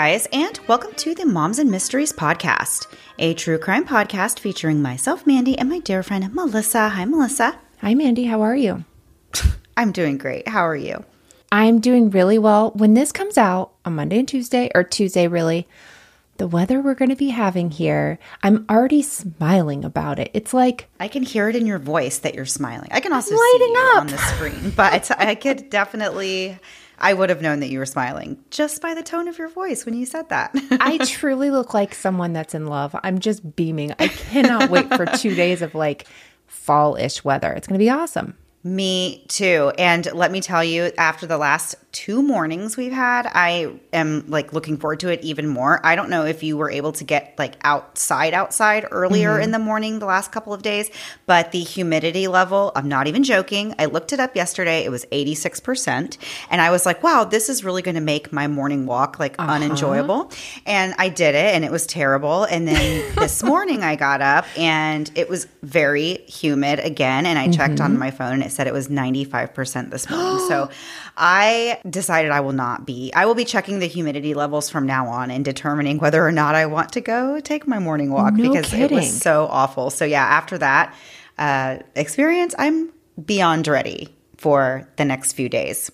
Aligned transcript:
guys, 0.00 0.28
and 0.32 0.60
welcome 0.68 0.94
to 0.94 1.12
the 1.12 1.26
Moms 1.26 1.58
and 1.58 1.72
Mysteries 1.72 2.12
podcast, 2.12 2.86
a 3.18 3.34
true 3.34 3.58
crime 3.58 3.84
podcast 3.84 4.38
featuring 4.38 4.80
myself, 4.80 5.26
Mandy, 5.26 5.58
and 5.58 5.68
my 5.68 5.80
dear 5.80 6.04
friend 6.04 6.32
Melissa. 6.32 6.90
Hi, 6.90 7.04
Melissa. 7.04 7.58
Hi, 7.80 7.94
Mandy. 7.94 8.26
How 8.26 8.42
are 8.42 8.54
you? 8.54 8.84
I'm 9.76 9.90
doing 9.90 10.16
great. 10.16 10.46
How 10.46 10.64
are 10.68 10.76
you? 10.76 11.04
I'm 11.50 11.80
doing 11.80 12.10
really 12.10 12.38
well. 12.38 12.70
When 12.76 12.94
this 12.94 13.10
comes 13.10 13.36
out 13.36 13.72
on 13.84 13.96
Monday 13.96 14.20
and 14.20 14.28
Tuesday, 14.28 14.70
or 14.72 14.84
Tuesday, 14.84 15.26
really, 15.26 15.66
the 16.36 16.46
weather 16.46 16.80
we're 16.80 16.94
going 16.94 17.10
to 17.10 17.16
be 17.16 17.30
having 17.30 17.72
here, 17.72 18.20
I'm 18.44 18.66
already 18.70 19.02
smiling 19.02 19.84
about 19.84 20.20
it. 20.20 20.30
It's 20.32 20.54
like 20.54 20.88
I 21.00 21.08
can 21.08 21.24
hear 21.24 21.48
it 21.48 21.56
in 21.56 21.66
your 21.66 21.80
voice 21.80 22.18
that 22.18 22.36
you're 22.36 22.46
smiling. 22.46 22.90
I 22.92 23.00
can 23.00 23.12
also 23.12 23.34
see 23.34 23.74
up. 23.94 24.02
on 24.02 24.06
the 24.06 24.18
screen, 24.18 24.70
but 24.70 25.10
I 25.20 25.34
could 25.42 25.70
definitely. 25.70 26.56
I 27.00 27.14
would 27.14 27.30
have 27.30 27.42
known 27.42 27.60
that 27.60 27.68
you 27.68 27.78
were 27.78 27.86
smiling 27.86 28.42
just 28.50 28.82
by 28.82 28.94
the 28.94 29.02
tone 29.02 29.28
of 29.28 29.38
your 29.38 29.48
voice 29.48 29.84
when 29.84 29.94
you 29.94 30.06
said 30.06 30.28
that. 30.30 30.50
I 30.80 30.98
truly 31.04 31.50
look 31.50 31.74
like 31.74 31.94
someone 31.94 32.32
that's 32.32 32.54
in 32.54 32.66
love. 32.66 32.94
I'm 33.02 33.18
just 33.18 33.56
beaming. 33.56 33.94
I 33.98 34.08
cannot 34.08 34.70
wait 34.70 34.88
for 34.94 35.06
two 35.06 35.34
days 35.34 35.62
of 35.62 35.74
like 35.74 36.06
fall 36.46 36.96
ish 36.96 37.24
weather. 37.24 37.52
It's 37.52 37.66
going 37.66 37.78
to 37.78 37.84
be 37.84 37.90
awesome. 37.90 38.36
Me 38.64 39.24
too. 39.28 39.72
And 39.78 40.12
let 40.12 40.32
me 40.32 40.40
tell 40.40 40.64
you, 40.64 40.90
after 40.98 41.26
the 41.26 41.38
last 41.38 41.76
two 41.92 42.22
mornings 42.22 42.76
we've 42.76 42.92
had, 42.92 43.26
I 43.32 43.72
am 43.92 44.24
like 44.28 44.52
looking 44.52 44.76
forward 44.76 45.00
to 45.00 45.08
it 45.08 45.22
even 45.22 45.46
more. 45.48 45.80
I 45.84 45.96
don't 45.96 46.10
know 46.10 46.24
if 46.26 46.42
you 46.42 46.56
were 46.56 46.70
able 46.70 46.92
to 46.92 47.04
get 47.04 47.34
like 47.38 47.54
outside, 47.62 48.34
outside 48.34 48.86
earlier 48.90 49.34
mm-hmm. 49.34 49.44
in 49.44 49.50
the 49.52 49.58
morning 49.58 49.98
the 50.00 50.06
last 50.06 50.32
couple 50.32 50.52
of 50.52 50.62
days, 50.62 50.90
but 51.26 51.52
the 51.52 51.60
humidity 51.60 52.26
level, 52.26 52.72
I'm 52.74 52.88
not 52.88 53.06
even 53.06 53.22
joking. 53.22 53.74
I 53.78 53.86
looked 53.86 54.12
it 54.12 54.20
up 54.20 54.36
yesterday. 54.36 54.84
It 54.84 54.90
was 54.90 55.06
86%. 55.06 56.18
And 56.50 56.60
I 56.60 56.70
was 56.70 56.84
like, 56.84 57.02
wow, 57.02 57.24
this 57.24 57.48
is 57.48 57.64
really 57.64 57.82
going 57.82 57.94
to 57.94 58.00
make 58.00 58.32
my 58.32 58.48
morning 58.48 58.86
walk 58.86 59.18
like 59.18 59.36
uh-huh. 59.38 59.52
unenjoyable. 59.52 60.30
And 60.66 60.94
I 60.98 61.08
did 61.08 61.34
it 61.34 61.54
and 61.54 61.64
it 61.64 61.70
was 61.70 61.86
terrible. 61.86 62.44
And 62.44 62.68
then 62.68 63.14
this 63.14 63.42
morning 63.42 63.82
I 63.82 63.96
got 63.96 64.20
up 64.20 64.46
and 64.58 65.10
it 65.14 65.28
was 65.28 65.46
very 65.62 66.18
humid 66.26 66.80
again. 66.80 67.24
And 67.24 67.38
I 67.38 67.50
checked 67.50 67.80
on 67.80 67.92
mm-hmm. 67.92 68.00
my 68.00 68.10
phone 68.10 68.42
and 68.42 68.47
it 68.48 68.52
said 68.52 68.66
it 68.66 68.72
was 68.72 68.88
95% 68.88 69.90
this 69.90 70.08
morning. 70.10 70.38
so 70.48 70.70
I 71.16 71.80
decided 71.88 72.30
I 72.30 72.40
will 72.40 72.52
not 72.52 72.86
be. 72.86 73.12
I 73.14 73.26
will 73.26 73.34
be 73.34 73.44
checking 73.44 73.78
the 73.78 73.86
humidity 73.86 74.34
levels 74.34 74.68
from 74.70 74.86
now 74.86 75.08
on 75.08 75.30
and 75.30 75.44
determining 75.44 75.98
whether 75.98 76.26
or 76.26 76.32
not 76.32 76.54
I 76.54 76.66
want 76.66 76.92
to 76.92 77.00
go 77.00 77.40
take 77.40 77.66
my 77.66 77.78
morning 77.78 78.10
walk 78.10 78.34
No 78.34 78.50
because 78.50 78.72
it 78.72 78.90
was 78.90 79.20
so 79.20 79.46
awful. 79.50 79.90
So 79.90 80.04
yeah, 80.04 80.24
after 80.24 80.58
that 80.58 80.94
uh, 81.38 81.78
experience, 81.94 82.54
I'm 82.58 82.92
beyond 83.24 83.68
ready 83.68 84.08
for 84.36 84.88
the 84.96 85.04
next 85.04 85.32
few 85.32 85.48
days. 85.48 85.90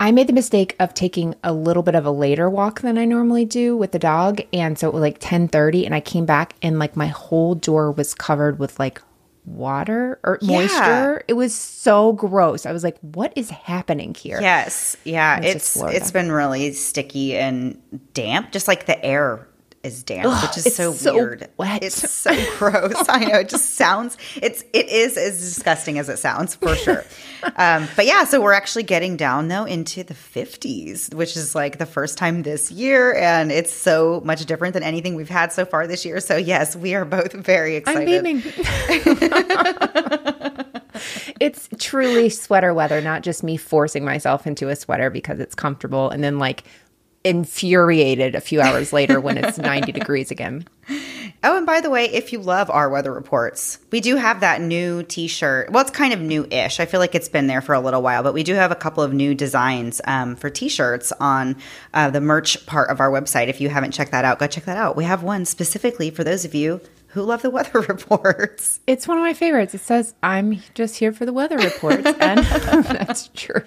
I 0.00 0.10
made 0.10 0.26
the 0.26 0.32
mistake 0.32 0.74
of 0.80 0.94
taking 0.94 1.36
a 1.44 1.52
little 1.52 1.84
bit 1.84 1.94
of 1.94 2.04
a 2.04 2.10
later 2.10 2.50
walk 2.50 2.80
than 2.80 2.98
I 2.98 3.04
normally 3.04 3.44
do 3.44 3.76
with 3.76 3.92
the 3.92 4.00
dog, 4.00 4.40
and 4.52 4.76
so 4.76 4.88
it 4.88 4.94
was 4.94 5.00
like 5.00 5.20
10:30 5.20 5.86
and 5.86 5.94
I 5.94 6.00
came 6.00 6.26
back 6.26 6.56
and 6.60 6.80
like 6.80 6.96
my 6.96 7.06
whole 7.06 7.54
door 7.54 7.92
was 7.92 8.12
covered 8.12 8.58
with 8.58 8.80
like 8.80 9.00
water 9.44 10.18
or 10.24 10.38
Yeah. 10.40 10.56
moisture. 10.58 11.24
It 11.28 11.34
was 11.34 11.54
so 11.54 12.12
gross. 12.12 12.64
I 12.66 12.72
was 12.72 12.84
like, 12.84 12.96
"What 13.00 13.32
is 13.36 13.50
happening 13.50 14.14
here?" 14.14 14.40
Yes, 14.40 14.96
yeah, 15.04 15.40
It's 15.40 15.76
it's 15.76 15.82
it's 15.94 16.10
been 16.10 16.30
really 16.30 16.72
sticky 16.72 17.36
and 17.36 17.78
damp, 18.14 18.52
just 18.52 18.68
like 18.68 18.86
the 18.86 19.02
air 19.04 19.46
is 19.82 20.02
damp, 20.02 20.42
which 20.42 20.58
is 20.58 20.74
so, 20.74 20.92
so 20.92 21.14
weird. 21.14 21.48
wet. 21.56 21.82
It's 21.82 22.08
so 22.10 22.32
gross. 22.58 22.94
I 23.08 23.24
know 23.24 23.38
it 23.40 23.48
just 23.48 23.74
sounds 23.74 24.16
it's 24.36 24.62
it 24.72 24.88
is 24.88 25.16
as 25.16 25.38
disgusting 25.40 25.98
as 25.98 26.08
it 26.08 26.18
sounds 26.18 26.54
for 26.54 26.76
sure. 26.76 27.04
um, 27.56 27.88
but 27.96 28.06
yeah, 28.06 28.24
so 28.24 28.40
we're 28.40 28.52
actually 28.52 28.84
getting 28.84 29.16
down 29.16 29.48
though 29.48 29.64
into 29.64 30.04
the 30.04 30.14
50s, 30.14 31.12
which 31.14 31.36
is 31.36 31.54
like 31.54 31.78
the 31.78 31.86
first 31.86 32.16
time 32.16 32.42
this 32.42 32.70
year, 32.70 33.14
and 33.16 33.50
it's 33.50 33.72
so 33.72 34.20
much 34.24 34.44
different 34.46 34.74
than 34.74 34.82
anything 34.82 35.14
we've 35.14 35.28
had 35.28 35.52
so 35.52 35.64
far 35.64 35.86
this 35.86 36.04
year. 36.04 36.20
So 36.20 36.36
yes, 36.36 36.76
we 36.76 36.94
are 36.94 37.04
both 37.04 37.32
very 37.32 37.76
I'm 37.76 37.82
excited. 37.82 38.22
beaming. 38.22 38.42
it's 41.40 41.68
truly 41.78 42.28
sweater 42.28 42.72
weather, 42.72 43.00
not 43.00 43.22
just 43.22 43.42
me 43.42 43.56
forcing 43.56 44.04
myself 44.04 44.46
into 44.46 44.68
a 44.68 44.76
sweater 44.76 45.10
because 45.10 45.40
it's 45.40 45.54
comfortable 45.54 46.10
and 46.10 46.22
then 46.22 46.38
like 46.38 46.64
infuriated 47.24 48.34
a 48.34 48.40
few 48.40 48.60
hours 48.60 48.92
later 48.92 49.20
when 49.20 49.38
it's 49.38 49.58
90 49.58 49.92
degrees 49.98 50.30
again. 50.30 50.66
Oh, 51.44 51.56
and 51.56 51.66
by 51.66 51.80
the 51.80 51.90
way, 51.90 52.04
if 52.04 52.32
you 52.32 52.38
love 52.38 52.70
our 52.70 52.88
weather 52.88 53.12
reports, 53.12 53.78
we 53.90 54.00
do 54.00 54.14
have 54.14 54.40
that 54.40 54.60
new 54.60 55.02
t 55.02 55.26
shirt. 55.26 55.70
Well, 55.70 55.82
it's 55.82 55.90
kind 55.90 56.12
of 56.12 56.20
new 56.20 56.46
ish. 56.50 56.78
I 56.78 56.86
feel 56.86 57.00
like 57.00 57.16
it's 57.16 57.28
been 57.28 57.48
there 57.48 57.60
for 57.60 57.74
a 57.74 57.80
little 57.80 58.00
while, 58.00 58.22
but 58.22 58.32
we 58.32 58.44
do 58.44 58.54
have 58.54 58.70
a 58.70 58.76
couple 58.76 59.02
of 59.02 59.12
new 59.12 59.34
designs 59.34 60.00
um, 60.04 60.36
for 60.36 60.50
t 60.50 60.68
shirts 60.68 61.12
on 61.18 61.56
uh, 61.94 62.10
the 62.10 62.20
merch 62.20 62.64
part 62.66 62.90
of 62.90 63.00
our 63.00 63.10
website. 63.10 63.48
If 63.48 63.60
you 63.60 63.70
haven't 63.70 63.90
checked 63.90 64.12
that 64.12 64.24
out, 64.24 64.38
go 64.38 64.46
check 64.46 64.66
that 64.66 64.76
out. 64.76 64.96
We 64.96 65.04
have 65.04 65.24
one 65.24 65.44
specifically 65.44 66.10
for 66.10 66.22
those 66.22 66.44
of 66.44 66.54
you 66.54 66.80
who 67.12 67.22
love 67.22 67.42
the 67.42 67.50
weather 67.50 67.80
reports. 67.88 68.80
It's 68.86 69.06
one 69.06 69.18
of 69.18 69.22
my 69.22 69.34
favorites. 69.34 69.74
It 69.74 69.80
says, 69.82 70.14
I'm 70.22 70.62
just 70.74 70.96
here 70.96 71.12
for 71.12 71.26
the 71.26 71.32
weather 71.32 71.58
reports. 71.58 72.08
And 72.22 72.38
that's 72.46 73.28
true. 73.34 73.62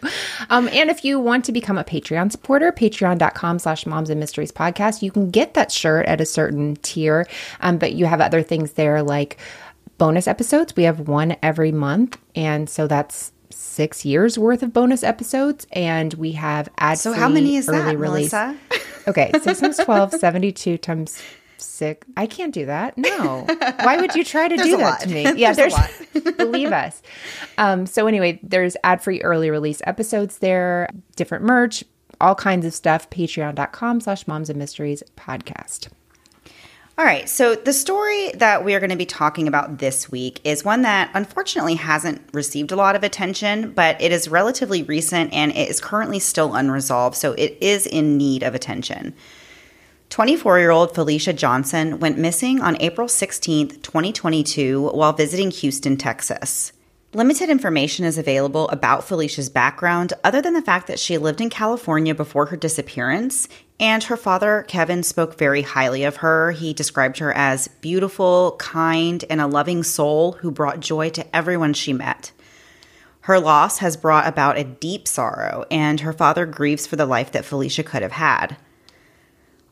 Um, 0.50 0.70
and 0.70 0.90
if 0.90 1.04
you 1.04 1.20
want 1.20 1.46
to 1.46 1.52
become 1.52 1.78
a 1.78 1.84
Patreon 1.84 2.32
supporter, 2.32 2.72
patreon.com 2.72 3.60
slash 3.60 3.86
moms 3.86 4.10
and 4.10 4.20
mysteries 4.20 4.52
podcast, 4.52 5.02
you 5.02 5.12
can 5.12 5.30
get 5.30 5.54
that 5.56 5.72
shirt 5.72 6.06
at 6.06 6.22
a 6.22 6.26
certain 6.26 6.78
tier. 6.78 7.28
Um, 7.60 7.78
but 7.78 7.94
you 7.94 8.06
have 8.06 8.22
other 8.22 8.42
things 8.42 8.74
there 8.74 9.04
like 9.04 9.38
bonus 9.98 10.28
episodes. 10.28 10.76
We 10.76 10.84
have 10.84 11.08
one 11.08 11.36
every 11.44 11.72
month. 11.72 12.18
And 12.34 12.70
so 12.70 12.88
that's 12.88 13.32
six 13.52 14.06
years 14.06 14.40
worth 14.40 14.64
of 14.64 14.74
bonus 14.74 15.04
episodes. 15.04 15.68
And 15.72 16.14
we 16.16 16.32
have 16.34 16.70
ad 16.78 16.98
So, 16.98 17.14
how 17.14 17.30
many 17.30 17.58
is 17.58 17.68
that, 17.68 17.98
release. 17.98 18.32
Melissa? 18.32 18.58
Okay, 19.08 19.32
six 19.42 19.60
times 19.60 19.78
12, 19.78 20.14
72 20.14 20.78
times 20.78 21.22
six. 21.58 22.08
I 22.18 22.26
can't 22.28 22.54
do 22.54 22.66
that. 22.66 22.96
No. 23.06 23.46
Why 23.84 23.98
would 23.98 24.16
you 24.16 24.24
try 24.24 24.48
to 24.48 24.58
do 24.58 24.78
that 24.78 24.84
lot. 24.84 25.00
to 25.02 25.10
me? 25.10 25.24
Yeah, 25.38 25.54
There's 25.54 25.74
a 25.74 25.78
lot. 25.78 26.38
believe 26.38 26.72
us. 26.72 27.02
Um, 27.58 27.86
so, 27.86 28.08
anyway, 28.08 28.40
there's 28.42 28.76
ad 28.84 29.02
free 29.04 29.22
early 29.22 29.50
release 29.50 29.82
episodes 29.86 30.40
there, 30.40 30.90
different 31.16 31.44
merch, 31.44 31.84
all 32.20 32.36
kinds 32.36 32.66
of 32.66 32.74
stuff. 32.74 33.10
Patreon.com 33.10 34.02
slash 34.02 34.28
moms 34.28 34.50
and 34.50 34.58
mysteries 34.58 35.04
podcast. 35.16 35.90
All 36.98 37.04
right, 37.04 37.28
so 37.28 37.56
the 37.56 37.74
story 37.74 38.32
that 38.36 38.64
we 38.64 38.74
are 38.74 38.80
going 38.80 38.90
to 38.90 38.96
be 38.96 39.06
talking 39.06 39.50
about 39.50 39.80
this 39.80 40.10
week 40.10 40.40
is 40.46 40.64
one 40.64 40.84
that 40.84 41.12
unfortunately 41.14 41.76
hasn't 41.76 42.22
received 42.32 42.72
a 42.72 42.78
lot 42.78 42.96
of 42.96 43.04
attention, 43.04 43.74
but 43.74 44.02
it 44.02 44.14
is 44.14 44.30
relatively 44.30 44.82
recent 44.84 45.34
and 45.34 45.52
it 45.52 45.70
is 45.70 45.82
currently 45.82 46.20
still 46.20 46.56
unresolved, 46.56 47.18
so 47.18 47.34
it 47.34 47.58
is 47.60 47.86
in 47.86 48.16
need 48.16 48.44
of 48.44 48.56
attention. 48.56 49.14
24 50.16 50.60
year 50.60 50.72
old 50.72 50.96
Felicia 50.96 51.34
Johnson 51.34 52.00
went 52.00 52.18
missing 52.18 52.62
on 52.62 52.82
April 52.82 53.06
16, 53.06 53.82
2022, 53.82 54.92
while 54.92 55.12
visiting 55.12 55.52
Houston, 55.52 55.98
Texas. 55.98 56.72
Limited 57.14 57.50
information 57.50 58.06
is 58.06 58.18
available 58.18 58.70
about 58.70 59.04
Felicia's 59.04 59.50
background, 59.50 60.14
other 60.24 60.42
than 60.42 60.54
the 60.54 60.62
fact 60.62 60.88
that 60.88 61.00
she 61.00 61.18
lived 61.18 61.42
in 61.42 61.50
California 61.50 62.16
before 62.16 62.46
her 62.46 62.56
disappearance, 62.56 63.50
and 63.78 64.06
her 64.06 64.16
father, 64.16 64.64
Kevin, 64.70 65.04
spoke 65.04 65.38
very 65.38 65.64
highly 65.64 66.06
of 66.06 66.16
her. 66.16 66.52
He 66.52 66.72
described 66.72 67.18
her 67.18 67.34
as 67.34 67.68
beautiful, 67.68 68.56
kind, 68.58 69.26
and 69.30 69.42
a 69.42 69.48
loving 69.48 69.84
soul 69.84 70.32
who 70.40 70.50
brought 70.50 70.80
joy 70.80 71.10
to 71.10 71.36
everyone 71.36 71.74
she 71.74 71.92
met. 71.92 72.32
Her 73.24 73.38
loss 73.38 73.80
has 73.80 73.98
brought 73.98 74.30
about 74.30 74.58
a 74.58 74.64
deep 74.64 75.10
sorrow, 75.10 75.66
and 75.70 76.00
her 76.00 76.14
father 76.14 76.46
grieves 76.46 76.88
for 76.88 76.96
the 76.96 77.06
life 77.06 77.34
that 77.34 77.44
Felicia 77.44 77.84
could 77.84 78.02
have 78.02 78.14
had. 78.14 78.56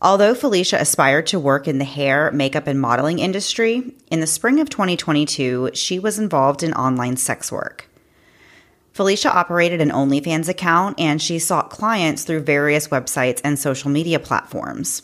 Although 0.04 0.36
Felicia 0.36 0.78
aspired 0.82 1.28
to 1.28 1.40
work 1.40 1.66
in 1.66 1.78
the 1.78 1.86
hair, 1.86 2.30
makeup, 2.32 2.68
and 2.68 2.80
modeling 2.80 3.20
industry, 3.20 3.94
in 4.12 4.20
the 4.20 4.28
spring 4.28 4.60
of 4.60 4.70
2022, 4.70 5.72
she 5.74 5.98
was 5.98 6.20
involved 6.20 6.62
in 6.62 6.74
online 6.74 7.16
sex 7.16 7.50
work. 7.50 7.88
Felicia 8.92 9.34
operated 9.34 9.80
an 9.80 9.92
OnlyFans 9.92 10.50
account 10.50 11.00
and 11.00 11.22
she 11.22 11.40
sought 11.40 11.70
clients 11.70 12.26
through 12.26 12.42
various 12.42 12.90
websites 12.90 13.40
and 13.46 13.58
social 13.58 13.90
media 13.90 14.20
platforms. 14.20 15.04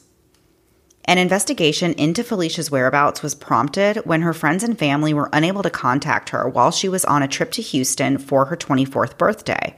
An 1.06 1.18
investigation 1.18 1.94
into 1.94 2.22
Felicia's 2.22 2.70
whereabouts 2.70 3.24
was 3.24 3.34
prompted 3.34 3.98
when 4.06 4.22
her 4.22 4.34
friends 4.34 4.64
and 4.64 4.78
family 4.78 5.14
were 5.14 5.30
unable 5.32 5.64
to 5.64 5.70
contact 5.70 6.30
her 6.30 6.48
while 6.48 6.72
she 6.72 6.90
was 6.90 7.06
on 7.06 7.24
a 7.24 7.28
trip 7.28 7.52
to 7.54 7.62
Houston 7.62 8.18
for 8.18 8.46
her 8.46 8.58
24th 8.58 9.18
birthday. 9.18 9.76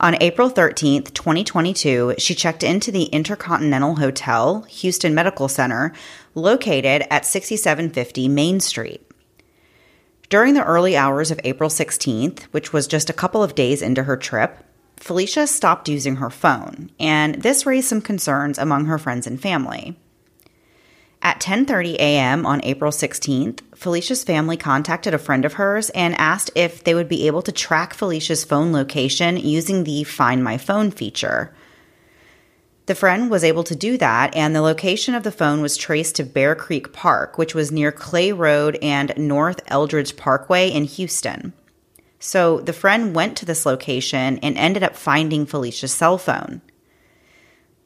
On 0.00 0.16
April 0.22 0.48
13th, 0.48 1.12
2022, 1.12 2.14
she 2.16 2.34
checked 2.34 2.62
into 2.62 2.90
the 2.90 3.04
Intercontinental 3.04 3.96
Hotel, 3.96 4.62
Houston 4.62 5.14
Medical 5.14 5.46
Center, 5.46 5.92
located 6.34 7.06
at 7.10 7.26
6750 7.26 8.26
Main 8.26 8.60
Street. 8.60 9.06
During 10.30 10.54
the 10.54 10.64
early 10.64 10.96
hours 10.96 11.30
of 11.30 11.38
April 11.44 11.68
16th, 11.68 12.44
which 12.44 12.72
was 12.72 12.86
just 12.86 13.10
a 13.10 13.12
couple 13.12 13.42
of 13.42 13.54
days 13.54 13.82
into 13.82 14.04
her 14.04 14.16
trip, 14.16 14.64
Felicia 14.96 15.46
stopped 15.46 15.86
using 15.86 16.16
her 16.16 16.30
phone, 16.30 16.90
and 16.98 17.42
this 17.42 17.66
raised 17.66 17.88
some 17.88 18.00
concerns 18.00 18.56
among 18.56 18.86
her 18.86 18.96
friends 18.96 19.26
and 19.26 19.38
family. 19.38 19.98
At 21.22 21.40
10:30 21.40 21.96
a.m. 21.96 22.46
on 22.46 22.64
April 22.64 22.90
16th, 22.90 23.60
Felicia's 23.74 24.24
family 24.24 24.56
contacted 24.56 25.12
a 25.12 25.18
friend 25.18 25.44
of 25.44 25.54
hers 25.54 25.90
and 25.90 26.14
asked 26.14 26.50
if 26.54 26.82
they 26.82 26.94
would 26.94 27.08
be 27.08 27.26
able 27.26 27.42
to 27.42 27.52
track 27.52 27.92
Felicia's 27.92 28.42
phone 28.42 28.72
location 28.72 29.36
using 29.36 29.84
the 29.84 30.02
Find 30.04 30.42
My 30.42 30.56
Phone 30.56 30.90
feature. 30.90 31.54
The 32.86 32.94
friend 32.94 33.30
was 33.30 33.44
able 33.44 33.64
to 33.64 33.76
do 33.76 33.98
that, 33.98 34.34
and 34.34 34.56
the 34.56 34.62
location 34.62 35.14
of 35.14 35.22
the 35.22 35.30
phone 35.30 35.60
was 35.60 35.76
traced 35.76 36.16
to 36.16 36.24
Bear 36.24 36.54
Creek 36.54 36.92
Park, 36.92 37.36
which 37.36 37.54
was 37.54 37.70
near 37.70 37.92
Clay 37.92 38.32
Road 38.32 38.78
and 38.80 39.12
North 39.18 39.60
Eldridge 39.66 40.16
Parkway 40.16 40.70
in 40.70 40.84
Houston. 40.84 41.52
So 42.18 42.60
the 42.60 42.72
friend 42.72 43.14
went 43.14 43.36
to 43.36 43.46
this 43.46 43.66
location 43.66 44.38
and 44.38 44.56
ended 44.56 44.82
up 44.82 44.96
finding 44.96 45.44
Felicia's 45.44 45.92
cell 45.92 46.18
phone. 46.18 46.62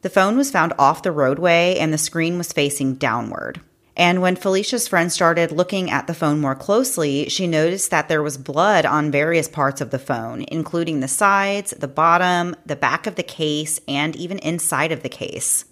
The 0.05 0.11
phone 0.11 0.37
was 0.37 0.51
found 0.51 0.71
off 0.77 1.01
the 1.01 1.11
roadway 1.11 1.77
and 1.79 1.91
the 1.91 1.97
screen 1.97 2.37
was 2.37 2.53
facing 2.53 2.93
downward. 2.93 3.59
And 3.97 4.21
when 4.21 4.35
Felicia's 4.35 4.87
friend 4.87 5.11
started 5.11 5.51
looking 5.51 5.89
at 5.89 6.05
the 6.05 6.13
phone 6.13 6.39
more 6.39 6.53
closely, 6.53 7.27
she 7.27 7.47
noticed 7.47 7.89
that 7.89 8.07
there 8.07 8.21
was 8.21 8.37
blood 8.37 8.85
on 8.85 9.09
various 9.09 9.47
parts 9.47 9.81
of 9.81 9.89
the 9.89 9.97
phone, 9.97 10.45
including 10.49 10.99
the 10.99 11.07
sides, 11.07 11.71
the 11.71 11.87
bottom, 11.87 12.55
the 12.67 12.75
back 12.75 13.07
of 13.07 13.15
the 13.15 13.23
case, 13.23 13.81
and 13.87 14.15
even 14.15 14.37
inside 14.37 14.91
of 14.91 15.01
the 15.01 15.09
case. 15.09 15.65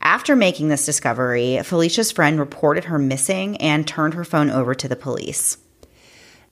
After 0.00 0.34
making 0.34 0.66
this 0.66 0.84
discovery, 0.84 1.60
Felicia's 1.62 2.10
friend 2.10 2.40
reported 2.40 2.86
her 2.86 2.98
missing 2.98 3.56
and 3.58 3.86
turned 3.86 4.14
her 4.14 4.24
phone 4.24 4.50
over 4.50 4.74
to 4.74 4.88
the 4.88 4.96
police. 4.96 5.58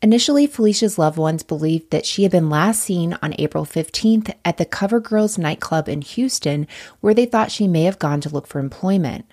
Initially, 0.02 0.46
Felicia's 0.46 0.98
loved 0.98 1.18
ones 1.18 1.42
believed 1.42 1.90
that 1.90 2.06
she 2.06 2.22
had 2.22 2.32
been 2.32 2.48
last 2.48 2.82
seen 2.82 3.18
on 3.22 3.34
April 3.38 3.66
15th 3.66 4.32
at 4.46 4.56
the 4.56 4.64
Cover 4.64 4.98
Girls 4.98 5.36
nightclub 5.36 5.90
in 5.90 6.00
Houston, 6.00 6.66
where 7.00 7.12
they 7.12 7.26
thought 7.26 7.50
she 7.50 7.68
may 7.68 7.82
have 7.82 7.98
gone 7.98 8.22
to 8.22 8.30
look 8.30 8.46
for 8.46 8.60
employment. 8.60 9.26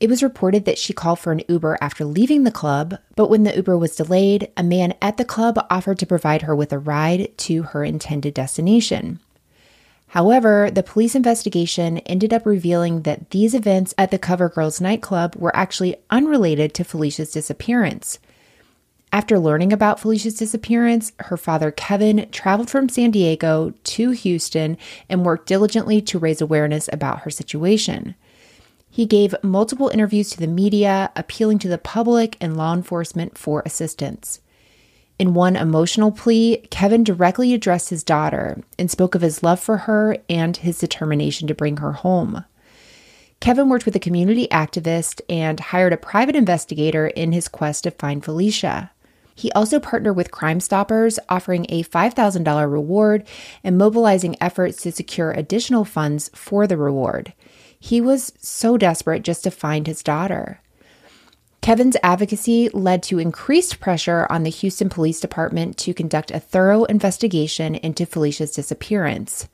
It 0.00 0.08
was 0.08 0.22
reported 0.22 0.64
that 0.64 0.78
she 0.78 0.94
called 0.94 1.18
for 1.18 1.32
an 1.32 1.42
Uber 1.48 1.76
after 1.82 2.06
leaving 2.06 2.44
the 2.44 2.50
club, 2.50 2.96
but 3.14 3.28
when 3.28 3.44
the 3.44 3.54
Uber 3.54 3.76
was 3.76 3.94
delayed, 3.94 4.50
a 4.56 4.62
man 4.62 4.94
at 5.02 5.18
the 5.18 5.24
club 5.24 5.58
offered 5.68 5.98
to 5.98 6.06
provide 6.06 6.42
her 6.42 6.56
with 6.56 6.72
a 6.72 6.78
ride 6.78 7.36
to 7.38 7.64
her 7.64 7.84
intended 7.84 8.32
destination. 8.32 9.20
However, 10.08 10.70
the 10.70 10.82
police 10.82 11.14
investigation 11.14 11.98
ended 11.98 12.32
up 12.32 12.46
revealing 12.46 13.02
that 13.02 13.30
these 13.30 13.54
events 13.54 13.92
at 13.98 14.10
the 14.10 14.18
Cover 14.18 14.48
Girls 14.48 14.80
nightclub 14.80 15.36
were 15.36 15.54
actually 15.54 15.96
unrelated 16.08 16.72
to 16.74 16.84
Felicia's 16.84 17.32
disappearance. 17.32 18.18
After 19.14 19.38
learning 19.38 19.72
about 19.72 20.00
Felicia's 20.00 20.34
disappearance, 20.34 21.12
her 21.20 21.36
father 21.36 21.70
Kevin 21.70 22.28
traveled 22.32 22.68
from 22.68 22.88
San 22.88 23.12
Diego 23.12 23.72
to 23.84 24.10
Houston 24.10 24.76
and 25.08 25.24
worked 25.24 25.46
diligently 25.46 26.02
to 26.02 26.18
raise 26.18 26.40
awareness 26.40 26.88
about 26.92 27.20
her 27.20 27.30
situation. 27.30 28.16
He 28.90 29.06
gave 29.06 29.36
multiple 29.40 29.88
interviews 29.88 30.30
to 30.30 30.40
the 30.40 30.48
media, 30.48 31.12
appealing 31.14 31.60
to 31.60 31.68
the 31.68 31.78
public 31.78 32.36
and 32.40 32.56
law 32.56 32.74
enforcement 32.74 33.38
for 33.38 33.62
assistance. 33.64 34.40
In 35.16 35.32
one 35.32 35.54
emotional 35.54 36.10
plea, 36.10 36.66
Kevin 36.72 37.04
directly 37.04 37.54
addressed 37.54 37.90
his 37.90 38.02
daughter 38.02 38.64
and 38.80 38.90
spoke 38.90 39.14
of 39.14 39.22
his 39.22 39.44
love 39.44 39.60
for 39.60 39.76
her 39.76 40.16
and 40.28 40.56
his 40.56 40.80
determination 40.80 41.46
to 41.46 41.54
bring 41.54 41.76
her 41.76 41.92
home. 41.92 42.44
Kevin 43.38 43.68
worked 43.68 43.84
with 43.84 43.94
a 43.94 44.00
community 44.00 44.48
activist 44.48 45.20
and 45.28 45.60
hired 45.60 45.92
a 45.92 45.96
private 45.98 46.34
investigator 46.34 47.06
in 47.06 47.30
his 47.30 47.46
quest 47.46 47.84
to 47.84 47.92
find 47.92 48.24
Felicia. 48.24 48.90
He 49.34 49.50
also 49.52 49.80
partnered 49.80 50.16
with 50.16 50.30
Crime 50.30 50.60
Stoppers, 50.60 51.18
offering 51.28 51.66
a 51.68 51.82
$5,000 51.82 52.70
reward 52.70 53.26
and 53.62 53.76
mobilizing 53.76 54.36
efforts 54.40 54.82
to 54.82 54.92
secure 54.92 55.32
additional 55.32 55.84
funds 55.84 56.30
for 56.34 56.66
the 56.66 56.76
reward. 56.76 57.32
He 57.78 58.00
was 58.00 58.32
so 58.38 58.76
desperate 58.76 59.22
just 59.22 59.44
to 59.44 59.50
find 59.50 59.86
his 59.86 60.02
daughter. 60.02 60.60
Kevin's 61.60 61.96
advocacy 62.02 62.68
led 62.74 63.02
to 63.04 63.18
increased 63.18 63.80
pressure 63.80 64.26
on 64.28 64.42
the 64.42 64.50
Houston 64.50 64.90
Police 64.90 65.18
Department 65.18 65.78
to 65.78 65.94
conduct 65.94 66.30
a 66.30 66.38
thorough 66.38 66.84
investigation 66.84 67.74
into 67.74 68.04
Felicia's 68.04 68.52
disappearance. 68.52 69.48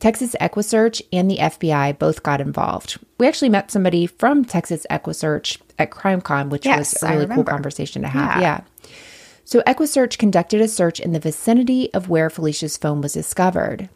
Texas 0.00 0.34
EquuSearch 0.40 1.02
and 1.12 1.30
the 1.30 1.36
FBI 1.36 1.98
both 1.98 2.22
got 2.22 2.40
involved. 2.40 2.98
We 3.18 3.26
actually 3.26 3.50
met 3.50 3.70
somebody 3.70 4.06
from 4.06 4.44
Texas 4.44 4.86
EquuSearch 4.90 5.58
at 5.80 5.90
CrimeCon, 5.90 6.50
which 6.50 6.66
yes, 6.66 6.94
was 6.94 7.02
a 7.02 7.14
really 7.14 7.34
cool 7.34 7.44
conversation 7.44 8.02
to 8.02 8.08
have. 8.08 8.40
Yeah. 8.40 8.60
yeah. 8.60 8.90
So 9.44 9.62
EquuSearch 9.62 10.18
conducted 10.18 10.60
a 10.60 10.68
search 10.68 11.00
in 11.00 11.12
the 11.12 11.18
vicinity 11.18 11.92
of 11.92 12.08
where 12.08 12.30
Felicia's 12.30 12.76
phone 12.76 13.00
was 13.00 13.14
discovered. 13.14 13.88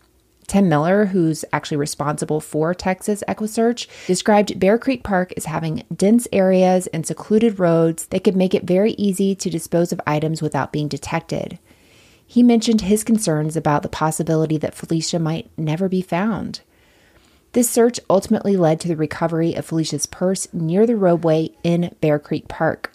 Tim 0.46 0.69
Miller, 0.69 1.06
who's 1.06 1.44
actually 1.52 1.76
responsible 1.76 2.40
for 2.40 2.75
Texas 2.75 3.22
EquuSearch, 3.28 3.86
described 4.06 4.58
Bear 4.58 4.78
Creek 4.78 5.02
Park 5.02 5.32
as 5.36 5.46
having 5.46 5.84
dense 5.94 6.26
areas 6.32 6.86
and 6.88 7.06
secluded 7.06 7.58
roads 7.58 8.06
that 8.06 8.25
could 8.25 8.36
make 8.36 8.54
it 8.54 8.64
very 8.64 8.92
easy 8.92 9.34
to 9.34 9.48
dispose 9.48 9.92
of 9.92 10.00
items 10.06 10.42
without 10.42 10.72
being 10.72 10.88
detected. 10.88 11.58
He 12.26 12.42
mentioned 12.42 12.82
his 12.82 13.04
concerns 13.04 13.56
about 13.56 13.82
the 13.82 13.88
possibility 13.88 14.58
that 14.58 14.75
Felicia 14.75 15.19
might 15.19 15.50
never 15.56 15.88
be 15.88 16.02
found. 16.02 16.60
This 17.55 17.71
search 17.71 18.01
ultimately 18.11 18.56
led 18.56 18.81
to 18.81 18.89
the 18.89 18.97
recovery 18.97 19.55
of 19.55 19.65
Felicia's 19.65 20.06
purse 20.06 20.49
near 20.53 20.89
the 20.89 20.97
roadway 20.97 21.51
in 21.62 21.95
Bear 22.01 22.19
Creek 22.19 22.49
Park. 22.49 22.93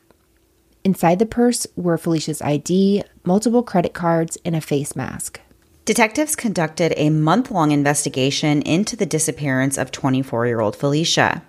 Inside 0.83 1.19
the 1.19 1.25
purse 1.25 1.65
were 1.77 1.97
Felicia's 1.97 2.41
ID, 2.41 3.03
multiple 3.23 3.63
credit 3.63 3.93
cards, 3.93 4.37
and 4.43 4.57
a 4.57 4.61
face 4.61 4.97
mask. 4.97 5.39
Detectives 5.85 6.35
conducted 6.35 6.93
a 6.97 7.09
month 7.09 7.49
long 7.51 7.71
investigation 7.71 8.61
into 8.63 8.97
the 8.97 9.05
disappearance 9.05 9.77
of 9.77 9.91
24 9.91 10.47
year 10.47 10.59
old 10.59 10.75
Felicia. 10.75 11.41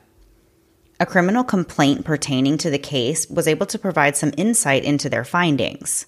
A 1.00 1.06
criminal 1.06 1.42
complaint 1.42 2.04
pertaining 2.04 2.58
to 2.58 2.70
the 2.70 2.78
case 2.78 3.28
was 3.28 3.48
able 3.48 3.66
to 3.66 3.78
provide 3.78 4.16
some 4.16 4.32
insight 4.36 4.84
into 4.84 5.10
their 5.10 5.24
findings. 5.24 6.06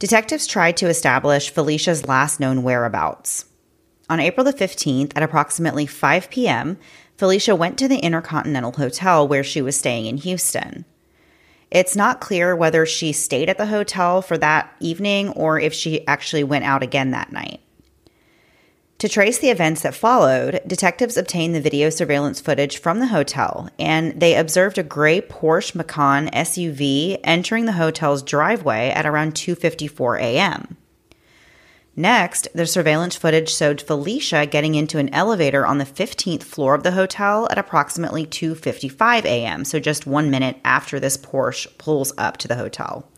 Detectives 0.00 0.48
tried 0.48 0.76
to 0.78 0.88
establish 0.88 1.50
Felicia's 1.50 2.08
last 2.08 2.40
known 2.40 2.64
whereabouts. 2.64 3.44
On 4.08 4.20
April 4.20 4.44
the 4.44 4.52
15th, 4.52 5.12
at 5.16 5.22
approximately 5.22 5.86
5 5.86 6.30
p.m., 6.30 6.78
Felicia 7.16 7.54
went 7.54 7.78
to 7.78 7.88
the 7.88 7.98
Intercontinental 7.98 8.72
Hotel 8.72 9.26
where 9.26 9.44
she 9.44 9.62
was 9.62 9.78
staying 9.78 10.06
in 10.06 10.18
Houston. 10.18 10.84
It's 11.70 11.96
not 11.96 12.20
clear 12.20 12.54
whether 12.54 12.84
she 12.86 13.12
stayed 13.12 13.48
at 13.48 13.58
the 13.58 13.66
hotel 13.66 14.20
for 14.20 14.36
that 14.38 14.74
evening 14.78 15.30
or 15.30 15.58
if 15.58 15.72
she 15.72 16.06
actually 16.06 16.44
went 16.44 16.64
out 16.64 16.82
again 16.82 17.12
that 17.12 17.32
night. 17.32 17.60
To 18.98 19.08
trace 19.08 19.38
the 19.38 19.50
events 19.50 19.82
that 19.82 19.94
followed, 19.94 20.60
detectives 20.66 21.16
obtained 21.16 21.54
the 21.54 21.60
video 21.60 21.90
surveillance 21.90 22.40
footage 22.40 22.78
from 22.78 23.00
the 23.00 23.08
hotel 23.08 23.68
and 23.78 24.20
they 24.20 24.36
observed 24.36 24.78
a 24.78 24.82
gray 24.82 25.20
Porsche 25.20 25.74
Macan 25.74 26.30
SUV 26.30 27.18
entering 27.24 27.64
the 27.64 27.72
hotel's 27.72 28.22
driveway 28.22 28.90
at 28.90 29.04
around 29.04 29.34
2:54 29.34 30.20
a.m. 30.20 30.76
Next, 31.96 32.48
the 32.52 32.66
surveillance 32.66 33.14
footage 33.14 33.54
showed 33.54 33.80
Felicia 33.80 34.46
getting 34.46 34.74
into 34.74 34.98
an 34.98 35.14
elevator 35.14 35.64
on 35.64 35.78
the 35.78 35.84
15th 35.84 36.42
floor 36.42 36.74
of 36.74 36.82
the 36.82 36.90
hotel 36.90 37.46
at 37.52 37.58
approximately 37.58 38.26
2:55 38.26 39.24
a.m., 39.24 39.64
so 39.64 39.78
just 39.78 40.04
1 40.04 40.28
minute 40.28 40.56
after 40.64 40.98
this 40.98 41.16
Porsche 41.16 41.68
pulls 41.78 42.12
up 42.18 42.36
to 42.38 42.48
the 42.48 42.56
hotel. 42.56 43.08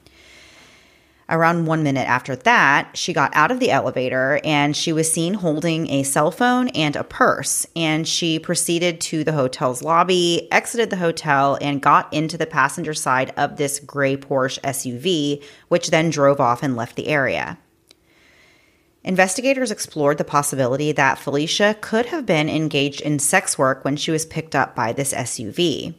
Around 1.30 1.64
1 1.64 1.82
minute 1.82 2.06
after 2.06 2.36
that, 2.36 2.90
she 2.94 3.14
got 3.14 3.34
out 3.34 3.50
of 3.50 3.60
the 3.60 3.70
elevator 3.70 4.40
and 4.44 4.76
she 4.76 4.92
was 4.92 5.10
seen 5.10 5.34
holding 5.34 5.88
a 5.88 6.02
cell 6.02 6.30
phone 6.30 6.68
and 6.68 6.96
a 6.96 7.02
purse, 7.02 7.66
and 7.74 8.06
she 8.06 8.38
proceeded 8.38 9.00
to 9.00 9.24
the 9.24 9.32
hotel's 9.32 9.82
lobby, 9.82 10.48
exited 10.52 10.90
the 10.90 10.96
hotel 10.96 11.56
and 11.62 11.80
got 11.80 12.12
into 12.12 12.36
the 12.36 12.46
passenger 12.46 12.94
side 12.94 13.32
of 13.38 13.56
this 13.56 13.80
gray 13.80 14.18
Porsche 14.18 14.60
SUV, 14.60 15.42
which 15.68 15.88
then 15.88 16.10
drove 16.10 16.40
off 16.40 16.62
and 16.62 16.76
left 16.76 16.94
the 16.94 17.08
area. 17.08 17.56
Investigators 19.06 19.70
explored 19.70 20.18
the 20.18 20.24
possibility 20.24 20.90
that 20.90 21.16
Felicia 21.16 21.76
could 21.80 22.06
have 22.06 22.26
been 22.26 22.48
engaged 22.48 23.00
in 23.00 23.20
sex 23.20 23.56
work 23.56 23.84
when 23.84 23.94
she 23.94 24.10
was 24.10 24.26
picked 24.26 24.56
up 24.56 24.74
by 24.74 24.92
this 24.92 25.14
SUV. 25.14 25.94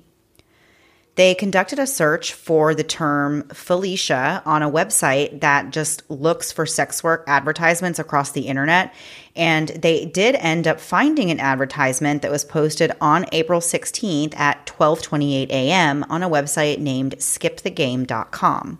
They 1.15 1.33
conducted 1.33 1.79
a 1.79 1.87
search 1.87 2.33
for 2.33 2.75
the 2.75 2.83
term 2.83 3.47
Felicia 3.47 4.43
on 4.45 4.61
a 4.61 4.69
website 4.69 5.39
that 5.39 5.71
just 5.71 6.07
looks 6.11 6.51
for 6.51 6.65
sex 6.65 7.01
work 7.01 7.23
advertisements 7.27 7.97
across 7.97 8.31
the 8.31 8.41
internet. 8.41 8.93
And 9.37 9.69
they 9.69 10.05
did 10.05 10.35
end 10.35 10.67
up 10.67 10.81
finding 10.81 11.31
an 11.31 11.39
advertisement 11.39 12.21
that 12.23 12.29
was 12.29 12.43
posted 12.43 12.91
on 12.99 13.25
April 13.31 13.61
16th 13.61 14.37
at 14.37 14.65
12:28 14.65 15.49
a.m. 15.49 16.03
on 16.09 16.23
a 16.23 16.29
website 16.29 16.79
named 16.79 17.15
skipthegame.com. 17.19 18.79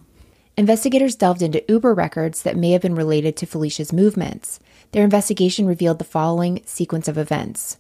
Investigators 0.60 1.16
delved 1.16 1.44
into 1.44 1.64
Uber 1.70 1.94
records 1.94 2.42
that 2.42 2.58
may 2.58 2.72
have 2.72 2.82
been 2.82 2.96
related 2.96 3.38
to 3.38 3.46
Felicia's 3.46 3.94
movements. 3.94 4.60
Their 4.92 5.04
investigation 5.04 5.68
revealed 5.68 6.00
the 6.00 6.04
following 6.04 6.64
sequence 6.66 7.08
of 7.08 7.16
events. 7.16 7.78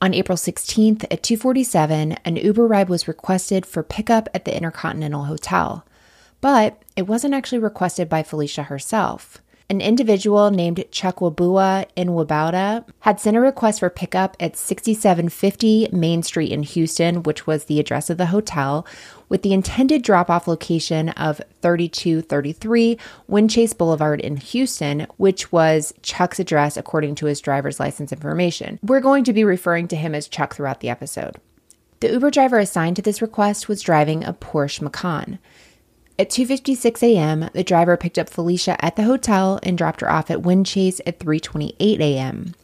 On 0.00 0.12
April 0.12 0.36
16th 0.36 1.04
at 1.12 1.22
2:47, 1.22 2.18
an 2.24 2.34
Uber 2.36 2.66
ride 2.66 2.88
was 2.88 3.06
requested 3.06 3.64
for 3.64 3.84
pickup 3.84 4.28
at 4.34 4.44
the 4.44 4.56
Intercontinental 4.56 5.26
Hotel, 5.26 5.84
but 6.40 6.82
it 6.96 7.06
wasn't 7.06 7.34
actually 7.34 7.60
requested 7.60 8.08
by 8.08 8.24
Felicia 8.24 8.64
herself. 8.64 9.40
An 9.72 9.80
individual 9.80 10.50
named 10.50 10.84
Chuck 10.90 11.20
Wabua 11.20 11.86
in 11.96 12.08
Wabauta 12.08 12.84
had 13.00 13.18
sent 13.18 13.38
a 13.38 13.40
request 13.40 13.80
for 13.80 13.88
pickup 13.88 14.36
at 14.38 14.54
6750 14.54 15.88
Main 15.90 16.22
Street 16.22 16.52
in 16.52 16.62
Houston, 16.62 17.22
which 17.22 17.46
was 17.46 17.64
the 17.64 17.80
address 17.80 18.10
of 18.10 18.18
the 18.18 18.26
hotel, 18.26 18.86
with 19.30 19.40
the 19.40 19.54
intended 19.54 20.02
drop 20.02 20.28
off 20.28 20.46
location 20.46 21.08
of 21.08 21.40
3233 21.62 22.98
Windchase 23.30 23.78
Boulevard 23.78 24.20
in 24.20 24.36
Houston, 24.36 25.06
which 25.16 25.50
was 25.50 25.94
Chuck's 26.02 26.38
address 26.38 26.76
according 26.76 27.14
to 27.14 27.24
his 27.24 27.40
driver's 27.40 27.80
license 27.80 28.12
information. 28.12 28.78
We're 28.82 29.00
going 29.00 29.24
to 29.24 29.32
be 29.32 29.42
referring 29.42 29.88
to 29.88 29.96
him 29.96 30.14
as 30.14 30.28
Chuck 30.28 30.54
throughout 30.54 30.80
the 30.80 30.90
episode. 30.90 31.36
The 32.00 32.10
Uber 32.10 32.32
driver 32.32 32.58
assigned 32.58 32.96
to 32.96 33.02
this 33.02 33.22
request 33.22 33.68
was 33.68 33.80
driving 33.80 34.24
a 34.24 34.34
Porsche 34.34 34.82
Macan. 34.82 35.38
At 36.22 36.30
2:56 36.30 37.02
a.m., 37.02 37.50
the 37.52 37.64
driver 37.64 37.96
picked 37.96 38.16
up 38.16 38.30
Felicia 38.30 38.76
at 38.78 38.94
the 38.94 39.02
hotel 39.02 39.58
and 39.64 39.76
dropped 39.76 40.02
her 40.02 40.08
off 40.08 40.30
at 40.30 40.42
Windchase 40.42 41.00
at 41.04 41.18
3:28 41.18 41.98
a.m. 41.98 42.54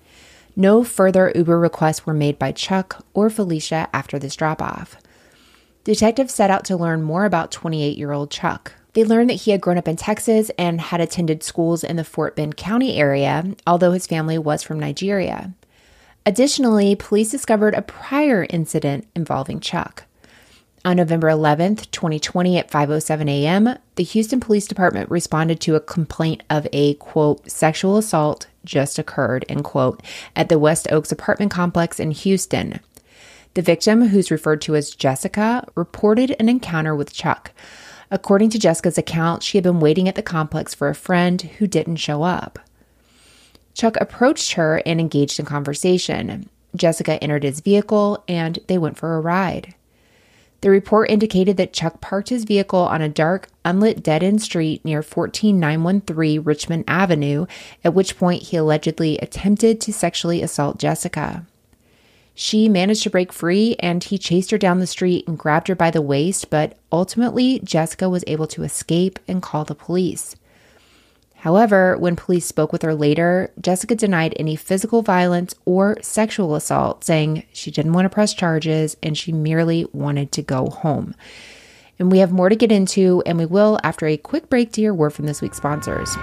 No 0.55 0.85
further 0.85 1.33
Uber 1.35 1.59
requests 1.59 2.07
were 2.07 2.15
made 2.15 2.39
by 2.39 2.53
Chuck 2.53 3.05
or 3.15 3.29
Felicia 3.29 3.89
after 3.93 4.17
this 4.17 4.37
drop-off. 4.37 4.99
Detectives 5.83 6.33
set 6.33 6.53
out 6.53 6.65
to 6.67 6.77
learn 6.77 7.03
more 7.03 7.25
about 7.25 7.51
28-year-old 7.51 8.31
Chuck. 8.31 8.75
They 8.93 9.03
learned 9.03 9.29
that 9.31 9.43
he 9.43 9.51
had 9.51 9.61
grown 9.61 9.77
up 9.77 9.89
in 9.89 9.97
Texas 9.97 10.53
and 10.57 10.81
had 10.81 11.01
attended 11.01 11.43
schools 11.43 11.83
in 11.83 11.97
the 11.97 12.05
Fort 12.05 12.37
Bend 12.37 12.57
County 12.57 12.97
area, 12.97 13.57
although 13.67 13.91
his 13.91 14.07
family 14.07 14.39
was 14.39 14.63
from 14.63 14.79
Nigeria. 14.79 15.53
Additionally, 16.25 16.95
police 16.95 17.33
discovered 17.33 17.75
a 17.75 17.83
prior 17.83 18.47
incident 18.51 19.09
involving 19.17 19.59
Chuck. 19.59 20.05
On 20.85 20.97
November 20.97 21.29
11th, 21.29 21.91
2020 21.91 22.57
at 22.57 22.71
5:07 22.71 23.29
a.m., 23.29 23.77
the 23.97 24.05
Houston 24.05 24.39
Police 24.39 24.67
Department 24.67 25.11
responded 25.11 25.61
to 25.61 25.75
a 25.75 25.81
complaint 25.81 26.45
of 26.49 26.69
a 26.73 26.95
quote 26.95 27.51
sexual 27.51 27.97
assault 27.97 28.47
just 28.65 28.99
occurred 28.99 29.45
end 29.49 29.65
quote 29.65 30.01
at 30.37 30.49
the 30.49 30.59
West 30.59 30.87
Oaks 30.93 31.11
apartment 31.11 31.51
complex 31.51 31.99
in 31.99 32.13
Houston. 32.13 32.79
The 33.55 33.63
victim, 33.63 34.09
who's 34.09 34.31
referred 34.31 34.61
to 34.63 34.77
as 34.77 34.95
Jessica, 34.95 35.67
reported 35.75 36.37
an 36.39 36.49
encounter 36.49 36.95
with 36.95 37.13
Chuck. 37.13 37.51
According 38.11 38.51
to 38.51 38.59
Jessica's 38.59 38.97
account, 38.97 39.43
she 39.43 39.59
had 39.59 39.65
been 39.65 39.81
waiting 39.81 40.09
at 40.09 40.15
the 40.15 40.23
complex 40.23 40.75
for 40.75 40.89
a 40.89 40.95
friend 40.95 41.43
who 41.43 41.67
didn't 41.67 41.97
show 41.97 42.23
up. 42.23 42.61
Chuck 43.75 43.97
approached 44.01 44.53
her 44.53 44.81
and 44.87 45.01
engaged 45.01 45.41
in 45.41 45.45
conversation. 45.45 46.49
Jessica 46.77 47.23
entered 47.23 47.43
his 47.43 47.61
vehicle 47.61 48.23
and 48.29 48.61
they 48.69 48.79
went 48.79 48.97
for 48.97 49.17
a 49.17 49.21
ride. 49.21 49.75
The 50.61 50.71
report 50.71 51.11
indicated 51.11 51.57
that 51.57 51.73
Chuck 51.73 52.01
parked 52.01 52.31
his 52.31 52.45
vehicle 52.45 52.81
on 52.81 53.01
a 53.01 53.09
dark, 53.09 53.49
unlit 53.65 54.03
dead 54.03 54.25
end 54.25 54.43
street 54.43 54.85
near 54.85 55.03
14913 55.03 56.43
Richmond 56.43 56.85
Avenue, 56.89 57.47
at 57.85 57.95
which 57.95 58.19
point 58.19 58.45
he 58.45 58.57
allegedly 58.57 59.19
attempted 59.19 59.81
to 59.81 59.93
sexually 59.93 60.43
assault 60.43 60.79
Jessica. 60.79 61.47
She 62.35 62.69
managed 62.69 63.03
to 63.03 63.11
break 63.11 63.33
free 63.33 63.77
and 63.81 64.03
he 64.03 64.17
chased 64.17 64.51
her 64.53 64.59
down 64.59 64.79
the 64.79 64.87
street 64.87 65.27
and 65.27 65.39
grabbed 65.39 65.69
her 65.69 65.75
by 65.75 65.91
the 65.91 66.03
waist, 66.03 66.51
but 66.51 66.77
ultimately 66.93 67.61
Jessica 67.65 68.09
was 68.09 68.25
able 68.27 68.47
to 68.49 68.63
escape 68.63 69.19
and 69.27 69.43
call 69.43 69.65
the 69.65 69.75
police. 69.75 70.37
However, 71.39 71.97
when 71.97 72.17
police 72.17 72.47
spoke 72.47 72.73
with 72.73 72.83
her 72.83 72.95
later, 72.95 73.53
Jessica 73.61 73.95
denied 73.95 74.35
any 74.37 74.57
physical 74.57 75.03
violence 75.03 75.55
or 75.65 75.97
sexual 76.03 76.57
assault, 76.57 77.05
saying 77.05 77.45
she 77.53 77.71
didn't 77.71 77.93
want 77.93 78.07
to 78.07 78.11
press 78.11 78.35
charges 78.35 78.97
and 79.03 79.17
she 79.17 79.31
merely 79.31 79.87
wanted 79.93 80.33
to 80.33 80.43
go 80.43 80.67
home. 80.67 81.15
And 81.99 82.11
we 82.11 82.19
have 82.19 82.33
more 82.33 82.49
to 82.49 82.57
get 82.57 82.73
into, 82.73 83.23
and 83.27 83.39
we 83.39 83.47
will 83.47 83.79
after 83.83 84.07
a 84.07 84.17
quick 84.17 84.49
break 84.49 84.73
to 84.73 84.81
hear 84.81 84.95
word 84.95 85.11
from 85.11 85.27
this 85.27 85.41
week's 85.41 85.57
sponsors. 85.57 86.17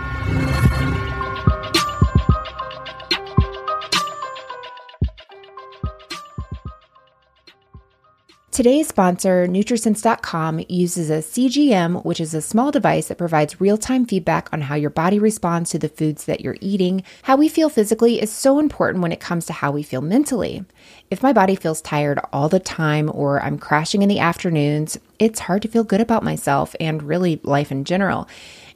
Today's 8.56 8.88
sponsor, 8.88 9.48
Nutrisense.com, 9.48 10.64
uses 10.70 11.10
a 11.10 11.16
CGM, 11.16 12.06
which 12.06 12.22
is 12.22 12.34
a 12.34 12.42
small 12.42 12.72
device 12.72 13.10
that 13.10 13.18
provides 13.18 13.60
real 13.60 13.78
time 13.78 14.06
feedback 14.06 14.48
on 14.54 14.62
how 14.62 14.76
your 14.76 14.90
body 14.90 15.20
responds 15.20 15.72
to 15.72 15.78
the 15.78 15.90
foods 15.90 16.24
that 16.24 16.40
you're 16.40 16.56
eating. 16.62 17.04
How 17.24 17.36
we 17.36 17.50
feel 17.50 17.68
physically 17.68 18.22
is 18.22 18.32
so 18.32 18.60
important 18.60 19.02
when 19.02 19.12
it 19.12 19.20
comes 19.20 19.46
to 19.48 19.52
how 19.52 19.72
we 19.72 19.84
feel 19.84 20.00
mentally. 20.00 20.64
If 21.12 21.22
my 21.22 21.34
body 21.34 21.58
feels 21.58 21.82
tired 21.82 22.18
all 22.32 22.48
the 22.48 22.62
time 22.62 23.12
or 23.14 23.42
I'm 23.42 23.60
crashing 23.60 24.04
in 24.04 24.08
the 24.08 24.20
afternoons, 24.20 24.98
it's 25.20 25.42
hard 25.42 25.62
to 25.64 25.68
feel 25.68 25.84
good 25.84 26.00
about 26.00 26.24
myself 26.24 26.78
and 26.80 27.04
really 27.04 27.42
life 27.44 27.74
in 27.74 27.84
general. 27.84 28.26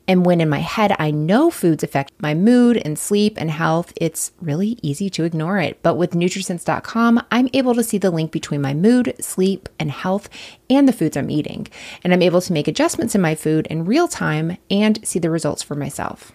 And 0.09 0.25
when 0.25 0.41
in 0.41 0.49
my 0.49 0.57
head 0.57 0.95
I 0.97 1.11
know 1.11 1.51
foods 1.51 1.83
affect 1.83 2.13
my 2.19 2.33
mood 2.33 2.77
and 2.77 2.97
sleep 2.97 3.37
and 3.37 3.51
health, 3.51 3.93
it's 3.95 4.31
really 4.41 4.79
easy 4.81 5.07
to 5.11 5.23
ignore 5.23 5.59
it. 5.59 5.77
But 5.83 5.97
with 5.97 6.13
Nutrisense.com, 6.13 7.23
I'm 7.29 7.47
able 7.53 7.75
to 7.75 7.83
see 7.83 7.99
the 7.99 8.09
link 8.09 8.31
between 8.31 8.59
my 8.59 8.73
mood, 8.73 9.13
sleep, 9.19 9.69
and 9.79 9.91
health 9.91 10.27
and 10.67 10.87
the 10.87 10.93
foods 10.93 11.15
I'm 11.15 11.29
eating. 11.29 11.67
And 12.03 12.11
I'm 12.11 12.23
able 12.23 12.41
to 12.41 12.53
make 12.53 12.67
adjustments 12.67 13.13
in 13.13 13.21
my 13.21 13.35
food 13.35 13.67
in 13.67 13.85
real 13.85 14.07
time 14.07 14.57
and 14.71 14.99
see 15.07 15.19
the 15.19 15.29
results 15.29 15.61
for 15.61 15.75
myself. 15.75 16.31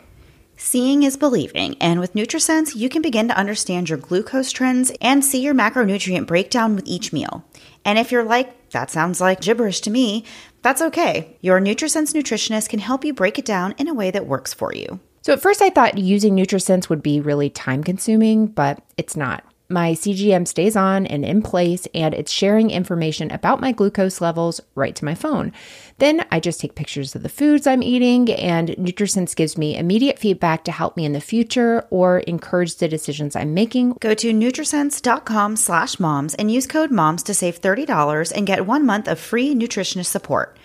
Seeing 0.57 1.03
is 1.03 1.17
believing, 1.17 1.77
and 1.81 1.99
with 1.99 2.15
Nutrisense, 2.15 2.77
you 2.77 2.89
can 2.89 3.03
begin 3.03 3.27
to 3.27 3.37
understand 3.37 3.89
your 3.89 3.99
glucose 3.99 4.53
trends 4.53 4.93
and 5.01 5.25
see 5.25 5.41
your 5.41 5.53
macronutrient 5.53 6.29
breakdown 6.29 6.77
with 6.77 6.87
each 6.87 7.13
meal. 7.13 7.45
And 7.85 7.99
if 7.99 8.13
you're 8.13 8.23
like, 8.23 8.64
that 8.75 8.91
sounds 8.91 9.21
like 9.21 9.41
gibberish 9.41 9.81
to 9.81 9.91
me, 9.91 10.25
that's 10.63 10.83
okay. 10.83 11.37
Your 11.41 11.61
Nutrisense 11.61 12.15
nutritionist 12.15 12.69
can 12.69 12.79
help 12.79 13.05
you 13.05 13.15
break 13.15 13.39
it 13.39 13.47
down 13.47 13.75
in 13.79 13.89
a 13.89 13.95
way 13.95 14.11
that 14.11 14.27
works 14.27 14.53
for 14.53 14.75
you. 14.75 15.01
So 15.23 15.33
at 15.33 15.41
first 15.41 15.63
I 15.63 15.71
thought 15.71 15.97
using 15.97 16.37
Nutrisense 16.37 16.91
would 16.91 17.03
be 17.03 17.21
really 17.21 17.49
time 17.49 17.83
consuming, 17.83 18.47
but 18.47 18.83
it's 18.99 19.17
not. 19.17 19.43
My 19.75 19.91
CGM 19.95 20.47
stays 20.47 20.77
on 20.77 21.05
and 21.05 21.25
in 21.25 21.43
place, 21.43 21.89
and 21.93 22.15
it's 22.15 22.31
sharing 22.31 22.71
information 22.71 23.33
about 23.33 23.61
my 23.61 23.73
glucose 23.73 24.21
levels 24.21 24.61
right 24.77 24.95
to 24.95 25.05
my 25.05 25.17
phone. 25.17 25.51
Then 25.99 26.25
I 26.31 26.39
just 26.39 26.61
take 26.61 26.77
pictures 26.77 27.17
of 27.17 27.25
the 27.25 27.29
foods 27.29 27.67
I'm 27.67 27.83
eating, 27.83 28.31
and 28.31 28.69
Nutrisense 28.69 29.35
gives 29.35 29.59
me 29.59 29.77
immediate 29.77 30.21
feedback 30.21 30.63
to 30.67 30.71
help 30.71 30.97
me 30.97 31.05
in 31.05 31.13
the 31.13 31.21
future 31.21 31.89
or 31.91 32.21
encourage 32.21 32.77
the 32.77 32.87
decisions 32.87 33.35
I'm 33.35 33.53
making. 33.53 33.95
Go 33.99 34.15
to 34.15 34.33
Nutrisense.com 34.33 35.57
slash 35.57 35.99
moms 35.99 36.37
and 36.37 36.53
use 36.53 36.69
code 36.69 36.93
MOMS 36.93 37.25
to 37.25 37.35
save 37.35 37.61
$30 37.61 38.31
and 38.33 38.47
get 38.47 38.67
one 38.67 38.87
month 38.87 39.09
of 39.09 39.19
free 39.19 39.57
nutritionist 39.57 40.07
support. 40.07 40.57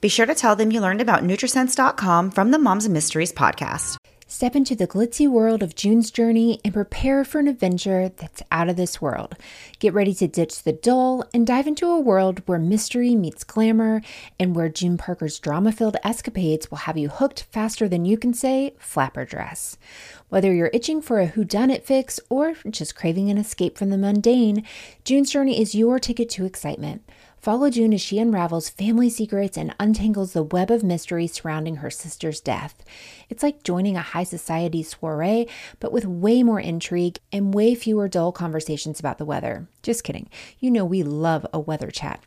Be 0.00 0.08
sure 0.08 0.26
to 0.26 0.34
tell 0.34 0.56
them 0.56 0.72
you 0.72 0.80
learned 0.80 1.00
about 1.00 1.22
Nutrisense.com 1.22 2.32
from 2.32 2.50
the 2.50 2.58
Moms 2.58 2.86
and 2.86 2.92
Mysteries 2.92 3.32
podcast. 3.32 3.96
Step 4.36 4.54
into 4.54 4.76
the 4.76 4.86
glitzy 4.86 5.26
world 5.26 5.62
of 5.62 5.74
June's 5.74 6.10
journey 6.10 6.60
and 6.62 6.74
prepare 6.74 7.24
for 7.24 7.38
an 7.38 7.48
adventure 7.48 8.10
that's 8.10 8.42
out 8.52 8.68
of 8.68 8.76
this 8.76 9.00
world. 9.00 9.34
Get 9.78 9.94
ready 9.94 10.12
to 10.12 10.28
ditch 10.28 10.62
the 10.62 10.74
dull 10.74 11.24
and 11.32 11.46
dive 11.46 11.66
into 11.66 11.86
a 11.86 11.98
world 11.98 12.42
where 12.44 12.58
mystery 12.58 13.14
meets 13.14 13.44
glamour 13.44 14.02
and 14.38 14.54
where 14.54 14.68
June 14.68 14.98
Parker's 14.98 15.38
drama 15.38 15.72
filled 15.72 15.96
escapades 16.04 16.70
will 16.70 16.76
have 16.76 16.98
you 16.98 17.08
hooked 17.08 17.44
faster 17.44 17.88
than 17.88 18.04
you 18.04 18.18
can 18.18 18.34
say 18.34 18.74
flapper 18.78 19.24
dress. 19.24 19.78
Whether 20.28 20.52
you're 20.52 20.70
itching 20.74 21.00
for 21.00 21.18
a 21.18 21.28
whodunit 21.28 21.84
fix 21.84 22.20
or 22.28 22.56
just 22.68 22.94
craving 22.94 23.30
an 23.30 23.38
escape 23.38 23.78
from 23.78 23.88
the 23.88 23.96
mundane, 23.96 24.64
June's 25.02 25.30
Journey 25.30 25.58
is 25.58 25.74
your 25.74 25.98
ticket 25.98 26.28
to 26.32 26.44
excitement. 26.44 27.08
Follow 27.46 27.70
June 27.70 27.94
as 27.94 28.00
she 28.00 28.18
unravels 28.18 28.68
family 28.68 29.08
secrets 29.08 29.56
and 29.56 29.72
untangles 29.78 30.32
the 30.32 30.42
web 30.42 30.68
of 30.68 30.82
mystery 30.82 31.28
surrounding 31.28 31.76
her 31.76 31.90
sister's 31.90 32.40
death. 32.40 32.74
It's 33.28 33.42
like 33.42 33.62
joining 33.62 33.96
a 33.96 34.02
high 34.02 34.24
society 34.24 34.82
soiree, 34.82 35.48
but 35.80 35.92
with 35.92 36.04
way 36.04 36.42
more 36.42 36.60
intrigue 36.60 37.18
and 37.32 37.54
way 37.54 37.74
fewer 37.74 38.08
dull 38.08 38.32
conversations 38.32 39.00
about 39.00 39.18
the 39.18 39.24
weather. 39.24 39.68
Just 39.82 40.04
kidding. 40.04 40.28
You 40.58 40.70
know 40.70 40.84
we 40.84 41.02
love 41.02 41.46
a 41.52 41.60
weather 41.60 41.90
chat. 41.90 42.22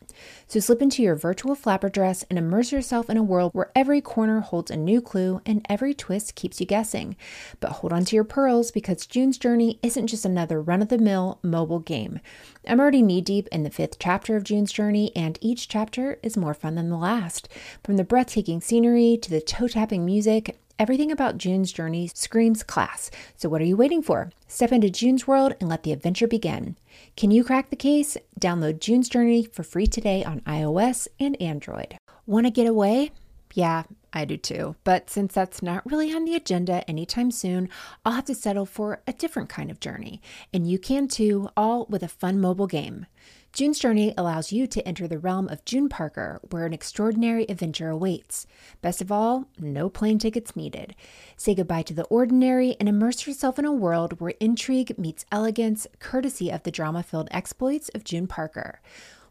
So 0.46 0.60
slip 0.60 0.82
into 0.82 1.02
your 1.02 1.14
virtual 1.14 1.54
flapper 1.54 1.88
dress 1.88 2.24
and 2.28 2.38
immerse 2.38 2.72
yourself 2.72 3.08
in 3.08 3.16
a 3.16 3.22
world 3.22 3.52
where 3.54 3.70
every 3.74 4.00
corner 4.00 4.40
holds 4.40 4.70
a 4.70 4.76
new 4.76 5.00
clue 5.00 5.40
and 5.46 5.64
every 5.68 5.94
twist 5.94 6.34
keeps 6.34 6.60
you 6.60 6.66
guessing. 6.66 7.16
But 7.60 7.72
hold 7.72 7.92
on 7.92 8.04
to 8.06 8.16
your 8.16 8.24
pearls 8.24 8.70
because 8.70 9.06
June's 9.06 9.38
Journey 9.38 9.78
isn't 9.82 10.08
just 10.08 10.24
another 10.24 10.60
run 10.60 10.82
of 10.82 10.88
the 10.88 10.98
mill 10.98 11.38
mobile 11.42 11.80
game. 11.80 12.20
I'm 12.66 12.80
already 12.80 13.02
knee 13.02 13.20
deep 13.20 13.48
in 13.52 13.62
the 13.62 13.70
fifth 13.70 13.98
chapter 13.98 14.36
of 14.36 14.44
June's 14.44 14.72
Journey, 14.72 15.12
and 15.16 15.38
each 15.40 15.68
chapter 15.68 16.18
is 16.22 16.36
more 16.36 16.54
fun 16.54 16.74
than 16.74 16.88
the 16.88 16.96
last. 16.96 17.48
From 17.82 17.96
the 17.96 18.04
breathtaking 18.04 18.60
scenery 18.60 19.18
to 19.22 19.30
the 19.30 19.40
toe 19.40 19.68
tapping 19.68 20.04
music, 20.04 20.58
Everything 20.80 21.12
about 21.12 21.36
June's 21.36 21.72
journey 21.72 22.08
screams 22.14 22.62
class. 22.62 23.10
So, 23.36 23.50
what 23.50 23.60
are 23.60 23.66
you 23.66 23.76
waiting 23.76 24.00
for? 24.00 24.30
Step 24.48 24.72
into 24.72 24.88
June's 24.88 25.26
world 25.26 25.52
and 25.60 25.68
let 25.68 25.82
the 25.82 25.92
adventure 25.92 26.26
begin. 26.26 26.74
Can 27.18 27.30
you 27.30 27.44
crack 27.44 27.68
the 27.68 27.76
case? 27.76 28.16
Download 28.40 28.80
June's 28.80 29.10
Journey 29.10 29.44
for 29.44 29.62
free 29.62 29.86
today 29.86 30.24
on 30.24 30.40
iOS 30.46 31.06
and 31.20 31.38
Android. 31.38 31.98
Want 32.24 32.46
to 32.46 32.50
get 32.50 32.66
away? 32.66 33.10
Yeah, 33.52 33.82
I 34.14 34.24
do 34.24 34.38
too. 34.38 34.74
But 34.82 35.10
since 35.10 35.34
that's 35.34 35.60
not 35.60 35.84
really 35.84 36.14
on 36.14 36.24
the 36.24 36.34
agenda 36.34 36.88
anytime 36.88 37.30
soon, 37.30 37.68
I'll 38.06 38.14
have 38.14 38.24
to 38.24 38.34
settle 38.34 38.64
for 38.64 39.02
a 39.06 39.12
different 39.12 39.50
kind 39.50 39.70
of 39.70 39.80
journey. 39.80 40.22
And 40.50 40.66
you 40.66 40.78
can 40.78 41.08
too, 41.08 41.50
all 41.58 41.84
with 41.90 42.02
a 42.02 42.08
fun 42.08 42.40
mobile 42.40 42.66
game. 42.66 43.04
June's 43.52 43.80
Journey 43.80 44.14
allows 44.16 44.52
you 44.52 44.68
to 44.68 44.86
enter 44.86 45.08
the 45.08 45.18
realm 45.18 45.48
of 45.48 45.64
June 45.64 45.88
Parker, 45.88 46.40
where 46.50 46.66
an 46.66 46.72
extraordinary 46.72 47.44
adventure 47.48 47.88
awaits. 47.88 48.46
Best 48.80 49.00
of 49.00 49.10
all, 49.10 49.48
no 49.58 49.90
plane 49.90 50.20
tickets 50.20 50.54
needed. 50.54 50.94
Say 51.36 51.56
goodbye 51.56 51.82
to 51.82 51.94
the 51.94 52.04
ordinary 52.04 52.76
and 52.78 52.88
immerse 52.88 53.26
yourself 53.26 53.58
in 53.58 53.64
a 53.64 53.72
world 53.72 54.20
where 54.20 54.34
intrigue 54.38 54.96
meets 54.96 55.26
elegance, 55.32 55.88
courtesy 55.98 56.48
of 56.48 56.62
the 56.62 56.70
drama 56.70 57.02
filled 57.02 57.28
exploits 57.32 57.88
of 57.88 58.04
June 58.04 58.28
Parker. 58.28 58.80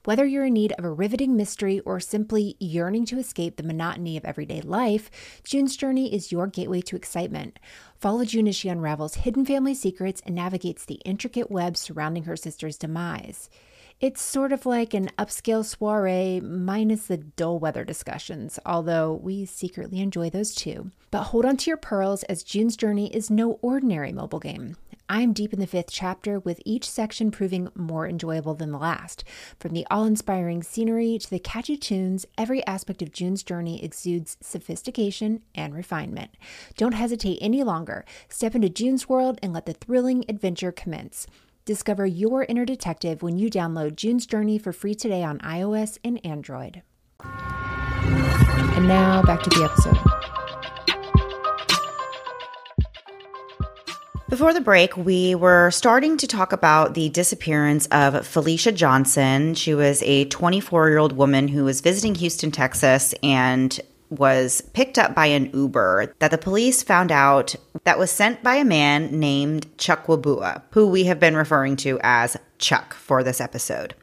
Whether 0.03 0.25
you're 0.25 0.45
in 0.45 0.53
need 0.53 0.73
of 0.73 0.83
a 0.83 0.91
riveting 0.91 1.37
mystery 1.37 1.79
or 1.81 2.01
simply 2.01 2.57
yearning 2.59 3.05
to 3.05 3.19
escape 3.19 3.55
the 3.55 3.63
monotony 3.63 4.17
of 4.17 4.25
everyday 4.25 4.61
life, 4.61 5.09
June's 5.43 5.77
Journey 5.77 6.13
is 6.13 6.31
your 6.31 6.47
gateway 6.47 6.81
to 6.81 6.97
excitement. 6.97 7.57
Follow 7.97 8.25
June 8.25 8.47
as 8.47 8.55
she 8.55 8.69
unravels 8.69 9.15
hidden 9.15 9.45
family 9.45 9.73
secrets 9.73 10.21
and 10.25 10.35
navigates 10.35 10.83
the 10.83 11.01
intricate 11.05 11.49
web 11.49 11.77
surrounding 11.77 12.23
her 12.23 12.35
sister's 12.35 12.77
demise. 12.77 13.49
It's 14.01 14.21
sort 14.21 14.53
of 14.53 14.65
like 14.65 14.93
an 14.93 15.09
upscale 15.19 15.65
soiree 15.65 16.39
minus 16.39 17.07
the 17.07 17.17
dull 17.17 17.59
weather 17.59 17.83
discussions, 17.83 18.57
although 18.65 19.19
we 19.21 19.43
secretly 19.43 19.99
enjoy 19.99 20.29
those 20.29 20.55
too. 20.55 20.91
But 21.11 21.23
hold 21.23 21.43
on 21.43 21.57
to 21.57 21.69
your 21.69 21.75
pearls 21.75 22.23
as 22.23 22.41
June's 22.43 22.77
Journey 22.77 23.13
is 23.13 23.29
no 23.29 23.59
ordinary 23.61 24.13
mobile 24.13 24.39
game. 24.39 24.77
I'm 25.09 25.33
deep 25.33 25.51
in 25.51 25.59
the 25.59 25.67
fifth 25.67 25.89
chapter, 25.91 26.39
with 26.39 26.61
each 26.63 26.89
section 26.89 27.29
proving 27.29 27.67
more 27.75 28.07
enjoyable 28.07 28.53
than 28.53 28.71
the 28.71 28.77
last. 28.77 29.25
From 29.59 29.73
the 29.73 29.85
awe 29.91 30.05
inspiring 30.05 30.63
scenery 30.63 31.17
to 31.17 31.29
the 31.29 31.39
catchy 31.39 31.75
tunes, 31.75 32.25
every 32.37 32.65
aspect 32.65 33.01
of 33.01 33.11
June's 33.11 33.43
journey 33.43 33.83
exudes 33.83 34.37
sophistication 34.39 35.41
and 35.53 35.75
refinement. 35.75 36.31
Don't 36.77 36.93
hesitate 36.93 37.39
any 37.41 37.63
longer. 37.63 38.05
Step 38.29 38.55
into 38.55 38.69
June's 38.69 39.09
world 39.09 39.39
and 39.43 39.51
let 39.51 39.65
the 39.65 39.73
thrilling 39.73 40.23
adventure 40.29 40.71
commence. 40.71 41.27
Discover 41.69 42.07
your 42.07 42.45
inner 42.45 42.65
detective 42.65 43.21
when 43.21 43.37
you 43.37 43.47
download 43.47 43.95
June's 43.95 44.25
Journey 44.25 44.57
for 44.57 44.73
free 44.73 44.95
today 44.95 45.21
on 45.21 45.37
iOS 45.37 45.99
and 46.03 46.19
Android. 46.25 46.81
And 47.23 48.87
now 48.87 49.21
back 49.21 49.43
to 49.43 49.51
the 49.51 49.65
episode. 49.65 49.95
Before 54.29 54.51
the 54.51 54.61
break, 54.61 54.97
we 54.97 55.35
were 55.35 55.69
starting 55.69 56.17
to 56.17 56.25
talk 56.25 56.53
about 56.53 56.95
the 56.95 57.09
disappearance 57.09 57.85
of 57.91 58.25
Felicia 58.25 58.71
Johnson. 58.71 59.53
She 59.53 59.75
was 59.75 60.01
a 60.01 60.25
24 60.25 60.89
year 60.89 60.97
old 60.97 61.15
woman 61.15 61.47
who 61.47 61.65
was 61.65 61.81
visiting 61.81 62.15
Houston, 62.15 62.49
Texas, 62.49 63.13
and 63.21 63.79
was 64.09 64.61
picked 64.73 64.97
up 64.97 65.13
by 65.15 65.27
an 65.27 65.51
Uber 65.53 66.13
that 66.19 66.31
the 66.31 66.37
police 66.37 66.83
found 66.83 67.11
out 67.11 67.55
that 67.83 67.99
was 67.99 68.11
sent 68.11 68.43
by 68.43 68.55
a 68.55 68.65
man 68.65 69.19
named 69.19 69.67
Chuck 69.77 70.07
Wabua, 70.07 70.63
who 70.71 70.87
we 70.87 71.05
have 71.05 71.19
been 71.19 71.35
referring 71.35 71.75
to 71.77 71.99
as 72.01 72.37
Chuck 72.57 72.93
for 72.93 73.23
this 73.23 73.39
episode. 73.39 73.93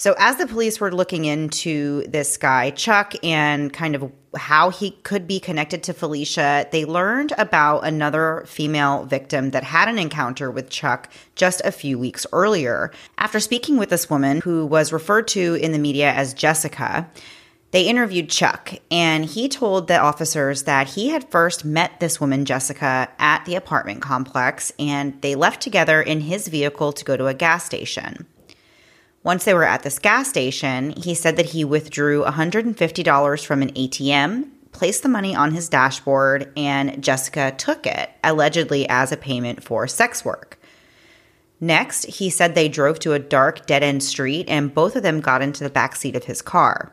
So, 0.00 0.14
as 0.16 0.36
the 0.36 0.46
police 0.46 0.78
were 0.78 0.94
looking 0.94 1.24
into 1.24 2.06
this 2.06 2.36
guy, 2.36 2.70
Chuck, 2.70 3.14
and 3.24 3.72
kind 3.72 3.96
of 3.96 4.12
how 4.36 4.70
he 4.70 4.92
could 4.92 5.26
be 5.26 5.40
connected 5.40 5.82
to 5.82 5.92
Felicia, 5.92 6.68
they 6.70 6.84
learned 6.84 7.32
about 7.36 7.80
another 7.80 8.44
female 8.46 9.04
victim 9.06 9.50
that 9.50 9.64
had 9.64 9.88
an 9.88 9.98
encounter 9.98 10.52
with 10.52 10.70
Chuck 10.70 11.10
just 11.34 11.60
a 11.64 11.72
few 11.72 11.98
weeks 11.98 12.26
earlier. 12.32 12.92
After 13.16 13.40
speaking 13.40 13.76
with 13.76 13.90
this 13.90 14.08
woman, 14.08 14.40
who 14.40 14.66
was 14.66 14.92
referred 14.92 15.26
to 15.28 15.54
in 15.56 15.72
the 15.72 15.80
media 15.80 16.12
as 16.12 16.32
Jessica, 16.32 17.10
they 17.70 17.86
interviewed 17.86 18.30
Chuck, 18.30 18.74
and 18.90 19.26
he 19.26 19.46
told 19.48 19.88
the 19.88 19.98
officers 19.98 20.62
that 20.62 20.88
he 20.88 21.10
had 21.10 21.30
first 21.30 21.66
met 21.66 22.00
this 22.00 22.18
woman, 22.18 22.46
Jessica, 22.46 23.10
at 23.18 23.44
the 23.44 23.56
apartment 23.56 24.00
complex, 24.00 24.72
and 24.78 25.20
they 25.20 25.34
left 25.34 25.60
together 25.60 26.00
in 26.00 26.22
his 26.22 26.48
vehicle 26.48 26.92
to 26.94 27.04
go 27.04 27.16
to 27.16 27.26
a 27.26 27.34
gas 27.34 27.64
station. 27.64 28.26
Once 29.22 29.44
they 29.44 29.52
were 29.52 29.64
at 29.64 29.82
this 29.82 29.98
gas 29.98 30.30
station, 30.30 30.94
he 30.96 31.14
said 31.14 31.36
that 31.36 31.46
he 31.50 31.62
withdrew 31.62 32.24
$150 32.24 33.44
from 33.44 33.60
an 33.60 33.72
ATM, 33.74 34.48
placed 34.72 35.02
the 35.02 35.08
money 35.08 35.34
on 35.36 35.52
his 35.52 35.68
dashboard, 35.68 36.50
and 36.56 37.02
Jessica 37.04 37.52
took 37.58 37.86
it, 37.86 38.08
allegedly 38.24 38.88
as 38.88 39.12
a 39.12 39.16
payment 39.18 39.62
for 39.62 39.86
sex 39.86 40.24
work. 40.24 40.58
Next, 41.60 42.06
he 42.06 42.30
said 42.30 42.54
they 42.54 42.68
drove 42.68 42.98
to 43.00 43.12
a 43.12 43.18
dark 43.18 43.66
dead 43.66 43.82
end 43.82 44.02
street 44.02 44.48
and 44.48 44.72
both 44.72 44.94
of 44.96 45.02
them 45.02 45.20
got 45.20 45.42
into 45.42 45.64
the 45.64 45.70
back 45.70 45.96
seat 45.96 46.14
of 46.14 46.24
his 46.24 46.40
car. 46.40 46.92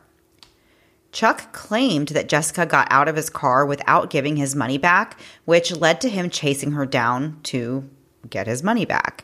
Chuck 1.16 1.54
claimed 1.54 2.10
that 2.10 2.28
Jessica 2.28 2.66
got 2.66 2.90
out 2.92 3.08
of 3.08 3.16
his 3.16 3.30
car 3.30 3.66
without 3.66 4.10
giving 4.10 4.36
his 4.36 4.54
money 4.54 4.78
back, 4.78 5.18
which 5.46 5.74
led 5.74 6.02
to 6.02 6.10
him 6.10 6.30
chasing 6.30 6.74
her 6.74 6.86
down 6.86 7.40
to 7.44 7.90
get 8.30 8.48
his 8.48 8.62
money 8.62 8.84
back. 8.84 9.24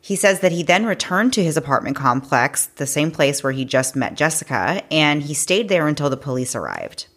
He 0.00 0.16
says 0.16 0.40
that 0.40 0.52
he 0.52 0.62
then 0.62 0.86
returned 0.86 1.34
to 1.34 1.44
his 1.44 1.58
apartment 1.58 1.96
complex, 1.96 2.64
the 2.76 2.86
same 2.86 3.10
place 3.10 3.42
where 3.42 3.52
he 3.52 3.66
just 3.66 3.94
met 3.94 4.14
Jessica, 4.14 4.82
and 4.90 5.22
he 5.22 5.34
stayed 5.34 5.68
there 5.68 5.86
until 5.86 6.08
the 6.08 6.16
police 6.16 6.56
arrived. 6.56 7.08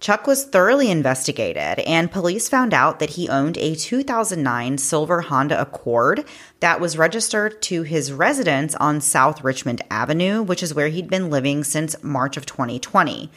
Chuck 0.00 0.26
was 0.26 0.46
thoroughly 0.46 0.90
investigated, 0.90 1.78
and 1.80 2.10
police 2.10 2.48
found 2.48 2.72
out 2.72 3.00
that 3.00 3.10
he 3.10 3.28
owned 3.28 3.58
a 3.58 3.74
2009 3.74 4.78
silver 4.78 5.20
Honda 5.20 5.60
Accord 5.60 6.24
that 6.60 6.80
was 6.80 6.96
registered 6.96 7.60
to 7.62 7.82
his 7.82 8.10
residence 8.10 8.74
on 8.76 9.02
South 9.02 9.44
Richmond 9.44 9.82
Avenue, 9.90 10.42
which 10.42 10.62
is 10.62 10.72
where 10.72 10.88
he'd 10.88 11.10
been 11.10 11.28
living 11.28 11.64
since 11.64 12.02
March 12.02 12.38
of 12.38 12.46
2020. 12.46 13.30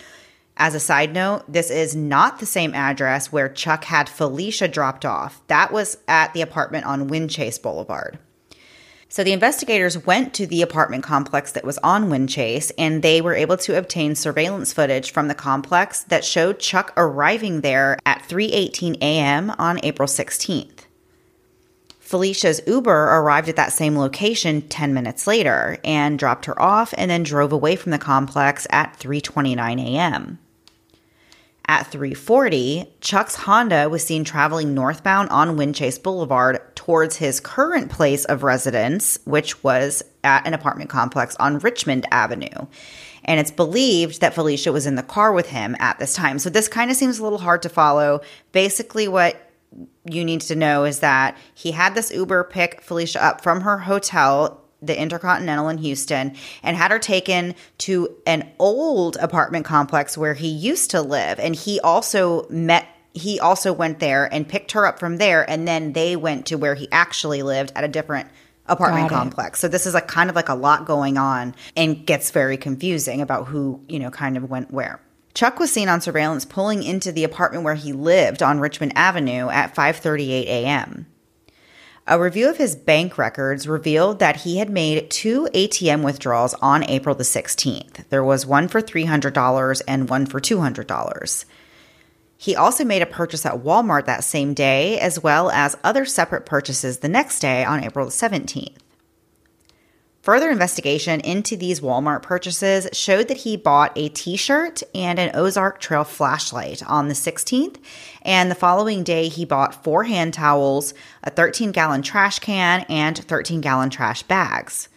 As 0.56 0.74
a 0.74 0.80
side 0.80 1.14
note, 1.14 1.44
this 1.52 1.70
is 1.70 1.98
not 1.98 2.40
the 2.40 2.46
same 2.46 2.74
address 2.74 3.30
where 3.30 3.50
Chuck 3.50 3.84
had 3.86 4.08
Felicia 4.08 4.70
dropped 4.70 5.04
off. 5.04 5.42
That 5.48 5.74
was 5.74 5.98
at 6.08 6.34
the 6.34 6.42
apartment 6.42 6.86
on 6.86 7.10
Windchase 7.10 7.62
Boulevard. 7.62 8.20
So 9.14 9.24
the 9.24 9.32
investigators 9.32 10.08
went 10.08 10.34
to 10.34 10.48
the 10.48 10.64
apartment 10.64 11.04
complex 11.04 11.52
that 11.52 11.64
was 11.64 11.78
on 11.84 12.10
Windchase 12.10 12.72
and 12.80 13.04
they 13.04 13.22
were 13.22 13.36
able 13.36 13.58
to 13.58 13.78
obtain 13.78 14.16
surveillance 14.16 14.74
footage 14.74 15.12
from 15.12 15.28
the 15.28 15.36
complex 15.36 16.00
that 16.06 16.26
showed 16.26 16.58
Chuck 16.58 16.92
arriving 16.98 17.62
there 17.62 18.00
at 18.08 18.28
3:18 18.28 18.98
a.m. 19.02 19.52
on 19.60 19.80
April 19.84 20.08
16th. 20.08 20.86
Felicia's 22.00 22.62
Uber 22.66 23.04
arrived 23.20 23.50
at 23.50 23.56
that 23.56 23.72
same 23.72 23.96
location 23.96 24.64
10 24.68 24.96
minutes 24.96 25.28
later 25.28 25.78
and 25.84 26.18
dropped 26.18 26.46
her 26.46 26.60
off 26.60 26.92
and 26.98 27.12
then 27.12 27.22
drove 27.22 27.52
away 27.52 27.76
from 27.76 27.92
the 27.92 28.00
complex 28.00 28.66
at 28.72 28.98
3:29 29.00 29.80
a.m. 29.80 30.40
At 31.68 31.88
340, 31.88 32.94
Chuck's 33.00 33.36
Honda 33.36 33.88
was 33.88 34.04
seen 34.04 34.26
traveling 34.26 34.74
northbound 34.74 35.30
on 35.30 35.56
Windchase 35.56 36.02
Boulevard 36.02 36.60
towards 36.76 37.16
his 37.16 37.40
current 37.40 37.90
place 37.90 38.26
of 38.26 38.44
residence, 38.44 39.18
which 39.24 39.64
was 39.64 40.04
at 40.26 40.46
an 40.46 40.54
apartment 40.54 40.90
complex 40.90 41.38
on 41.38 41.60
Richmond 41.60 42.06
Avenue. 42.12 42.68
And 43.24 43.40
it's 43.40 43.52
believed 43.52 44.20
that 44.20 44.34
Felicia 44.34 44.74
was 44.74 44.86
in 44.86 44.96
the 44.96 45.04
car 45.04 45.32
with 45.32 45.50
him 45.50 45.78
at 45.80 46.00
this 46.00 46.14
time. 46.14 46.38
So 46.38 46.50
this 46.50 46.68
kind 46.68 46.92
of 46.92 46.98
seems 46.98 47.20
a 47.20 47.24
little 47.24 47.40
hard 47.40 47.62
to 47.62 47.70
follow. 47.70 48.20
Basically, 48.52 49.08
what 49.08 49.50
you 50.04 50.26
need 50.26 50.42
to 50.42 50.56
know 50.56 50.84
is 50.84 51.00
that 51.00 51.38
he 51.54 51.72
had 51.72 51.96
this 51.96 52.12
Uber 52.12 52.44
pick 52.44 52.82
Felicia 52.82 53.24
up 53.24 53.42
from 53.42 53.62
her 53.62 53.78
hotel 53.78 54.63
the 54.86 55.00
Intercontinental 55.00 55.70
in 55.70 55.78
Houston 55.80 56.36
and 56.62 56.78
had 56.78 56.92
her 56.92 57.00
taken 57.00 57.56
to 57.80 58.16
an 58.26 58.50
old 58.60 59.18
apartment 59.18 59.66
complex 59.66 60.18
where 60.18 60.34
he 60.34 60.48
used 60.48 60.92
to 60.92 61.02
live. 61.02 61.40
And 61.40 61.56
he 61.56 61.80
also 61.80 62.48
met, 62.50 62.88
he 63.14 63.40
also 63.40 63.74
went 63.74 64.00
there 64.00 64.32
and 64.34 64.48
picked 64.48 64.74
her 64.74 64.86
up 64.86 65.00
from 65.00 65.18
there. 65.18 65.50
And 65.50 65.68
then 65.68 65.94
they 65.94 66.16
went 66.16 66.46
to 66.48 66.58
where 66.58 66.76
he 66.76 66.88
actually 66.92 67.44
lived 67.44 67.72
at 67.76 67.84
a 67.84 67.88
different 67.88 68.30
apartment 68.66 69.10
complex. 69.10 69.60
So 69.60 69.68
this 69.68 69.86
is 69.86 69.94
like 69.94 70.08
kind 70.08 70.30
of 70.30 70.36
like 70.36 70.50
a 70.50 70.56
lot 70.56 70.86
going 70.86 71.18
on 71.18 71.56
and 71.76 72.06
gets 72.06 72.32
very 72.32 72.58
confusing 72.58 73.22
about 73.22 73.48
who, 73.48 73.82
you 73.88 74.00
know, 74.00 74.10
kind 74.10 74.38
of 74.38 74.50
went 74.50 74.72
where. 74.72 75.02
Chuck 75.34 75.60
was 75.60 75.72
seen 75.72 75.90
on 75.90 76.00
surveillance 76.00 76.46
pulling 76.46 76.84
into 76.84 77.12
the 77.12 77.24
apartment 77.24 77.64
where 77.64 77.74
he 77.76 77.92
lived 77.92 78.44
on 78.44 78.60
Richmond 78.60 78.94
Avenue 78.96 79.50
at 79.50 79.76
5:38 79.76 80.46
a.m. 80.46 81.08
A 82.06 82.20
review 82.20 82.50
of 82.50 82.58
his 82.58 82.76
bank 82.76 83.18
records 83.18 83.66
revealed 83.66 84.20
that 84.20 84.42
he 84.42 84.58
had 84.58 84.70
made 84.70 85.10
two 85.10 85.48
ATM 85.54 86.04
withdrawals 86.04 86.54
on 86.56 86.84
April 86.84 87.16
the 87.16 87.24
16th. 87.24 88.10
There 88.10 88.24
was 88.24 88.46
one 88.46 88.68
for 88.68 88.82
$300 88.82 89.82
and 89.88 90.10
one 90.10 90.26
for 90.26 90.42
$200. 90.42 91.46
He 92.36 92.58
also 92.58 92.84
made 92.84 93.02
a 93.02 93.06
purchase 93.06 93.46
at 93.46 93.64
Walmart 93.64 94.04
that 94.06 94.26
same 94.26 94.54
day, 94.54 95.00
as 95.00 95.24
well 95.24 95.50
as 95.50 95.78
other 95.82 96.04
separate 96.04 96.46
purchases 96.46 96.98
the 96.98 97.08
next 97.08 97.40
day 97.40 97.64
on 97.64 97.82
April 97.82 98.06
the 98.06 98.12
17th. 98.12 98.76
Further 100.24 100.50
investigation 100.50 101.20
into 101.20 101.58
these 101.58 101.82
Walmart 101.82 102.22
purchases 102.22 102.88
showed 102.94 103.28
that 103.28 103.40
he 103.40 103.58
bought 103.58 103.92
a 103.98 104.08
t 104.08 104.38
shirt 104.38 104.82
and 104.96 105.20
an 105.20 105.36
Ozark 105.36 105.82
Trail 105.82 106.06
flashlight 106.06 106.82
on 106.88 107.10
the 107.10 107.14
16th. 107.14 107.76
And 108.22 108.50
the 108.50 108.56
following 108.56 109.04
day, 109.04 109.28
he 109.28 109.44
bought 109.44 109.84
four 109.84 110.06
hand 110.06 110.34
towels, 110.34 110.94
a 111.26 111.30
13 111.30 111.74
gallon 111.74 112.04
trash 112.04 112.40
can, 112.40 112.86
and 112.88 113.18
13 113.18 113.60
gallon 113.60 113.90
trash 113.90 114.24
bags. 114.24 114.88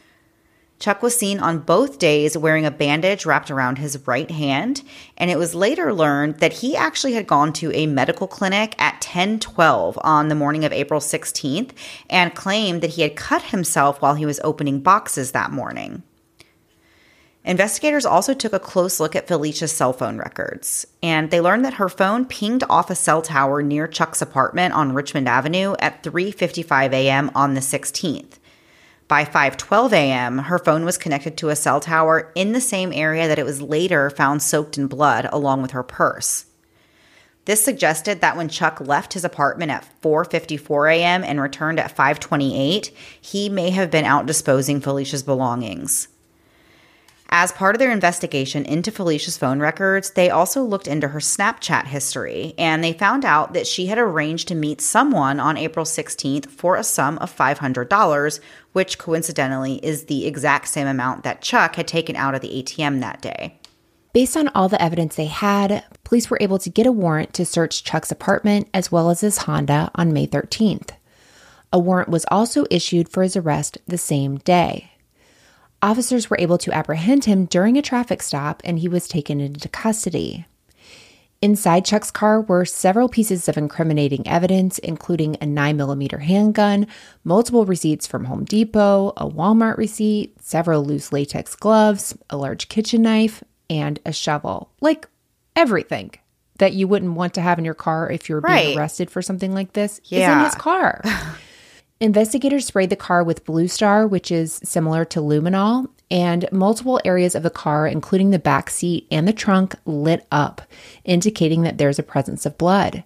Chuck 0.78 1.02
was 1.02 1.16
seen 1.16 1.40
on 1.40 1.60
both 1.60 1.98
days 1.98 2.36
wearing 2.36 2.66
a 2.66 2.70
bandage 2.70 3.24
wrapped 3.24 3.50
around 3.50 3.78
his 3.78 4.06
right 4.06 4.30
hand, 4.30 4.82
and 5.16 5.30
it 5.30 5.38
was 5.38 5.54
later 5.54 5.92
learned 5.92 6.40
that 6.40 6.54
he 6.54 6.76
actually 6.76 7.14
had 7.14 7.26
gone 7.26 7.52
to 7.54 7.72
a 7.72 7.86
medical 7.86 8.26
clinic 8.26 8.74
at 8.78 8.94
1012 8.94 9.98
on 10.02 10.28
the 10.28 10.34
morning 10.34 10.64
of 10.64 10.72
April 10.74 11.00
16th 11.00 11.70
and 12.10 12.34
claimed 12.34 12.82
that 12.82 12.90
he 12.90 13.02
had 13.02 13.16
cut 13.16 13.42
himself 13.44 14.02
while 14.02 14.14
he 14.14 14.26
was 14.26 14.40
opening 14.44 14.80
boxes 14.80 15.32
that 15.32 15.50
morning. 15.50 16.02
Investigators 17.42 18.04
also 18.04 18.34
took 18.34 18.52
a 18.52 18.58
close 18.58 18.98
look 18.98 19.14
at 19.16 19.28
Felicia's 19.28 19.72
cell 19.72 19.92
phone 19.92 20.18
records, 20.18 20.84
and 21.02 21.30
they 21.30 21.40
learned 21.40 21.64
that 21.64 21.74
her 21.74 21.88
phone 21.88 22.26
pinged 22.26 22.64
off 22.68 22.90
a 22.90 22.94
cell 22.94 23.22
tower 23.22 23.62
near 23.62 23.86
Chuck's 23.86 24.20
apartment 24.20 24.74
on 24.74 24.92
Richmond 24.92 25.28
Avenue 25.28 25.74
at 25.78 26.02
3:55 26.02 26.92
a.m. 26.92 27.30
on 27.34 27.54
the 27.54 27.60
16th. 27.60 28.40
By 29.08 29.24
5:12 29.24 29.92
a.m., 29.92 30.38
her 30.38 30.58
phone 30.58 30.84
was 30.84 30.98
connected 30.98 31.36
to 31.36 31.50
a 31.50 31.56
cell 31.56 31.78
tower 31.78 32.32
in 32.34 32.52
the 32.52 32.60
same 32.60 32.92
area 32.92 33.28
that 33.28 33.38
it 33.38 33.44
was 33.44 33.62
later 33.62 34.10
found 34.10 34.42
soaked 34.42 34.76
in 34.76 34.88
blood 34.88 35.28
along 35.32 35.62
with 35.62 35.70
her 35.70 35.84
purse. 35.84 36.46
This 37.44 37.64
suggested 37.64 38.20
that 38.20 38.36
when 38.36 38.48
Chuck 38.48 38.80
left 38.80 39.12
his 39.12 39.24
apartment 39.24 39.70
at 39.70 39.86
4:54 40.02 40.92
a.m. 40.92 41.22
and 41.22 41.40
returned 41.40 41.78
at 41.78 41.96
5:28, 41.96 42.90
he 43.20 43.48
may 43.48 43.70
have 43.70 43.92
been 43.92 44.04
out 44.04 44.26
disposing 44.26 44.80
Felicia's 44.80 45.22
belongings. 45.22 46.08
As 47.28 47.50
part 47.50 47.74
of 47.74 47.80
their 47.80 47.90
investigation 47.90 48.64
into 48.64 48.92
Felicia's 48.92 49.36
phone 49.36 49.58
records, 49.58 50.10
they 50.10 50.30
also 50.30 50.62
looked 50.62 50.86
into 50.86 51.08
her 51.08 51.18
Snapchat 51.18 51.86
history 51.86 52.54
and 52.56 52.82
they 52.84 52.92
found 52.92 53.24
out 53.24 53.52
that 53.52 53.66
she 53.66 53.86
had 53.86 53.98
arranged 53.98 54.48
to 54.48 54.54
meet 54.54 54.80
someone 54.80 55.40
on 55.40 55.56
April 55.56 55.84
16th 55.84 56.48
for 56.48 56.76
a 56.76 56.84
sum 56.84 57.18
of 57.18 57.36
$500, 57.36 58.40
which 58.72 58.98
coincidentally 58.98 59.84
is 59.84 60.04
the 60.04 60.26
exact 60.26 60.68
same 60.68 60.86
amount 60.86 61.24
that 61.24 61.42
Chuck 61.42 61.74
had 61.76 61.88
taken 61.88 62.14
out 62.14 62.34
of 62.34 62.42
the 62.42 62.62
ATM 62.62 63.00
that 63.00 63.20
day. 63.20 63.58
Based 64.12 64.36
on 64.36 64.48
all 64.48 64.68
the 64.68 64.80
evidence 64.80 65.16
they 65.16 65.26
had, 65.26 65.84
police 66.04 66.30
were 66.30 66.38
able 66.40 66.58
to 66.60 66.70
get 66.70 66.86
a 66.86 66.92
warrant 66.92 67.34
to 67.34 67.44
search 67.44 67.84
Chuck's 67.84 68.12
apartment 68.12 68.68
as 68.72 68.90
well 68.90 69.10
as 69.10 69.20
his 69.20 69.38
Honda 69.38 69.90
on 69.94 70.12
May 70.12 70.26
13th. 70.26 70.90
A 71.72 71.78
warrant 71.78 72.08
was 72.08 72.24
also 72.30 72.64
issued 72.70 73.08
for 73.10 73.22
his 73.22 73.36
arrest 73.36 73.76
the 73.86 73.98
same 73.98 74.38
day. 74.38 74.92
Officers 75.82 76.30
were 76.30 76.38
able 76.40 76.58
to 76.58 76.72
apprehend 76.72 77.24
him 77.26 77.44
during 77.44 77.76
a 77.76 77.82
traffic 77.82 78.22
stop 78.22 78.60
and 78.64 78.78
he 78.78 78.88
was 78.88 79.06
taken 79.08 79.40
into 79.40 79.68
custody. 79.68 80.46
Inside 81.42 81.84
Chuck's 81.84 82.10
car 82.10 82.40
were 82.40 82.64
several 82.64 83.10
pieces 83.10 83.46
of 83.46 83.58
incriminating 83.58 84.26
evidence, 84.26 84.78
including 84.78 85.34
a 85.36 85.40
9mm 85.46 86.20
handgun, 86.22 86.86
multiple 87.24 87.66
receipts 87.66 88.06
from 88.06 88.24
Home 88.24 88.44
Depot, 88.44 89.12
a 89.18 89.28
Walmart 89.28 89.76
receipt, 89.76 90.34
several 90.42 90.82
loose 90.82 91.12
latex 91.12 91.54
gloves, 91.54 92.16
a 92.30 92.38
large 92.38 92.68
kitchen 92.68 93.02
knife, 93.02 93.44
and 93.68 94.00
a 94.06 94.12
shovel. 94.12 94.70
Like 94.80 95.08
everything 95.54 96.12
that 96.58 96.72
you 96.72 96.88
wouldn't 96.88 97.12
want 97.12 97.34
to 97.34 97.42
have 97.42 97.58
in 97.58 97.66
your 97.66 97.74
car 97.74 98.10
if 98.10 98.30
you're 98.30 98.40
Right. 98.40 98.64
being 98.68 98.78
arrested 98.78 99.10
for 99.10 99.20
something 99.20 99.52
like 99.52 99.74
this 99.74 99.98
is 100.10 100.22
in 100.38 100.44
his 100.44 100.54
car. 100.54 101.02
Investigators 101.98 102.66
sprayed 102.66 102.90
the 102.90 102.96
car 102.96 103.24
with 103.24 103.44
Blue 103.46 103.68
Star, 103.68 104.06
which 104.06 104.30
is 104.30 104.60
similar 104.62 105.04
to 105.06 105.20
luminol, 105.20 105.88
and 106.10 106.46
multiple 106.52 107.00
areas 107.06 107.34
of 107.34 107.42
the 107.42 107.50
car, 107.50 107.86
including 107.86 108.30
the 108.30 108.38
back 108.38 108.68
seat 108.68 109.06
and 109.10 109.26
the 109.26 109.32
trunk, 109.32 109.74
lit 109.86 110.26
up, 110.30 110.60
indicating 111.04 111.62
that 111.62 111.78
there's 111.78 111.98
a 111.98 112.04
presence 112.04 112.44
of 112.44 112.58
blood. 112.58 113.02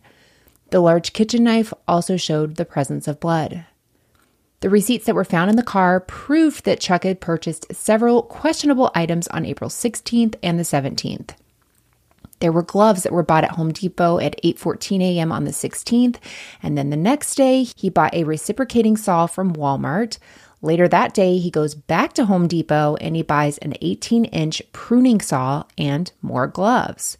The 0.70 0.80
large 0.80 1.12
kitchen 1.12 1.44
knife 1.44 1.72
also 1.86 2.16
showed 2.16 2.56
the 2.56 2.64
presence 2.64 3.06
of 3.06 3.20
blood. 3.20 3.64
The 4.58 4.70
receipts 4.70 5.06
that 5.06 5.14
were 5.14 5.24
found 5.24 5.50
in 5.50 5.56
the 5.56 5.62
car 5.62 6.00
proved 6.00 6.64
that 6.64 6.80
Chuck 6.80 7.04
had 7.04 7.20
purchased 7.20 7.72
several 7.74 8.22
questionable 8.22 8.90
items 8.94 9.28
on 9.28 9.46
April 9.46 9.70
16th 9.70 10.34
and 10.42 10.58
the 10.58 10.64
17th. 10.64 11.30
There 12.40 12.52
were 12.52 12.62
gloves 12.62 13.02
that 13.02 13.12
were 13.12 13.22
bought 13.22 13.44
at 13.44 13.52
Home 13.52 13.72
Depot 13.72 14.18
at 14.18 14.42
8:14 14.42 15.02
a.m. 15.02 15.30
on 15.30 15.44
the 15.44 15.50
16th, 15.50 16.16
and 16.62 16.76
then 16.76 16.90
the 16.90 16.96
next 16.96 17.34
day 17.34 17.62
he 17.62 17.88
bought 17.88 18.14
a 18.14 18.24
reciprocating 18.24 18.96
saw 18.96 19.26
from 19.26 19.52
Walmart. 19.52 20.18
Later 20.62 20.88
that 20.88 21.14
day, 21.14 21.38
he 21.38 21.50
goes 21.50 21.74
back 21.74 22.12
to 22.14 22.26
Home 22.26 22.46
Depot 22.46 22.96
and 23.00 23.16
he 23.16 23.22
buys 23.22 23.56
an 23.58 23.72
18-inch 23.80 24.62
pruning 24.72 25.20
saw 25.20 25.64
and 25.78 26.12
more 26.20 26.46
gloves. 26.46 27.16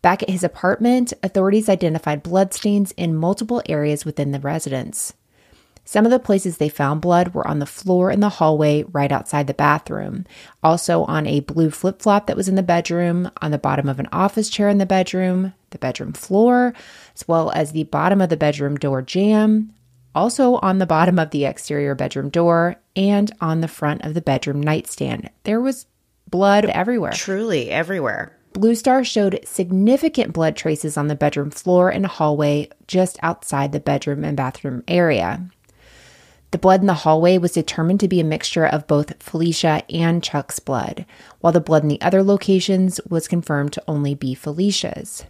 Back 0.00 0.22
at 0.22 0.30
his 0.30 0.44
apartment, 0.44 1.12
authorities 1.22 1.68
identified 1.68 2.22
bloodstains 2.22 2.92
in 2.92 3.14
multiple 3.14 3.62
areas 3.66 4.04
within 4.04 4.32
the 4.32 4.40
residence. 4.40 5.14
Some 5.84 6.06
of 6.06 6.10
the 6.10 6.18
places 6.18 6.56
they 6.56 6.70
found 6.70 7.00
blood 7.02 7.34
were 7.34 7.46
on 7.46 7.58
the 7.58 7.66
floor 7.66 8.10
in 8.10 8.20
the 8.20 8.28
hallway 8.30 8.84
right 8.84 9.12
outside 9.12 9.46
the 9.46 9.54
bathroom, 9.54 10.24
also 10.62 11.04
on 11.04 11.26
a 11.26 11.40
blue 11.40 11.70
flip 11.70 12.00
flop 12.00 12.26
that 12.26 12.36
was 12.36 12.48
in 12.48 12.54
the 12.54 12.62
bedroom, 12.62 13.30
on 13.42 13.50
the 13.50 13.58
bottom 13.58 13.88
of 13.88 14.00
an 14.00 14.08
office 14.10 14.48
chair 14.48 14.68
in 14.68 14.78
the 14.78 14.86
bedroom, 14.86 15.52
the 15.70 15.78
bedroom 15.78 16.12
floor, 16.12 16.72
as 17.14 17.28
well 17.28 17.50
as 17.50 17.72
the 17.72 17.84
bottom 17.84 18.20
of 18.20 18.30
the 18.30 18.36
bedroom 18.36 18.76
door 18.76 19.02
jamb, 19.02 19.74
also 20.14 20.54
on 20.56 20.78
the 20.78 20.86
bottom 20.86 21.18
of 21.18 21.30
the 21.30 21.44
exterior 21.44 21.94
bedroom 21.94 22.30
door, 22.30 22.76
and 22.96 23.30
on 23.40 23.60
the 23.60 23.68
front 23.68 24.02
of 24.04 24.14
the 24.14 24.22
bedroom 24.22 24.62
nightstand. 24.62 25.28
There 25.42 25.60
was 25.60 25.86
blood 26.30 26.64
everywhere. 26.64 27.12
Truly 27.12 27.70
everywhere. 27.70 28.36
Blue 28.54 28.76
Star 28.76 29.02
showed 29.02 29.40
significant 29.44 30.32
blood 30.32 30.54
traces 30.54 30.96
on 30.96 31.08
the 31.08 31.16
bedroom 31.16 31.50
floor 31.50 31.90
and 31.90 32.06
hallway 32.06 32.68
just 32.86 33.18
outside 33.20 33.72
the 33.72 33.80
bedroom 33.80 34.22
and 34.22 34.36
bathroom 34.36 34.84
area. 34.86 35.50
The 36.54 36.58
blood 36.58 36.82
in 36.82 36.86
the 36.86 36.94
hallway 36.94 37.36
was 37.36 37.50
determined 37.50 37.98
to 37.98 38.06
be 38.06 38.20
a 38.20 38.24
mixture 38.24 38.64
of 38.64 38.86
both 38.86 39.20
Felicia 39.20 39.82
and 39.90 40.22
Chuck's 40.22 40.60
blood, 40.60 41.04
while 41.40 41.52
the 41.52 41.60
blood 41.60 41.82
in 41.82 41.88
the 41.88 42.00
other 42.00 42.22
locations 42.22 43.00
was 43.08 43.26
confirmed 43.26 43.72
to 43.72 43.82
only 43.88 44.14
be 44.14 44.36
Felicia's. 44.36 45.24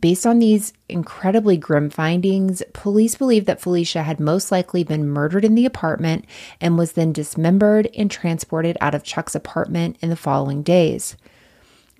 Based 0.00 0.26
on 0.26 0.40
these 0.40 0.72
incredibly 0.88 1.56
grim 1.56 1.90
findings, 1.90 2.60
police 2.72 3.14
believe 3.14 3.44
that 3.44 3.60
Felicia 3.60 4.02
had 4.02 4.18
most 4.18 4.50
likely 4.50 4.82
been 4.82 5.08
murdered 5.08 5.44
in 5.44 5.54
the 5.54 5.64
apartment 5.64 6.24
and 6.60 6.76
was 6.76 6.94
then 6.94 7.12
dismembered 7.12 7.88
and 7.96 8.10
transported 8.10 8.76
out 8.80 8.96
of 8.96 9.04
Chuck's 9.04 9.36
apartment 9.36 9.96
in 10.00 10.10
the 10.10 10.16
following 10.16 10.64
days. 10.64 11.16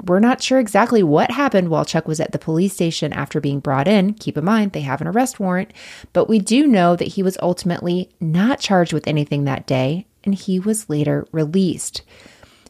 We're 0.05 0.21
not 0.21 0.43
sure 0.43 0.59
exactly 0.59 1.03
what 1.03 1.31
happened 1.31 1.69
while 1.69 1.85
Chuck 1.85 2.09
was 2.09 2.19
at 2.19 2.33
the 2.33 2.39
police 2.39 2.73
station 2.73 3.13
after 3.13 3.41
being 3.41 3.61
brought 3.61 3.87
in. 3.87 4.15
Keep 4.15 4.37
in 4.37 4.45
mind, 4.45 4.73
they 4.73 4.81
have 4.81 5.01
an 5.01 5.07
arrest 5.07 5.39
warrant, 5.39 5.73
but 6.13 6.29
we 6.29 6.39
do 6.39 6.67
know 6.67 6.97
that 6.97 7.09
he 7.09 7.23
was 7.23 7.39
ultimately 7.41 8.11
not 8.21 8.59
charged 8.59 8.93
with 8.93 9.07
anything 9.07 9.45
that 9.45 9.67
day 9.67 10.07
and 10.25 10.35
he 10.35 10.59
was 10.59 10.91
later 10.91 11.27
released. 11.33 12.03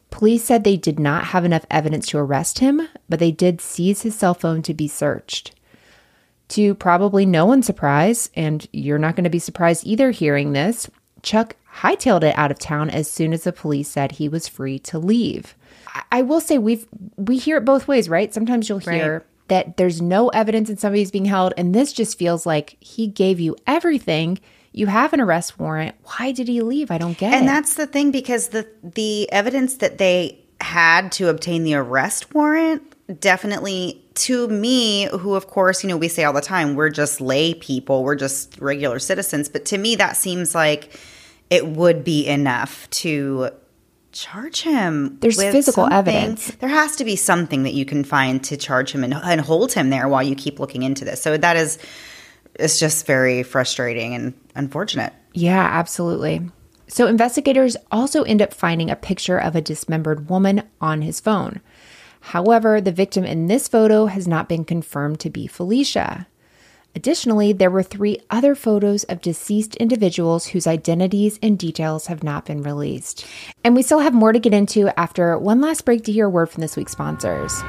Police 0.09 0.43
said 0.43 0.63
they 0.63 0.77
did 0.77 0.99
not 0.99 1.25
have 1.25 1.43
enough 1.43 1.65
evidence 1.71 2.07
to 2.09 2.19
arrest 2.19 2.59
him, 2.59 2.87
but 3.09 3.19
they 3.19 3.31
did 3.31 3.61
seize 3.61 4.03
his 4.03 4.15
cell 4.15 4.35
phone 4.35 4.61
to 4.61 4.73
be 4.73 4.87
searched. 4.87 5.55
To 6.49 6.75
probably 6.75 7.25
no 7.25 7.47
one's 7.47 7.65
surprise, 7.65 8.29
and 8.35 8.67
you're 8.71 8.99
not 8.99 9.15
going 9.15 9.23
to 9.23 9.29
be 9.31 9.39
surprised 9.39 9.87
either 9.87 10.11
hearing 10.11 10.53
this, 10.53 10.87
Chuck 11.23 11.55
hightailed 11.77 12.23
it 12.23 12.37
out 12.37 12.51
of 12.51 12.59
town 12.59 12.91
as 12.91 13.09
soon 13.09 13.33
as 13.33 13.43
the 13.43 13.51
police 13.51 13.89
said 13.89 14.13
he 14.13 14.29
was 14.29 14.47
free 14.47 14.77
to 14.79 14.99
leave. 14.99 15.55
I- 16.11 16.21
will 16.21 16.41
say 16.41 16.57
we've 16.57 16.85
we 17.17 17.37
hear 17.37 17.57
it 17.57 17.65
both 17.65 17.87
ways, 17.87 18.09
right? 18.09 18.33
Sometimes 18.33 18.67
you'll 18.69 18.79
hear 18.79 19.13
Right. 19.13 19.21
that 19.49 19.77
there's 19.77 20.01
no 20.01 20.29
evidence 20.29 20.69
and 20.69 20.79
somebody's 20.79 21.11
being 21.11 21.25
held, 21.25 21.53
and 21.57 21.73
this 21.75 21.93
just 21.93 22.17
feels 22.17 22.45
like 22.45 22.77
he 22.79 23.07
gave 23.07 23.39
you 23.39 23.55
everything. 23.67 24.39
You 24.71 24.87
have 24.87 25.13
an 25.13 25.21
arrest 25.21 25.59
warrant. 25.59 25.93
Why 26.17 26.31
did 26.31 26.47
he 26.47 26.61
leave? 26.61 26.89
I 26.89 26.97
don't 26.97 27.15
get 27.17 27.27
And 27.27 27.35
it. 27.35 27.37
And 27.39 27.47
that's 27.47 27.75
the 27.75 27.85
thing 27.85 28.11
because 28.11 28.47
the 28.49 28.67
the 28.83 29.31
evidence 29.31 29.75
that 29.75 29.97
they 29.99 30.39
had 30.61 31.11
to 31.13 31.29
obtain 31.29 31.63
the 31.63 31.75
arrest 31.75 32.33
warrant 32.33 32.81
definitely 33.19 34.01
to 34.13 34.47
me 34.47 35.09
who 35.19 35.33
of 35.35 35.47
course 35.47 35.83
you 35.83 35.89
know 35.89 35.97
we 35.97 36.07
say 36.07 36.23
all 36.23 36.31
the 36.31 36.39
time 36.39 36.75
we're 36.75 36.89
just 36.89 37.19
lay 37.19 37.53
people 37.53 38.01
we're 38.03 38.15
just 38.15 38.57
regular 38.61 38.97
citizens 38.97 39.49
but 39.49 39.65
to 39.65 39.77
me 39.77 39.95
that 39.97 40.15
seems 40.15 40.55
like 40.55 40.97
it 41.49 41.67
would 41.67 42.03
be 42.05 42.25
enough 42.25 42.89
to 42.91 43.49
charge 44.13 44.61
him 44.61 45.17
There's 45.19 45.41
physical 45.41 45.83
something. 45.83 45.97
evidence. 46.15 46.51
there 46.59 46.69
has 46.69 46.95
to 46.97 47.05
be 47.05 47.15
something 47.15 47.63
that 47.63 47.73
you 47.73 47.83
can 47.85 48.03
find 48.03 48.43
to 48.45 48.55
charge 48.57 48.91
him 48.91 49.03
and, 49.03 49.13
and 49.13 49.41
hold 49.41 49.73
him 49.73 49.89
there 49.89 50.07
while 50.07 50.23
you 50.23 50.35
keep 50.35 50.59
looking 50.59 50.83
into 50.83 51.03
this 51.03 51.21
so 51.21 51.35
that 51.35 51.57
is 51.57 51.77
it's 52.55 52.79
just 52.79 53.05
very 53.07 53.41
frustrating 53.43 54.13
and 54.13 54.33
unfortunate 54.55 55.11
Yeah, 55.33 55.63
absolutely. 55.63 56.41
So, 56.87 57.07
investigators 57.07 57.75
also 57.91 58.21
end 58.23 58.39
up 58.41 58.53
finding 58.53 58.91
a 58.91 58.95
picture 58.95 59.39
of 59.39 59.55
a 59.55 59.61
dismembered 59.61 60.29
woman 60.29 60.61
on 60.79 61.01
his 61.01 61.19
phone. 61.19 61.59
However, 62.19 62.79
the 62.79 62.91
victim 62.91 63.23
in 63.23 63.47
this 63.47 63.67
photo 63.67 64.05
has 64.05 64.27
not 64.27 64.47
been 64.47 64.63
confirmed 64.63 65.19
to 65.21 65.31
be 65.31 65.47
Felicia. 65.47 66.27
Additionally, 66.95 67.53
there 67.53 67.71
were 67.71 67.81
three 67.81 68.19
other 68.29 68.53
photos 68.53 69.03
of 69.05 69.19
deceased 69.19 69.75
individuals 69.77 70.47
whose 70.47 70.67
identities 70.67 71.39
and 71.41 71.57
details 71.57 72.05
have 72.05 72.21
not 72.21 72.45
been 72.45 72.61
released. 72.61 73.25
And 73.63 73.75
we 73.75 73.81
still 73.81 73.99
have 73.99 74.13
more 74.13 74.31
to 74.31 74.39
get 74.39 74.53
into 74.53 74.87
after 74.99 75.37
one 75.37 75.59
last 75.59 75.85
break 75.85 76.03
to 76.03 76.11
hear 76.11 76.27
a 76.27 76.29
word 76.29 76.51
from 76.51 76.61
this 76.61 76.77
week's 76.77 76.91
sponsors. 76.91 77.63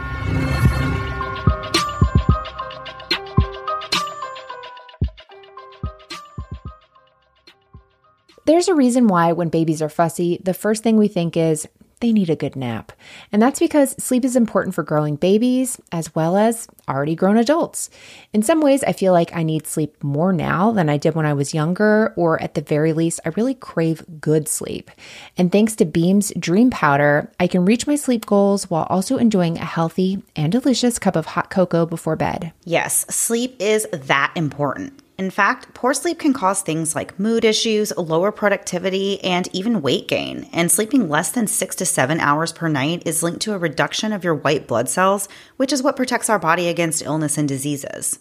There's 8.47 8.69
a 8.69 8.75
reason 8.75 9.09
why, 9.09 9.33
when 9.33 9.49
babies 9.49 9.81
are 9.81 9.89
fussy, 9.89 10.39
the 10.45 10.53
first 10.53 10.83
thing 10.83 10.99
we 10.99 11.09
think 11.09 11.35
is 11.35 11.67
they 12.05 12.13
need 12.13 12.29
a 12.29 12.37
good 12.37 12.55
nap. 12.55 12.93
And 13.33 13.41
that's 13.41 13.59
because 13.59 13.93
sleep 13.93 14.27
is 14.27 14.37
important 14.37 14.75
for 14.75 14.83
growing 14.83 15.17
babies 15.17 15.81
as 15.91 16.15
well 16.15 16.37
as 16.37 16.69
already 16.87 17.15
grown 17.15 17.39
adults. 17.39 17.89
In 18.35 18.43
some 18.43 18.61
ways, 18.61 18.85
I 18.85 18.93
feel 18.93 19.15
like 19.15 19.35
I 19.35 19.43
need 19.43 19.67
sleep 19.67 20.05
more 20.05 20.31
now 20.31 20.71
than 20.71 20.91
I 20.91 20.99
did 20.99 21.15
when 21.15 21.25
I 21.25 21.33
was 21.33 21.55
younger, 21.55 22.13
or 22.15 22.43
at 22.43 22.53
the 22.53 22.61
very 22.61 22.93
least, 22.93 23.21
I 23.25 23.31
really 23.31 23.55
crave 23.55 24.05
good 24.21 24.49
sleep. 24.49 24.91
And 25.39 25.51
thanks 25.51 25.75
to 25.77 25.87
Beam's 25.87 26.31
Dream 26.39 26.69
Powder, 26.69 27.33
I 27.41 27.47
can 27.47 27.65
reach 27.65 27.87
my 27.87 27.97
sleep 27.97 28.27
goals 28.27 28.69
while 28.69 28.87
also 28.91 29.17
enjoying 29.17 29.57
a 29.57 29.65
healthy 29.65 30.23
and 30.37 30.53
delicious 30.53 30.99
cup 30.99 31.17
of 31.17 31.25
hot 31.25 31.49
cocoa 31.49 31.87
before 31.87 32.17
bed. 32.17 32.53
Yes, 32.65 33.07
sleep 33.09 33.57
is 33.61 33.89
that 33.93 34.31
important. 34.37 35.01
In 35.17 35.31
fact, 35.31 35.75
poor 35.75 35.95
sleep 35.95 36.19
can 36.19 36.33
cause 36.33 36.61
things 36.63 36.97
like 36.97 37.21
mood 37.21 37.45
issues, 37.45 37.97
lower 37.97 38.33
productivity, 38.33 39.23
and 39.23 39.49
even 39.53 39.81
weight 39.81 40.09
gain. 40.09 40.49
And 40.53 40.73
sleeping 40.73 41.09
less 41.09 41.31
than 41.31 41.47
six 41.47 41.77
to 41.77 41.87
seven 41.87 42.19
hours 42.19 42.53
per 42.53 42.69
night 42.69 43.05
is 43.07 43.23
linked 43.23 43.43
to 43.43 43.55
a 43.55 43.59
reduction 43.59 44.13
of 44.13 44.25
your 44.25 44.35
white 44.35 44.67
blood 44.67 44.89
cells, 44.89 45.29
which 45.57 45.73
is 45.73 45.85
what 45.85 45.95
protects 45.97 46.29
our 46.29 46.41
body 46.41 46.67
against 46.69 47.03
illness 47.03 47.39
and 47.39 47.49
diseases. 47.49 48.19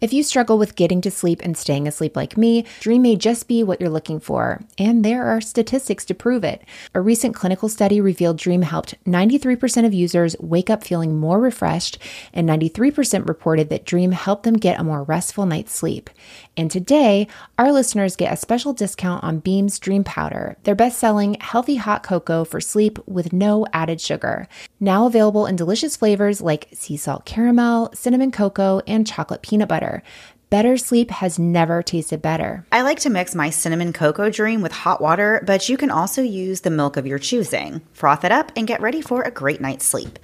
If 0.00 0.12
you 0.12 0.22
struggle 0.22 0.58
with 0.58 0.76
getting 0.76 1.00
to 1.00 1.10
sleep 1.10 1.40
and 1.42 1.56
staying 1.56 1.88
asleep 1.88 2.14
like 2.14 2.36
me, 2.36 2.64
Dream 2.78 3.02
may 3.02 3.16
just 3.16 3.48
be 3.48 3.64
what 3.64 3.80
you're 3.80 3.90
looking 3.90 4.20
for, 4.20 4.60
and 4.78 5.04
there 5.04 5.24
are 5.24 5.40
statistics 5.40 6.04
to 6.04 6.14
prove 6.14 6.44
it. 6.44 6.62
A 6.94 7.00
recent 7.00 7.34
clinical 7.34 7.68
study 7.68 8.00
revealed 8.00 8.38
Dream 8.38 8.62
helped 8.62 8.94
93% 9.06 9.84
of 9.84 9.92
users 9.92 10.36
wake 10.38 10.70
up 10.70 10.84
feeling 10.84 11.18
more 11.18 11.40
refreshed, 11.40 11.98
and 12.32 12.48
93% 12.48 13.26
reported 13.28 13.70
that 13.70 13.84
Dream 13.84 14.12
helped 14.12 14.44
them 14.44 14.54
get 14.54 14.78
a 14.78 14.84
more 14.84 15.02
restful 15.02 15.46
night's 15.46 15.74
sleep. 15.74 16.10
And 16.56 16.70
today, 16.70 17.26
our 17.58 17.72
listeners 17.72 18.14
get 18.14 18.32
a 18.32 18.36
special 18.36 18.72
discount 18.72 19.24
on 19.24 19.40
Beam's 19.40 19.80
Dream 19.80 20.04
Powder, 20.04 20.56
their 20.62 20.76
best 20.76 21.00
selling 21.00 21.34
healthy 21.40 21.74
hot 21.74 22.04
cocoa 22.04 22.44
for 22.44 22.60
sleep 22.60 23.00
with 23.08 23.32
no 23.32 23.66
added 23.72 24.00
sugar. 24.00 24.46
Now 24.78 25.06
available 25.06 25.46
in 25.46 25.56
delicious 25.56 25.96
flavors 25.96 26.40
like 26.40 26.68
sea 26.72 26.96
salt 26.96 27.24
caramel, 27.24 27.90
cinnamon 27.94 28.30
cocoa, 28.30 28.80
and 28.86 29.04
chocolate 29.04 29.42
peanut 29.42 29.68
butter 29.68 29.87
better. 29.88 30.02
Better 30.50 30.78
sleep 30.78 31.10
has 31.10 31.38
never 31.38 31.82
tasted 31.82 32.22
better. 32.22 32.64
I 32.72 32.80
like 32.80 33.00
to 33.00 33.10
mix 33.10 33.34
my 33.34 33.50
cinnamon 33.50 33.92
cocoa 33.92 34.30
dream 34.30 34.62
with 34.62 34.72
hot 34.72 34.98
water, 34.98 35.42
but 35.46 35.68
you 35.68 35.76
can 35.76 35.90
also 35.90 36.22
use 36.22 36.62
the 36.62 36.70
milk 36.70 36.96
of 36.96 37.06
your 37.06 37.18
choosing. 37.18 37.82
Froth 37.92 38.24
it 38.24 38.32
up 38.32 38.50
and 38.56 38.66
get 38.66 38.80
ready 38.80 39.02
for 39.02 39.20
a 39.22 39.30
great 39.30 39.60
night's 39.60 39.84
sleep. 39.84 40.18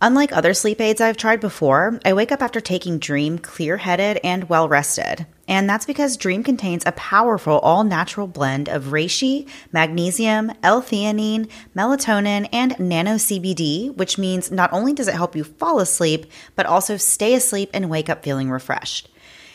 Unlike 0.00 0.32
other 0.32 0.54
sleep 0.54 0.80
aids 0.80 1.00
I've 1.00 1.16
tried 1.16 1.40
before, 1.40 1.98
I 2.04 2.12
wake 2.12 2.30
up 2.30 2.40
after 2.40 2.60
taking 2.60 3.00
Dream 3.00 3.36
clear 3.36 3.78
headed 3.78 4.20
and 4.22 4.48
well 4.48 4.68
rested. 4.68 5.26
And 5.48 5.68
that's 5.68 5.86
because 5.86 6.18
Dream 6.18 6.44
contains 6.44 6.84
a 6.86 6.92
powerful 6.92 7.58
all 7.60 7.82
natural 7.82 8.26
blend 8.26 8.68
of 8.68 8.84
reishi, 8.86 9.48
magnesium, 9.72 10.52
L 10.62 10.82
theanine, 10.82 11.50
melatonin, 11.74 12.48
and 12.52 12.78
nano 12.78 13.14
CBD, 13.14 13.96
which 13.96 14.18
means 14.18 14.50
not 14.52 14.72
only 14.72 14.92
does 14.92 15.08
it 15.08 15.14
help 15.14 15.34
you 15.34 15.42
fall 15.42 15.80
asleep, 15.80 16.26
but 16.54 16.66
also 16.66 16.98
stay 16.98 17.34
asleep 17.34 17.70
and 17.72 17.88
wake 17.88 18.10
up 18.10 18.22
feeling 18.22 18.50
refreshed. 18.50 19.08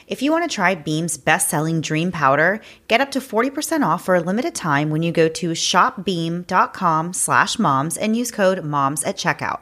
If 0.05 0.21
you 0.21 0.31
want 0.31 0.49
to 0.49 0.53
try 0.53 0.75
Beam's 0.75 1.15
best 1.15 1.49
selling 1.49 1.79
Dream 1.79 2.11
Powder, 2.11 2.59
get 2.87 2.99
up 2.99 3.11
to 3.11 3.19
40% 3.19 3.85
off 3.85 4.03
for 4.03 4.15
a 4.15 4.19
limited 4.19 4.53
time 4.53 4.89
when 4.89 5.01
you 5.01 5.11
go 5.11 5.29
to 5.29 5.51
shopbeam.com 5.51 7.13
slash 7.13 7.57
moms 7.57 7.97
and 7.97 8.17
use 8.17 8.29
code 8.29 8.63
MOMS 8.65 9.03
at 9.05 9.15
checkout. 9.15 9.61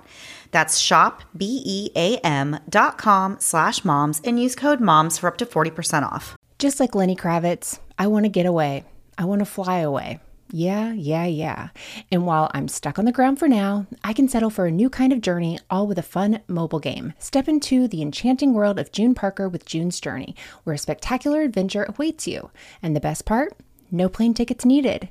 That's 0.52 0.78
shop, 0.78 1.24
B-E-A-M 1.36 2.60
dot 2.70 2.98
com 2.98 3.38
slash 3.40 3.84
moms 3.84 4.22
and 4.24 4.40
use 4.40 4.56
code 4.56 4.80
moms 4.80 5.18
for 5.18 5.28
up 5.28 5.38
to 5.38 5.46
40% 5.46 6.04
off. 6.04 6.38
Just 6.60 6.80
like 6.80 6.94
Lenny 6.94 7.16
Kravitz, 7.16 7.80
I 7.98 8.08
want 8.08 8.26
to 8.26 8.30
get 8.30 8.46
away. 8.46 8.84
I 9.18 9.26
want 9.26 9.40
to 9.40 9.46
fly 9.46 9.80
away. 9.80 10.20
Yeah, 10.54 10.92
yeah, 10.92 11.26
yeah. 11.26 11.70
And 12.12 12.26
while 12.26 12.52
I'm 12.54 12.68
stuck 12.68 13.00
on 13.00 13.06
the 13.06 13.12
ground 13.14 13.40
for 13.40 13.48
now, 13.48 13.88
I 14.04 14.12
can 14.12 14.28
settle 14.28 14.50
for 14.50 14.66
a 14.66 14.72
new 14.72 14.90
kind 14.90 15.14
of 15.14 15.22
journey, 15.22 15.60
all 15.70 15.88
with 15.88 15.98
a 15.98 16.04
fun 16.04 16.42
mobile 16.48 16.80
game. 16.80 17.14
Step 17.20 17.48
into 17.48 17.88
the 17.88 18.02
enchanting 18.02 18.54
world 18.54 18.78
of 18.78 18.92
June 18.92 19.16
Parker 19.16 19.48
with 19.48 19.66
June's 19.66 20.02
Journey, 20.02 20.36
where 20.64 20.74
a 20.74 20.78
spectacular 20.78 21.42
adventure 21.42 21.86
awaits 21.88 22.28
you. 22.28 22.52
And 22.84 22.96
the 22.96 23.00
best 23.00 23.26
part? 23.26 23.56
No 23.90 24.10
plane 24.10 24.34
tickets 24.34 24.66
needed. 24.66 25.10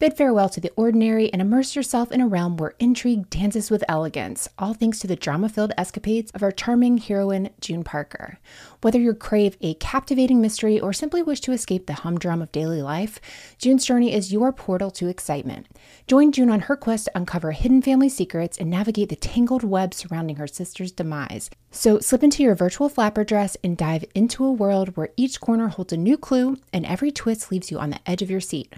Bid 0.00 0.16
farewell 0.16 0.48
to 0.48 0.62
the 0.62 0.72
ordinary 0.76 1.30
and 1.30 1.42
immerse 1.42 1.76
yourself 1.76 2.10
in 2.10 2.22
a 2.22 2.26
realm 2.26 2.56
where 2.56 2.72
intrigue 2.78 3.28
dances 3.28 3.70
with 3.70 3.84
elegance, 3.86 4.48
all 4.58 4.72
thanks 4.72 4.98
to 5.00 5.06
the 5.06 5.14
drama 5.14 5.50
filled 5.50 5.74
escapades 5.76 6.30
of 6.30 6.42
our 6.42 6.50
charming 6.50 6.96
heroine, 6.96 7.50
June 7.60 7.84
Parker. 7.84 8.38
Whether 8.80 8.98
you 8.98 9.12
crave 9.12 9.58
a 9.60 9.74
captivating 9.74 10.40
mystery 10.40 10.80
or 10.80 10.94
simply 10.94 11.22
wish 11.22 11.40
to 11.42 11.52
escape 11.52 11.84
the 11.84 11.92
humdrum 11.92 12.40
of 12.40 12.50
daily 12.50 12.80
life, 12.80 13.20
June's 13.58 13.84
Journey 13.84 14.14
is 14.14 14.32
your 14.32 14.52
portal 14.52 14.90
to 14.92 15.08
excitement. 15.08 15.66
Join 16.06 16.32
June 16.32 16.48
on 16.48 16.60
her 16.60 16.76
quest 16.76 17.04
to 17.04 17.12
uncover 17.14 17.52
hidden 17.52 17.82
family 17.82 18.08
secrets 18.08 18.56
and 18.56 18.70
navigate 18.70 19.10
the 19.10 19.16
tangled 19.16 19.64
web 19.64 19.92
surrounding 19.92 20.36
her 20.36 20.46
sister's 20.46 20.92
demise. 20.92 21.50
So 21.72 22.00
slip 22.00 22.24
into 22.24 22.42
your 22.42 22.54
virtual 22.54 22.88
flapper 22.88 23.22
dress 23.22 23.54
and 23.62 23.76
dive 23.76 24.06
into 24.14 24.46
a 24.46 24.50
world 24.50 24.96
where 24.96 25.10
each 25.18 25.42
corner 25.42 25.68
holds 25.68 25.92
a 25.92 25.98
new 25.98 26.16
clue 26.16 26.56
and 26.72 26.86
every 26.86 27.12
twist 27.12 27.52
leaves 27.52 27.70
you 27.70 27.78
on 27.78 27.90
the 27.90 28.00
edge 28.06 28.22
of 28.22 28.30
your 28.30 28.40
seat. 28.40 28.74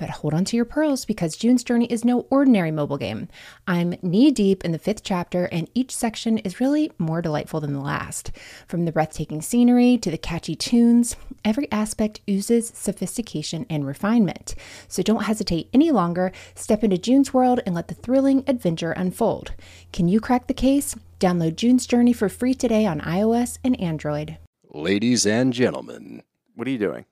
But 0.00 0.08
hold 0.08 0.32
on 0.32 0.46
to 0.46 0.56
your 0.56 0.64
pearls 0.64 1.04
because 1.04 1.36
June's 1.36 1.62
Journey 1.62 1.84
is 1.84 2.06
no 2.06 2.20
ordinary 2.30 2.70
mobile 2.70 2.96
game. 2.96 3.28
I'm 3.66 3.96
knee 4.00 4.30
deep 4.30 4.64
in 4.64 4.72
the 4.72 4.78
fifth 4.78 5.02
chapter, 5.04 5.44
and 5.52 5.68
each 5.74 5.94
section 5.94 6.38
is 6.38 6.58
really 6.58 6.90
more 6.96 7.20
delightful 7.20 7.60
than 7.60 7.74
the 7.74 7.80
last. 7.80 8.32
From 8.66 8.86
the 8.86 8.92
breathtaking 8.92 9.42
scenery 9.42 9.98
to 9.98 10.10
the 10.10 10.16
catchy 10.16 10.54
tunes, 10.56 11.16
every 11.44 11.70
aspect 11.70 12.22
oozes 12.26 12.72
sophistication 12.74 13.66
and 13.68 13.86
refinement. 13.86 14.54
So 14.88 15.02
don't 15.02 15.24
hesitate 15.24 15.68
any 15.74 15.90
longer. 15.90 16.32
Step 16.54 16.82
into 16.82 16.96
June's 16.96 17.34
world 17.34 17.60
and 17.66 17.74
let 17.74 17.88
the 17.88 17.94
thrilling 17.94 18.42
adventure 18.46 18.92
unfold. 18.92 19.52
Can 19.92 20.08
you 20.08 20.18
crack 20.18 20.46
the 20.46 20.54
case? 20.54 20.96
Download 21.18 21.54
June's 21.56 21.86
Journey 21.86 22.14
for 22.14 22.30
free 22.30 22.54
today 22.54 22.86
on 22.86 23.00
iOS 23.02 23.58
and 23.62 23.78
Android. 23.78 24.38
Ladies 24.72 25.26
and 25.26 25.52
gentlemen, 25.52 26.22
What 26.54 26.66
are 26.66 26.70
you 26.70 26.78
doing? 26.78 27.04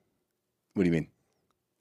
what 0.72 0.84
do 0.84 0.88
you 0.88 0.94
mean? 0.94 1.08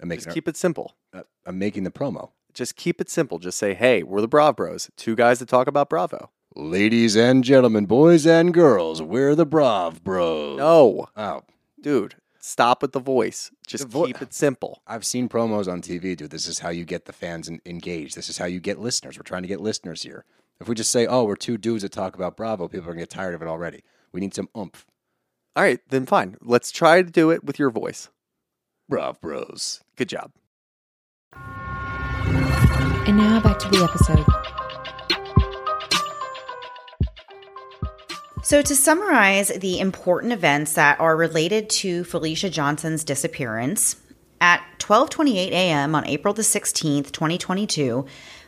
I'm 0.02 0.10
making. 0.10 0.26
Just 0.26 0.34
keep 0.34 0.50
it 0.50 0.58
simple. 0.58 0.97
Uh, 1.14 1.24
I'm 1.46 1.60
making 1.60 1.84
the 1.84 1.92
promo. 1.92 2.32
Just 2.54 2.76
keep 2.76 3.00
it 3.00 3.10
simple. 3.10 3.40
Just 3.40 3.58
say, 3.60 3.74
hey, 3.74 4.04
we're 4.04 4.22
the 4.22 4.28
Brav 4.28 4.56
Bros, 4.56 4.90
two 4.98 5.16
guys 5.16 5.40
that 5.40 5.48
talk 5.50 5.68
about 5.68 5.90
Bravo. 5.90 6.32
Ladies 6.56 7.16
and 7.16 7.44
gentlemen, 7.44 7.86
boys 7.86 8.26
and 8.26 8.54
girls, 8.54 9.02
we're 9.02 9.36
the 9.36 9.46
Brav 9.46 10.04
Bros. 10.04 10.58
No, 10.58 11.08
Oh, 11.16 11.44
dude, 11.80 12.16
stop 12.40 12.82
with 12.82 12.94
the 12.94 13.00
voice. 13.00 13.52
Just 13.68 13.88
vo- 13.88 14.08
keep 14.08 14.22
it 14.24 14.34
simple. 14.34 14.82
I've 14.88 15.06
seen 15.06 15.30
promos 15.30 15.72
on 15.72 15.82
TV, 15.82 16.18
dude. 16.18 16.32
This 16.32 16.48
is 16.48 16.60
how 16.60 16.70
you 16.70 16.84
get 16.84 17.06
the 17.06 17.14
fans 17.14 17.48
en- 17.48 17.62
engaged. 17.66 18.16
This 18.16 18.28
is 18.30 18.40
how 18.40 18.46
you 18.46 18.60
get 18.60 18.80
listeners. 18.80 19.18
We're 19.20 19.24
trying 19.24 19.44
to 19.44 19.48
get 19.48 19.62
listeners 19.62 20.02
here. 20.02 20.26
If 20.60 20.68
we 20.68 20.74
just 20.74 20.90
say, 20.92 21.06
"Oh, 21.06 21.26
we're 21.26 21.36
two 21.36 21.58
dudes 21.60 21.84
that 21.84 21.92
talk 21.92 22.16
about 22.16 22.36
Bravo," 22.36 22.68
people 22.68 22.90
are 22.90 22.94
gonna 22.94 23.04
get 23.04 23.12
tired 23.12 23.36
of 23.36 23.44
it 23.44 23.48
already. 23.48 23.84
We 24.12 24.20
need 24.20 24.34
some 24.34 24.50
oomph. 24.58 24.88
All 25.56 25.62
right, 25.64 25.80
then 25.90 26.08
fine. 26.08 26.38
Let's 26.42 26.72
try 26.72 27.04
to 27.04 27.12
do 27.12 27.30
it 27.30 27.44
with 27.44 27.60
your 27.60 27.70
voice. 27.70 28.10
Brav 28.90 29.22
Bros. 29.22 29.82
Good 29.96 30.10
job. 30.10 30.32
And 33.08 33.16
now 33.16 33.40
back 33.40 33.58
to 33.60 33.70
the 33.70 33.86
episode. 33.86 34.26
So, 38.44 38.62
to 38.62 38.76
summarize 38.76 39.48
the 39.48 39.80
important 39.80 40.34
events 40.34 40.74
that 40.74 41.00
are 41.00 41.16
related 41.16 41.70
to 41.70 42.04
Felicia 42.04 42.50
Johnson's 42.50 43.06
disappearance, 43.06 43.96
at 44.42 44.62
12:28 44.80 45.52
a.m. 45.52 45.96
on 45.96 46.06
April 46.06 46.34
the 46.34 46.42
16th, 46.42 47.14
2022, 47.14 48.06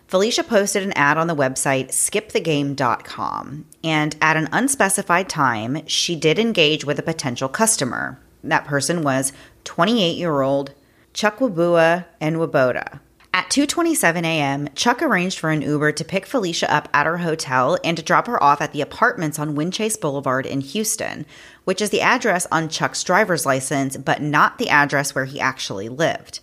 Felicia 0.08 0.44
posted 0.44 0.84
an 0.84 0.92
ad 0.92 1.18
on 1.18 1.28
the 1.28 1.36
website 1.36 1.88
skipthegame.com, 1.88 3.66
and 3.82 4.16
at 4.22 4.36
an 4.36 4.50
unspecified 4.52 5.30
time, 5.30 5.88
she 5.88 6.18
did 6.18 6.38
engage 6.38 6.84
with 6.84 7.00
a 7.00 7.04
potential 7.04 7.48
customer. 7.48 8.20
That 8.44 8.66
person 8.66 9.04
was 9.04 9.32
28-year-old 9.64 10.74
Chukwabua 11.14 12.06
and 12.20 12.36
Waboda. 12.36 13.00
At 13.32 13.50
2:27 13.50 14.24
a.m., 14.24 14.70
Chuck 14.74 15.04
arranged 15.04 15.38
for 15.38 15.52
an 15.52 15.62
Uber 15.62 15.92
to 15.92 16.04
pick 16.04 16.26
Felicia 16.26 16.72
up 16.74 16.90
at 16.94 17.06
her 17.06 17.20
hotel 17.20 17.78
and 17.84 17.96
to 17.96 18.04
drop 18.04 18.26
her 18.26 18.42
off 18.42 18.60
at 18.60 18.74
the 18.74 18.82
apartments 18.82 19.38
on 19.38 19.56
Windchase 19.56 20.00
Boulevard 20.02 20.48
in 20.48 20.62
Houston, 20.62 21.28
which 21.64 21.82
is 21.82 21.92
the 21.92 22.02
address 22.02 22.48
on 22.52 22.70
Chuck's 22.70 23.04
driver's 23.04 23.46
license, 23.46 23.98
but 23.98 24.22
not 24.22 24.58
the 24.58 24.70
address 24.70 25.14
where 25.14 25.26
he 25.26 25.40
actually 25.40 25.90
lived. 25.90 26.40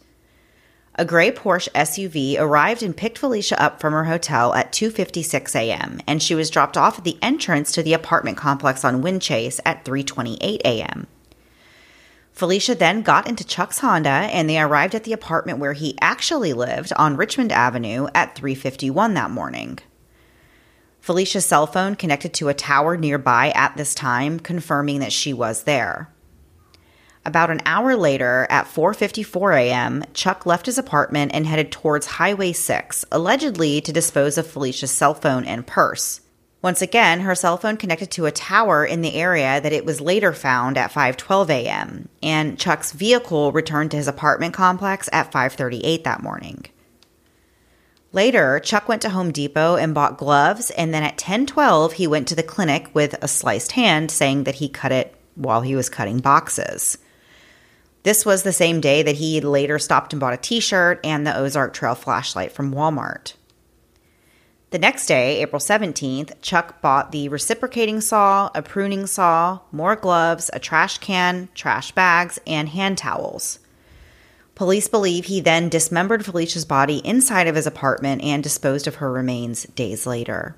A 0.94 1.04
gray 1.04 1.30
Porsche 1.30 1.68
SUV 1.72 2.38
arrived 2.38 2.82
and 2.82 2.96
picked 2.96 3.18
Felicia 3.18 3.60
up 3.60 3.80
from 3.80 3.92
her 3.92 4.04
hotel 4.04 4.54
at 4.54 4.72
2:56 4.72 5.54
a.m., 5.56 6.00
and 6.06 6.22
she 6.22 6.36
was 6.36 6.50
dropped 6.50 6.76
off 6.76 6.98
at 6.98 7.04
the 7.04 7.18
entrance 7.20 7.72
to 7.72 7.82
the 7.82 7.94
apartment 7.94 8.36
complex 8.36 8.84
on 8.84 9.02
Windchase 9.02 9.60
at 9.66 9.84
3:28 9.84 10.60
a.m. 10.64 11.08
Felicia 12.36 12.74
then 12.74 13.00
got 13.00 13.26
into 13.26 13.46
Chuck's 13.46 13.78
Honda 13.78 14.10
and 14.10 14.46
they 14.46 14.60
arrived 14.60 14.94
at 14.94 15.04
the 15.04 15.14
apartment 15.14 15.58
where 15.58 15.72
he 15.72 15.96
actually 16.02 16.52
lived 16.52 16.92
on 16.96 17.16
Richmond 17.16 17.50
Avenue 17.50 18.08
at 18.14 18.36
3:51 18.36 19.14
that 19.14 19.30
morning. 19.30 19.78
Felicia's 21.00 21.46
cell 21.46 21.66
phone 21.66 21.96
connected 21.96 22.34
to 22.34 22.50
a 22.50 22.54
tower 22.54 22.98
nearby 22.98 23.52
at 23.54 23.74
this 23.78 23.94
time, 23.94 24.38
confirming 24.38 25.00
that 25.00 25.14
she 25.14 25.32
was 25.32 25.62
there. 25.62 26.12
About 27.24 27.50
an 27.50 27.62
hour 27.64 27.96
later, 27.96 28.46
at 28.50 28.66
4:54 28.66 29.56
a.m., 29.56 30.04
Chuck 30.12 30.44
left 30.44 30.66
his 30.66 30.76
apartment 30.76 31.30
and 31.32 31.46
headed 31.46 31.72
towards 31.72 32.06
Highway 32.06 32.52
6, 32.52 33.06
allegedly 33.10 33.80
to 33.80 33.92
dispose 33.92 34.36
of 34.36 34.46
Felicia's 34.46 34.90
cell 34.90 35.14
phone 35.14 35.46
and 35.46 35.66
purse. 35.66 36.20
Once 36.66 36.82
again, 36.82 37.20
her 37.20 37.36
cell 37.36 37.56
phone 37.56 37.76
connected 37.76 38.10
to 38.10 38.26
a 38.26 38.32
tower 38.32 38.84
in 38.84 39.00
the 39.00 39.14
area 39.14 39.60
that 39.60 39.72
it 39.72 39.84
was 39.84 40.00
later 40.00 40.32
found 40.32 40.76
at 40.76 40.90
5:12 40.90 41.48
a.m., 41.48 42.08
and 42.24 42.58
Chuck's 42.58 42.90
vehicle 42.90 43.52
returned 43.52 43.92
to 43.92 43.96
his 43.96 44.08
apartment 44.08 44.52
complex 44.52 45.08
at 45.12 45.30
5:38 45.30 46.02
that 46.02 46.24
morning. 46.24 46.64
Later, 48.10 48.58
Chuck 48.58 48.88
went 48.88 49.00
to 49.02 49.10
Home 49.10 49.30
Depot 49.30 49.76
and 49.76 49.94
bought 49.94 50.18
gloves, 50.18 50.70
and 50.70 50.92
then 50.92 51.04
at 51.04 51.16
10:12 51.16 51.92
he 51.92 52.08
went 52.08 52.26
to 52.26 52.34
the 52.34 52.42
clinic 52.42 52.88
with 52.92 53.14
a 53.22 53.28
sliced 53.28 53.70
hand 53.70 54.10
saying 54.10 54.42
that 54.42 54.56
he 54.56 54.68
cut 54.68 54.90
it 54.90 55.14
while 55.36 55.60
he 55.60 55.76
was 55.76 55.88
cutting 55.88 56.18
boxes. 56.18 56.98
This 58.02 58.26
was 58.26 58.42
the 58.42 58.52
same 58.52 58.80
day 58.80 59.04
that 59.04 59.14
he 59.22 59.40
later 59.40 59.78
stopped 59.78 60.12
and 60.12 60.18
bought 60.18 60.34
a 60.34 60.36
t 60.36 60.58
shirt 60.58 60.98
and 61.04 61.24
the 61.24 61.38
Ozark 61.38 61.74
Trail 61.74 61.94
flashlight 61.94 62.50
from 62.50 62.74
Walmart. 62.74 63.34
The 64.70 64.78
next 64.80 65.06
day, 65.06 65.42
April 65.42 65.60
17th, 65.60 66.42
Chuck 66.42 66.80
bought 66.82 67.12
the 67.12 67.28
reciprocating 67.28 68.00
saw, 68.00 68.50
a 68.52 68.62
pruning 68.62 69.06
saw, 69.06 69.60
more 69.70 69.94
gloves, 69.94 70.50
a 70.52 70.58
trash 70.58 70.98
can, 70.98 71.48
trash 71.54 71.92
bags, 71.92 72.40
and 72.48 72.68
hand 72.68 72.98
towels. 72.98 73.60
Police 74.56 74.88
believe 74.88 75.26
he 75.26 75.40
then 75.40 75.68
dismembered 75.68 76.24
Felicia's 76.24 76.64
body 76.64 76.98
inside 77.04 77.46
of 77.46 77.54
his 77.54 77.66
apartment 77.66 78.22
and 78.24 78.42
disposed 78.42 78.88
of 78.88 78.96
her 78.96 79.12
remains 79.12 79.64
days 79.64 80.04
later. 80.04 80.56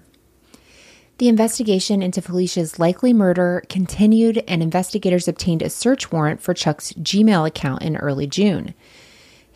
The 1.18 1.28
investigation 1.28 2.00
into 2.00 2.22
Felicia's 2.22 2.78
likely 2.78 3.12
murder 3.12 3.64
continued, 3.68 4.42
and 4.46 4.62
investigators 4.62 5.28
obtained 5.28 5.62
a 5.62 5.68
search 5.68 6.10
warrant 6.12 6.40
for 6.40 6.54
Chuck's 6.54 6.92
Gmail 6.94 7.46
account 7.46 7.82
in 7.82 7.96
early 7.96 8.28
June. 8.28 8.72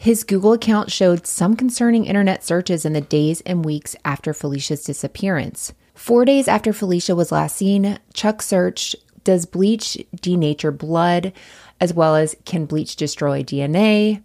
His 0.02 0.24
Google 0.24 0.52
account 0.52 0.90
showed 0.90 1.28
some 1.28 1.54
concerning 1.54 2.06
internet 2.06 2.42
searches 2.42 2.84
in 2.84 2.92
the 2.92 3.00
days 3.00 3.40
and 3.42 3.64
weeks 3.64 3.94
after 4.04 4.34
Felicia's 4.34 4.82
disappearance. 4.82 5.74
Four 5.94 6.24
days 6.24 6.48
after 6.48 6.72
Felicia 6.72 7.14
was 7.14 7.30
last 7.30 7.54
seen, 7.54 8.00
Chuck 8.12 8.42
searched 8.42 8.96
Does 9.22 9.46
bleach 9.46 9.96
denature 10.16 10.76
blood? 10.76 11.32
as 11.80 11.94
well 11.94 12.16
as 12.16 12.34
Can 12.44 12.66
bleach 12.66 12.96
destroy 12.96 13.44
DNA? 13.44 14.24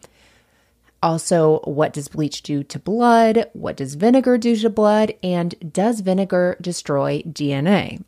Also, 1.03 1.59
what 1.65 1.93
does 1.93 2.07
bleach 2.07 2.41
do 2.41 2.63
to 2.63 2.79
blood? 2.79 3.45
What 3.53 3.77
does 3.77 3.93
vinegar 3.93 4.39
do 4.39 4.55
to 4.55 4.71
blood? 4.71 5.13
And 5.21 5.53
does 5.71 5.99
vinegar 5.99 6.57
destroy 6.59 7.21
DNA? 7.21 8.03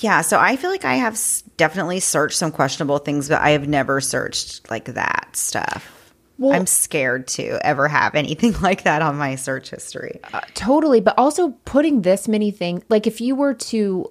Yeah, 0.00 0.22
so 0.22 0.38
I 0.38 0.56
feel 0.56 0.70
like 0.70 0.86
I 0.86 0.94
have 0.94 1.20
definitely 1.58 2.00
searched 2.00 2.38
some 2.38 2.52
questionable 2.52 3.00
things, 3.00 3.28
but 3.28 3.42
I 3.42 3.50
have 3.50 3.68
never 3.68 4.00
searched 4.00 4.70
like 4.70 4.86
that 4.86 5.28
stuff. 5.34 6.01
Well, 6.42 6.54
I'm 6.54 6.66
scared 6.66 7.28
to 7.28 7.64
ever 7.64 7.86
have 7.86 8.16
anything 8.16 8.52
like 8.62 8.82
that 8.82 9.00
on 9.00 9.16
my 9.16 9.36
search 9.36 9.70
history. 9.70 10.18
Uh, 10.32 10.40
totally, 10.54 11.00
but 11.00 11.14
also 11.16 11.50
putting 11.64 12.02
this 12.02 12.26
many 12.26 12.50
things, 12.50 12.82
like 12.88 13.06
if 13.06 13.20
you 13.20 13.36
were 13.36 13.54
to 13.54 14.10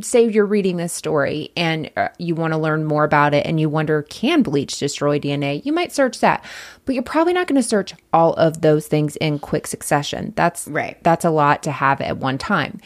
say 0.00 0.26
you're 0.26 0.46
reading 0.46 0.78
this 0.78 0.94
story 0.94 1.50
and 1.56 1.90
uh, 1.96 2.08
you 2.18 2.34
want 2.34 2.54
to 2.54 2.58
learn 2.58 2.84
more 2.84 3.04
about 3.04 3.34
it 3.34 3.46
and 3.46 3.60
you 3.60 3.68
wonder 3.68 4.02
can 4.04 4.42
bleach 4.42 4.78
destroy 4.78 5.18
DNA, 5.18 5.62
you 5.66 5.72
might 5.74 5.92
search 5.92 6.20
that. 6.20 6.42
But 6.86 6.94
you're 6.94 7.04
probably 7.04 7.34
not 7.34 7.46
going 7.46 7.60
to 7.60 7.68
search 7.68 7.92
all 8.14 8.32
of 8.34 8.62
those 8.62 8.86
things 8.86 9.16
in 9.16 9.38
quick 9.38 9.66
succession. 9.66 10.32
That's 10.36 10.66
right. 10.68 10.96
That's 11.04 11.26
a 11.26 11.30
lot 11.30 11.62
to 11.64 11.70
have 11.70 12.00
at 12.00 12.16
one 12.16 12.38
time. 12.38 12.80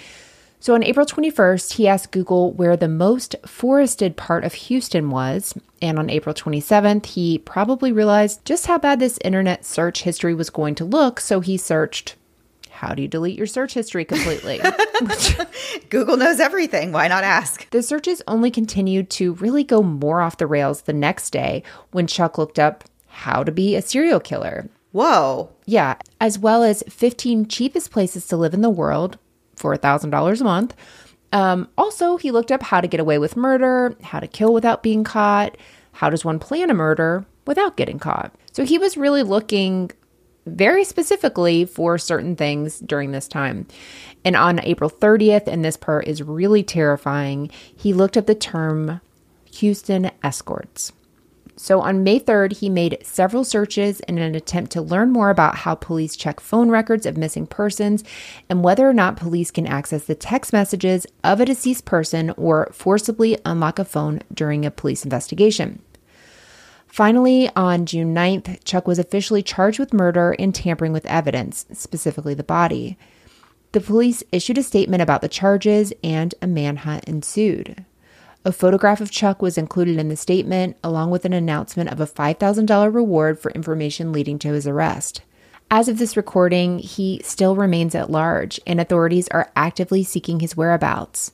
So 0.62 0.75
on 0.75 0.85
April 0.85 1.05
21st, 1.05 1.72
he 1.72 1.88
asked 1.88 2.12
Google 2.12 2.53
where 2.53 2.77
the 2.77 2.87
most 2.87 3.35
forested 3.44 4.16
part 4.16 4.44
of 4.44 4.55
Houston 4.55 5.11
was, 5.11 5.59
and 5.83 5.98
on 5.98 6.09
April 6.09 6.33
27th, 6.33 7.05
he 7.05 7.38
probably 7.38 7.90
realized 7.90 8.44
just 8.44 8.66
how 8.66 8.79
bad 8.79 9.01
this 9.01 9.18
internet 9.25 9.64
search 9.64 10.05
history 10.05 10.35
was 10.35 10.51
going 10.51 10.77
to 10.77 10.85
look, 10.85 11.18
so 11.18 11.40
he 11.40 11.57
searched 11.57 12.14
how 12.70 12.94
do 12.94 13.03
you 13.03 13.09
delete 13.09 13.37
your 13.37 13.48
search 13.48 13.75
history 13.75 14.05
completely? 14.05 14.61
Google 15.90 16.16
knows 16.16 16.38
everything. 16.38 16.92
Why 16.92 17.09
not 17.09 17.25
ask? 17.25 17.68
The 17.70 17.83
searches 17.83 18.22
only 18.29 18.53
continued 18.53 19.11
to 19.11 19.35
really 19.35 19.64
go 19.64 19.83
more 19.83 20.20
off 20.20 20.38
the 20.38 20.46
rails 20.46 20.83
the 20.83 20.92
next 20.92 21.31
day 21.31 21.64
when 21.90 22.07
Chuck 22.07 22.38
looked 22.38 22.61
up 22.61 22.85
how 23.09 23.42
to 23.42 23.51
be 23.51 23.75
a 23.75 23.83
serial 23.83 24.20
killer. 24.20 24.70
Whoa. 24.92 25.51
Yeah, 25.66 25.96
as 26.20 26.38
well 26.38 26.62
as 26.62 26.85
15 26.88 27.48
cheapest 27.48 27.90
places 27.90 28.29
to 28.29 28.37
live 28.37 28.55
in 28.55 28.61
the 28.61 28.70
world 28.70 29.18
for 29.62 29.75
$1,000 29.75 30.40
a 30.40 30.44
month. 30.44 30.75
Um, 31.33 31.68
also, 31.79 32.18
he 32.18 32.31
looked 32.31 32.53
up 32.53 32.62
how 32.62 32.83
to 32.83 32.87
get 32.88 33.01
away 33.01 33.18
with 33.18 33.37
murder, 33.37 33.96
how 34.03 34.20
to 34.20 34.27
kill 34.27 34.53
without 34.53 34.83
being 34.83 35.05
caught, 35.05 35.57
how 35.92 36.11
does 36.11 36.25
one 36.25 36.38
plan 36.38 36.68
a 36.68 36.75
murder 36.75 37.25
without 37.46 37.77
getting 37.77 37.98
caught. 37.98 38.35
So 38.53 38.64
he 38.64 38.77
was 38.77 38.98
really 38.98 39.22
looking 39.22 39.90
very 40.44 40.85
specifically 40.85 41.64
for 41.64 41.96
certain 41.96 42.37
things 42.37 42.81
during 42.81 43.12
this 43.12 43.29
time. 43.29 43.66
And 44.25 44.37
on 44.37 44.61
April 44.61 44.90
30th, 44.90 45.46
and 45.46 45.64
this 45.64 45.77
part 45.77 46.07
is 46.07 46.22
really 46.22 46.62
terrifying, 46.62 47.51
he 47.75 47.92
looked 47.92 48.16
up 48.16 48.27
the 48.27 48.35
term 48.35 49.01
Houston 49.55 50.11
escorts. 50.22 50.92
So 51.56 51.80
on 51.80 52.02
May 52.02 52.18
3rd, 52.18 52.58
he 52.58 52.68
made 52.68 52.98
several 53.02 53.44
searches 53.44 54.00
in 54.00 54.18
an 54.18 54.34
attempt 54.34 54.72
to 54.72 54.82
learn 54.82 55.10
more 55.10 55.30
about 55.30 55.56
how 55.56 55.74
police 55.74 56.16
check 56.16 56.40
phone 56.40 56.70
records 56.70 57.04
of 57.04 57.16
missing 57.16 57.46
persons 57.46 58.02
and 58.48 58.64
whether 58.64 58.88
or 58.88 58.94
not 58.94 59.16
police 59.16 59.50
can 59.50 59.66
access 59.66 60.04
the 60.04 60.14
text 60.14 60.52
messages 60.52 61.06
of 61.22 61.40
a 61.40 61.44
deceased 61.44 61.84
person 61.84 62.30
or 62.30 62.70
forcibly 62.72 63.38
unlock 63.44 63.78
a 63.78 63.84
phone 63.84 64.20
during 64.32 64.64
a 64.64 64.70
police 64.70 65.04
investigation. 65.04 65.82
Finally, 66.86 67.48
on 67.56 67.86
June 67.86 68.14
9th, 68.14 68.64
Chuck 68.64 68.86
was 68.86 68.98
officially 68.98 69.42
charged 69.42 69.78
with 69.78 69.94
murder 69.94 70.34
and 70.38 70.54
tampering 70.54 70.92
with 70.92 71.06
evidence, 71.06 71.64
specifically 71.72 72.34
the 72.34 72.44
body. 72.44 72.98
The 73.72 73.80
police 73.80 74.22
issued 74.32 74.58
a 74.58 74.62
statement 74.62 75.00
about 75.00 75.22
the 75.22 75.28
charges 75.28 75.92
and 76.04 76.34
a 76.42 76.46
manhunt 76.46 77.04
ensued. 77.04 77.86
A 78.44 78.50
photograph 78.50 79.00
of 79.00 79.12
Chuck 79.12 79.40
was 79.40 79.57
included 79.57 79.98
in 79.98 80.09
the 80.09 80.16
statement, 80.16 80.76
along 80.83 81.11
with 81.11 81.24
an 81.24 81.33
announcement 81.33 81.90
of 81.90 82.00
a 82.00 82.07
$5,000 82.07 82.92
reward 82.92 83.38
for 83.38 83.52
information 83.52 84.11
leading 84.11 84.37
to 84.40 84.52
his 84.52 84.66
arrest. 84.66 85.22
As 85.70 85.88
of 85.88 85.98
this 85.98 86.16
recording, 86.16 86.81
he 86.81 87.20
still 87.24 87.55
remains 87.55 87.94
at 87.94 88.11
large, 88.11 88.59
and 88.66 88.81
authorities 88.81 89.28
are 89.28 89.52
actively 89.55 90.02
seeking 90.02 90.40
his 90.40 90.57
whereabouts. 90.57 91.33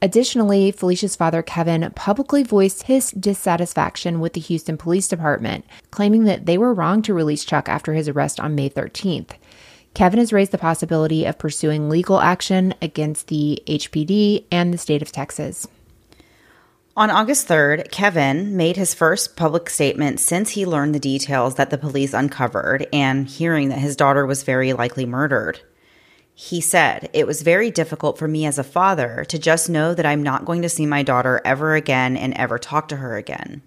Additionally, 0.00 0.70
Felicia's 0.70 1.16
father, 1.16 1.42
Kevin, 1.42 1.90
publicly 1.96 2.44
voiced 2.44 2.84
his 2.84 3.10
dissatisfaction 3.10 4.20
with 4.20 4.34
the 4.34 4.40
Houston 4.40 4.78
Police 4.78 5.08
Department, 5.08 5.64
claiming 5.90 6.24
that 6.24 6.46
they 6.46 6.56
were 6.56 6.72
wrong 6.72 7.02
to 7.02 7.12
release 7.12 7.44
Chuck 7.44 7.68
after 7.68 7.92
his 7.92 8.08
arrest 8.08 8.38
on 8.38 8.54
May 8.54 8.70
13th. 8.70 9.32
Kevin 9.94 10.20
has 10.20 10.32
raised 10.32 10.52
the 10.52 10.58
possibility 10.58 11.26
of 11.26 11.38
pursuing 11.38 11.88
legal 11.90 12.20
action 12.20 12.72
against 12.80 13.26
the 13.26 13.60
HPD 13.66 14.44
and 14.52 14.72
the 14.72 14.78
state 14.78 15.02
of 15.02 15.10
Texas. 15.10 15.66
On 17.00 17.08
August 17.08 17.48
3rd, 17.48 17.90
Kevin 17.90 18.58
made 18.58 18.76
his 18.76 18.92
first 18.92 19.34
public 19.34 19.70
statement 19.70 20.20
since 20.20 20.50
he 20.50 20.66
learned 20.66 20.94
the 20.94 21.00
details 21.00 21.54
that 21.54 21.70
the 21.70 21.78
police 21.78 22.12
uncovered 22.12 22.86
and 22.92 23.26
hearing 23.26 23.70
that 23.70 23.78
his 23.78 23.96
daughter 23.96 24.26
was 24.26 24.42
very 24.42 24.74
likely 24.74 25.06
murdered. 25.06 25.60
He 26.34 26.60
said, 26.60 27.08
It 27.14 27.26
was 27.26 27.40
very 27.40 27.70
difficult 27.70 28.18
for 28.18 28.28
me 28.28 28.44
as 28.44 28.58
a 28.58 28.62
father 28.62 29.24
to 29.28 29.38
just 29.38 29.70
know 29.70 29.94
that 29.94 30.04
I'm 30.04 30.22
not 30.22 30.44
going 30.44 30.60
to 30.60 30.68
see 30.68 30.84
my 30.84 31.02
daughter 31.02 31.40
ever 31.42 31.74
again 31.74 32.18
and 32.18 32.34
ever 32.34 32.58
talk 32.58 32.86
to 32.88 32.96
her 32.96 33.16
again. 33.16 33.62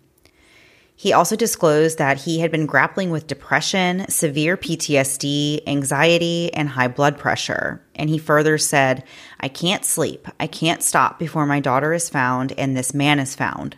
He 1.03 1.11
also 1.11 1.35
disclosed 1.35 1.97
that 1.97 2.21
he 2.21 2.39
had 2.39 2.49
been 2.49 2.65
grappling 2.65 3.09
with 3.09 3.27
depression, 3.27 4.05
severe 4.07 4.55
PTSD, 4.55 5.59
anxiety, 5.67 6.53
and 6.53 6.69
high 6.69 6.87
blood 6.87 7.17
pressure. 7.17 7.83
And 7.93 8.09
he 8.09 8.17
further 8.17 8.57
said, 8.57 9.03
I 9.41 9.49
can't 9.49 9.83
sleep. 9.83 10.29
I 10.39 10.47
can't 10.47 10.81
stop 10.81 11.19
before 11.19 11.45
my 11.45 11.59
daughter 11.59 11.91
is 11.91 12.09
found 12.09 12.53
and 12.53 12.77
this 12.77 12.93
man 12.93 13.19
is 13.19 13.35
found. 13.35 13.75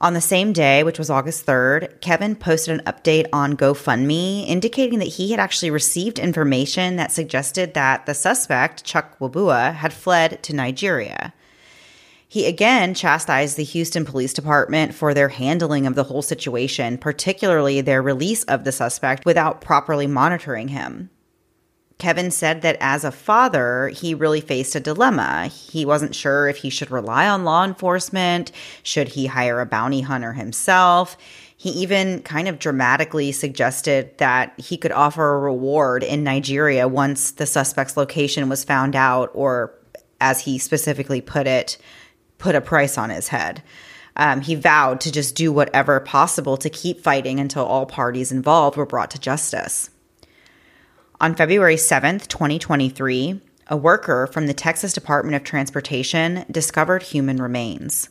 On 0.00 0.14
the 0.14 0.20
same 0.20 0.52
day, 0.52 0.84
which 0.84 1.00
was 1.00 1.10
August 1.10 1.46
3rd, 1.46 2.00
Kevin 2.00 2.36
posted 2.36 2.78
an 2.78 2.86
update 2.86 3.26
on 3.32 3.56
GoFundMe 3.56 4.46
indicating 4.46 5.00
that 5.00 5.14
he 5.14 5.32
had 5.32 5.40
actually 5.40 5.72
received 5.72 6.20
information 6.20 6.94
that 6.94 7.10
suggested 7.10 7.74
that 7.74 8.06
the 8.06 8.14
suspect, 8.14 8.84
Chuck 8.84 9.18
Wabua, 9.18 9.74
had 9.74 9.92
fled 9.92 10.44
to 10.44 10.54
Nigeria. 10.54 11.34
He 12.34 12.46
again 12.46 12.94
chastised 12.94 13.56
the 13.56 13.62
Houston 13.62 14.04
Police 14.04 14.32
Department 14.32 14.92
for 14.92 15.14
their 15.14 15.28
handling 15.28 15.86
of 15.86 15.94
the 15.94 16.02
whole 16.02 16.20
situation, 16.20 16.98
particularly 16.98 17.80
their 17.80 18.02
release 18.02 18.42
of 18.42 18.64
the 18.64 18.72
suspect 18.72 19.24
without 19.24 19.60
properly 19.60 20.08
monitoring 20.08 20.66
him. 20.66 21.10
Kevin 21.98 22.32
said 22.32 22.62
that 22.62 22.76
as 22.80 23.04
a 23.04 23.12
father, 23.12 23.86
he 23.86 24.14
really 24.14 24.40
faced 24.40 24.74
a 24.74 24.80
dilemma. 24.80 25.46
He 25.46 25.86
wasn't 25.86 26.16
sure 26.16 26.48
if 26.48 26.56
he 26.56 26.70
should 26.70 26.90
rely 26.90 27.28
on 27.28 27.44
law 27.44 27.62
enforcement, 27.62 28.50
should 28.82 29.10
he 29.10 29.26
hire 29.26 29.60
a 29.60 29.66
bounty 29.66 30.00
hunter 30.00 30.32
himself. 30.32 31.16
He 31.56 31.70
even 31.70 32.20
kind 32.22 32.48
of 32.48 32.58
dramatically 32.58 33.30
suggested 33.30 34.18
that 34.18 34.58
he 34.58 34.76
could 34.76 34.90
offer 34.90 35.34
a 35.34 35.38
reward 35.38 36.02
in 36.02 36.24
Nigeria 36.24 36.88
once 36.88 37.30
the 37.30 37.46
suspect's 37.46 37.96
location 37.96 38.48
was 38.48 38.64
found 38.64 38.96
out, 38.96 39.30
or 39.34 39.72
as 40.20 40.40
he 40.40 40.58
specifically 40.58 41.20
put 41.20 41.46
it, 41.46 41.78
put 42.38 42.54
a 42.54 42.60
price 42.60 42.98
on 42.98 43.10
his 43.10 43.28
head. 43.28 43.62
Um, 44.16 44.42
he 44.42 44.54
vowed 44.54 45.00
to 45.00 45.12
just 45.12 45.34
do 45.34 45.52
whatever 45.52 45.98
possible 46.00 46.56
to 46.58 46.70
keep 46.70 47.00
fighting 47.00 47.40
until 47.40 47.64
all 47.64 47.86
parties 47.86 48.30
involved 48.30 48.76
were 48.76 48.86
brought 48.86 49.10
to 49.12 49.18
justice. 49.18 49.90
On 51.20 51.34
February 51.34 51.76
7th, 51.76 52.28
2023, 52.28 53.40
a 53.68 53.76
worker 53.76 54.26
from 54.26 54.46
the 54.46 54.54
Texas 54.54 54.92
Department 54.92 55.34
of 55.34 55.42
Transportation 55.42 56.44
discovered 56.50 57.02
human 57.02 57.38
remains. 57.38 58.10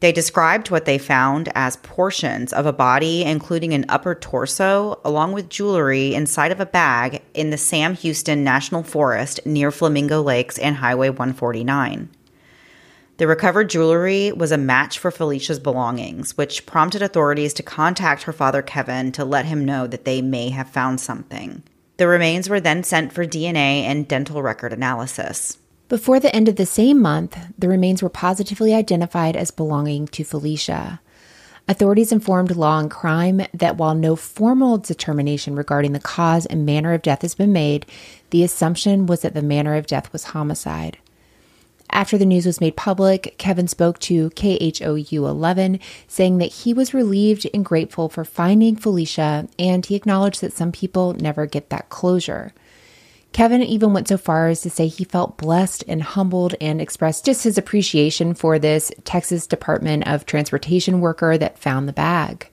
They 0.00 0.12
described 0.12 0.70
what 0.70 0.84
they 0.84 0.98
found 0.98 1.50
as 1.56 1.76
portions 1.78 2.52
of 2.52 2.66
a 2.66 2.72
body, 2.72 3.24
including 3.24 3.72
an 3.72 3.86
upper 3.88 4.14
torso, 4.14 5.00
along 5.04 5.32
with 5.32 5.48
jewelry 5.48 6.14
inside 6.14 6.52
of 6.52 6.60
a 6.60 6.66
bag 6.66 7.22
in 7.34 7.50
the 7.50 7.58
Sam 7.58 7.94
Houston 7.94 8.44
National 8.44 8.84
Forest 8.84 9.40
near 9.44 9.72
Flamingo 9.72 10.22
Lakes 10.22 10.58
and 10.58 10.76
Highway 10.76 11.08
149. 11.08 12.10
The 13.18 13.26
recovered 13.26 13.68
jewelry 13.68 14.30
was 14.30 14.52
a 14.52 14.56
match 14.56 15.00
for 15.00 15.10
Felicia's 15.10 15.58
belongings, 15.58 16.36
which 16.38 16.66
prompted 16.66 17.02
authorities 17.02 17.52
to 17.54 17.64
contact 17.64 18.22
her 18.22 18.32
father 18.32 18.62
Kevin 18.62 19.10
to 19.12 19.24
let 19.24 19.44
him 19.44 19.64
know 19.64 19.88
that 19.88 20.04
they 20.04 20.22
may 20.22 20.50
have 20.50 20.70
found 20.70 21.00
something. 21.00 21.64
The 21.96 22.06
remains 22.06 22.48
were 22.48 22.60
then 22.60 22.84
sent 22.84 23.12
for 23.12 23.26
DNA 23.26 23.82
and 23.82 24.06
dental 24.06 24.40
record 24.40 24.72
analysis. 24.72 25.58
Before 25.88 26.20
the 26.20 26.32
end 26.32 26.48
of 26.48 26.54
the 26.54 26.64
same 26.64 27.02
month, 27.02 27.36
the 27.58 27.66
remains 27.66 28.04
were 28.04 28.08
positively 28.08 28.72
identified 28.72 29.34
as 29.34 29.50
belonging 29.50 30.06
to 30.08 30.22
Felicia. 30.22 31.00
Authorities 31.66 32.12
informed 32.12 32.54
Law 32.54 32.78
and 32.78 32.88
Crime 32.88 33.42
that 33.52 33.76
while 33.76 33.96
no 33.96 34.14
formal 34.14 34.78
determination 34.78 35.56
regarding 35.56 35.92
the 35.92 35.98
cause 35.98 36.46
and 36.46 36.64
manner 36.64 36.92
of 36.92 37.02
death 37.02 37.22
has 37.22 37.34
been 37.34 37.52
made, 37.52 37.84
the 38.30 38.44
assumption 38.44 39.06
was 39.06 39.22
that 39.22 39.34
the 39.34 39.42
manner 39.42 39.74
of 39.74 39.88
death 39.88 40.12
was 40.12 40.22
homicide. 40.22 40.98
After 41.90 42.18
the 42.18 42.26
news 42.26 42.46
was 42.46 42.60
made 42.60 42.76
public, 42.76 43.34
Kevin 43.38 43.66
spoke 43.66 43.98
to 44.00 44.30
KHOU 44.30 45.26
11, 45.26 45.80
saying 46.06 46.38
that 46.38 46.52
he 46.52 46.72
was 46.74 46.94
relieved 46.94 47.48
and 47.52 47.64
grateful 47.64 48.08
for 48.08 48.24
finding 48.24 48.76
Felicia, 48.76 49.48
and 49.58 49.84
he 49.84 49.94
acknowledged 49.94 50.40
that 50.42 50.52
some 50.52 50.70
people 50.70 51.14
never 51.14 51.46
get 51.46 51.70
that 51.70 51.88
closure. 51.88 52.52
Kevin 53.32 53.62
even 53.62 53.92
went 53.92 54.08
so 54.08 54.16
far 54.16 54.48
as 54.48 54.60
to 54.62 54.70
say 54.70 54.86
he 54.86 55.04
felt 55.04 55.36
blessed 55.36 55.84
and 55.86 56.02
humbled 56.02 56.54
and 56.60 56.80
expressed 56.80 57.24
just 57.24 57.44
his 57.44 57.58
appreciation 57.58 58.34
for 58.34 58.58
this 58.58 58.90
Texas 59.04 59.46
Department 59.46 60.06
of 60.06 60.24
Transportation 60.24 61.00
worker 61.00 61.36
that 61.38 61.58
found 61.58 61.88
the 61.88 61.92
bag. 61.92 62.48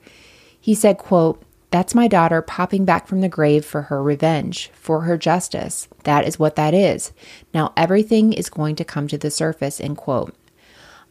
He 0.60 0.74
said, 0.74 0.98
quote, 0.98 1.42
that's 1.70 1.94
my 1.94 2.08
daughter 2.08 2.42
popping 2.42 2.84
back 2.84 3.06
from 3.06 3.20
the 3.20 3.28
grave 3.28 3.64
for 3.64 3.82
her 3.82 4.02
revenge, 4.02 4.70
for 4.72 5.02
her 5.02 5.18
justice. 5.18 5.88
That 6.04 6.26
is 6.26 6.38
what 6.38 6.56
that 6.56 6.74
is. 6.74 7.12
Now 7.52 7.72
everything 7.76 8.32
is 8.32 8.48
going 8.48 8.76
to 8.76 8.84
come 8.84 9.08
to 9.08 9.18
the 9.18 9.30
surface, 9.30 9.80
end 9.80 9.96
quote. 9.96 10.34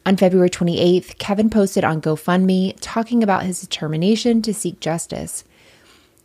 On 0.06 0.16
February 0.16 0.50
28th, 0.50 1.18
Kevin 1.18 1.50
posted 1.50 1.84
on 1.84 2.00
GoFundMe 2.00 2.76
talking 2.80 3.22
about 3.22 3.42
his 3.42 3.60
determination 3.60 4.40
to 4.42 4.54
seek 4.54 4.78
justice. 4.80 5.44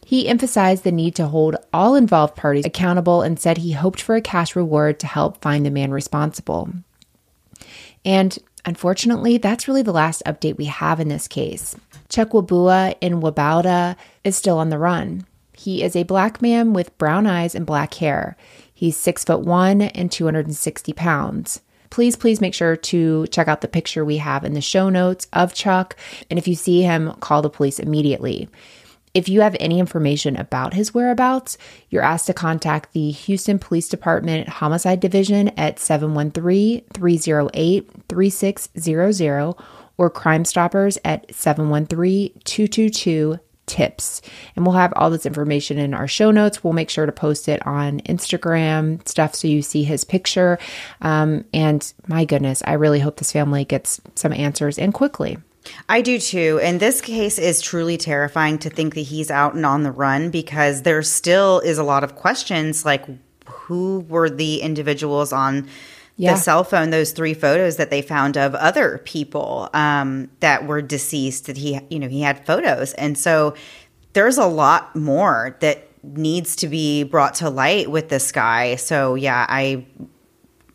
He 0.05 0.27
emphasized 0.27 0.83
the 0.83 0.91
need 0.91 1.15
to 1.15 1.27
hold 1.27 1.55
all 1.73 1.95
involved 1.95 2.35
parties 2.35 2.65
accountable 2.65 3.21
and 3.21 3.39
said 3.39 3.57
he 3.57 3.71
hoped 3.71 4.01
for 4.01 4.15
a 4.15 4.21
cash 4.21 4.55
reward 4.55 4.99
to 4.99 5.07
help 5.07 5.41
find 5.41 5.65
the 5.65 5.71
man 5.71 5.91
responsible. 5.91 6.69
And 8.05 8.37
unfortunately, 8.65 9.37
that's 9.37 9.67
really 9.67 9.81
the 9.81 9.91
last 9.91 10.21
update 10.25 10.57
we 10.57 10.65
have 10.65 10.99
in 10.99 11.07
this 11.07 11.27
case. 11.27 11.75
Chukwabua 12.11 12.95
in 12.99 13.21
Wabauda 13.21 13.95
is 14.23 14.35
still 14.35 14.59
on 14.59 14.69
the 14.69 14.77
run. 14.77 15.25
He 15.53 15.81
is 15.81 15.95
a 15.95 16.03
black 16.03 16.41
man 16.41 16.73
with 16.73 16.97
brown 16.97 17.25
eyes 17.25 17.55
and 17.55 17.65
black 17.65 17.93
hair. 17.95 18.35
He's 18.73 18.97
six 18.97 19.23
foot 19.23 19.41
one 19.41 19.81
and 19.81 20.11
260 20.11 20.91
pounds. 20.93 21.61
Please, 21.89 22.15
please 22.15 22.41
make 22.41 22.53
sure 22.53 22.75
to 22.75 23.27
check 23.27 23.47
out 23.47 23.61
the 23.61 23.67
picture 23.67 24.03
we 24.03 24.17
have 24.17 24.43
in 24.43 24.53
the 24.53 24.61
show 24.61 24.89
notes 24.89 25.27
of 25.33 25.53
Chuck. 25.53 25.95
And 26.29 26.37
if 26.37 26.47
you 26.47 26.55
see 26.55 26.81
him, 26.81 27.13
call 27.19 27.41
the 27.41 27.49
police 27.49 27.79
immediately. 27.79 28.49
If 29.13 29.27
you 29.27 29.41
have 29.41 29.57
any 29.59 29.79
information 29.79 30.37
about 30.37 30.73
his 30.73 30.93
whereabouts, 30.93 31.57
you're 31.89 32.01
asked 32.01 32.27
to 32.27 32.33
contact 32.33 32.93
the 32.93 33.11
Houston 33.11 33.59
Police 33.59 33.89
Department 33.89 34.47
Homicide 34.47 35.01
Division 35.01 35.49
at 35.49 35.79
713 35.79 36.83
308 36.93 37.89
3600 38.07 39.55
or 40.01 40.09
Crime 40.09 40.45
Stoppers 40.45 40.97
at 41.05 41.31
713 41.31 42.31
222 42.43 43.37
tips. 43.67 44.23
And 44.55 44.65
we'll 44.65 44.73
have 44.73 44.91
all 44.95 45.11
this 45.11 45.27
information 45.27 45.77
in 45.77 45.93
our 45.93 46.07
show 46.07 46.31
notes. 46.31 46.63
We'll 46.63 46.73
make 46.73 46.89
sure 46.89 47.05
to 47.05 47.11
post 47.11 47.47
it 47.47 47.65
on 47.67 47.99
Instagram 47.99 49.07
stuff 49.07 49.35
so 49.35 49.47
you 49.47 49.61
see 49.61 49.83
his 49.83 50.03
picture. 50.03 50.57
Um, 51.01 51.45
and 51.53 51.93
my 52.07 52.25
goodness, 52.25 52.63
I 52.65 52.73
really 52.73 52.99
hope 52.99 53.17
this 53.17 53.31
family 53.31 53.63
gets 53.63 54.01
some 54.15 54.33
answers 54.33 54.79
and 54.79 54.91
quickly. 54.91 55.37
I 55.87 56.01
do 56.01 56.17
too. 56.17 56.59
And 56.63 56.79
this 56.79 56.99
case 56.99 57.37
is 57.37 57.61
truly 57.61 57.97
terrifying 57.97 58.57
to 58.57 58.71
think 58.71 58.95
that 58.95 59.01
he's 59.01 59.29
out 59.29 59.53
and 59.53 59.67
on 59.67 59.83
the 59.83 59.91
run 59.91 60.31
because 60.31 60.81
there 60.81 61.03
still 61.03 61.59
is 61.59 61.77
a 61.77 61.83
lot 61.83 62.03
of 62.03 62.15
questions 62.15 62.85
like 62.85 63.05
who 63.45 63.99
were 64.09 64.31
the 64.31 64.61
individuals 64.61 65.31
on 65.31 65.67
yeah. 66.21 66.33
the 66.33 66.39
cell 66.39 66.63
phone, 66.63 66.91
those 66.91 67.11
three 67.13 67.33
photos 67.33 67.77
that 67.77 67.89
they 67.89 68.03
found 68.03 68.37
of 68.37 68.53
other 68.53 68.99
people 68.99 69.69
um, 69.73 70.29
that 70.39 70.67
were 70.67 70.81
deceased 70.81 71.47
that 71.47 71.57
he, 71.57 71.79
you 71.89 71.97
know, 71.97 72.07
he 72.07 72.21
had 72.21 72.45
photos. 72.45 72.93
And 72.93 73.17
so 73.17 73.55
there's 74.13 74.37
a 74.37 74.45
lot 74.45 74.95
more 74.95 75.57
that 75.61 75.87
needs 76.03 76.55
to 76.57 76.67
be 76.67 77.03
brought 77.03 77.35
to 77.35 77.49
light 77.49 77.89
with 77.89 78.09
this 78.09 78.31
guy. 78.31 78.75
So 78.75 79.15
yeah, 79.15 79.47
I, 79.49 79.87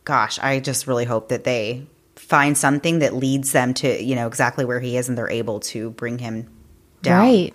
gosh, 0.02 0.40
I 0.40 0.58
just 0.58 0.88
really 0.88 1.04
hope 1.04 1.28
that 1.28 1.44
they 1.44 1.86
find 2.16 2.58
something 2.58 2.98
that 2.98 3.14
leads 3.14 3.52
them 3.52 3.72
to 3.72 4.02
you 4.02 4.16
know 4.16 4.26
exactly 4.26 4.64
where 4.64 4.80
he 4.80 4.96
is 4.96 5.08
and 5.08 5.16
they're 5.16 5.30
able 5.30 5.60
to 5.60 5.90
bring 5.90 6.18
him 6.18 6.50
down 7.02 7.20
right 7.20 7.54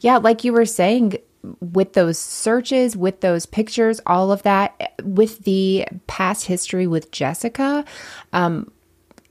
yeah 0.00 0.18
like 0.18 0.44
you 0.44 0.52
were 0.52 0.66
saying 0.66 1.16
with 1.60 1.94
those 1.94 2.18
searches 2.18 2.96
with 2.96 3.20
those 3.20 3.46
pictures 3.46 4.00
all 4.06 4.30
of 4.30 4.42
that 4.42 4.94
with 5.02 5.40
the 5.40 5.86
past 6.06 6.46
history 6.46 6.86
with 6.86 7.10
jessica 7.10 7.84
um 8.32 8.70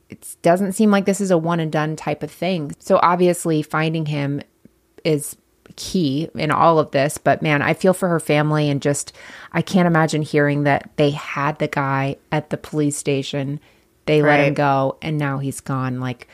it 0.09 0.35
doesn't 0.41 0.73
seem 0.73 0.91
like 0.91 1.05
this 1.05 1.21
is 1.21 1.31
a 1.31 1.37
one 1.37 1.59
and 1.59 1.71
done 1.71 1.95
type 1.95 2.21
of 2.21 2.31
thing 2.31 2.73
so 2.79 2.99
obviously 3.01 3.61
finding 3.61 4.05
him 4.05 4.41
is 5.03 5.37
key 5.77 6.29
in 6.35 6.51
all 6.51 6.79
of 6.79 6.91
this 6.91 7.17
but 7.17 7.41
man 7.41 7.61
i 7.61 7.73
feel 7.73 7.93
for 7.93 8.09
her 8.09 8.19
family 8.19 8.69
and 8.69 8.81
just 8.81 9.13
i 9.53 9.61
can't 9.61 9.87
imagine 9.87 10.21
hearing 10.21 10.63
that 10.63 10.89
they 10.97 11.11
had 11.11 11.57
the 11.59 11.67
guy 11.67 12.17
at 12.29 12.49
the 12.49 12.57
police 12.57 12.97
station 12.97 13.57
they 14.05 14.21
right. 14.21 14.37
let 14.37 14.47
him 14.47 14.53
go 14.53 14.97
and 15.01 15.17
now 15.17 15.37
he's 15.37 15.59
gone. 15.59 15.99
Like, 15.99 16.27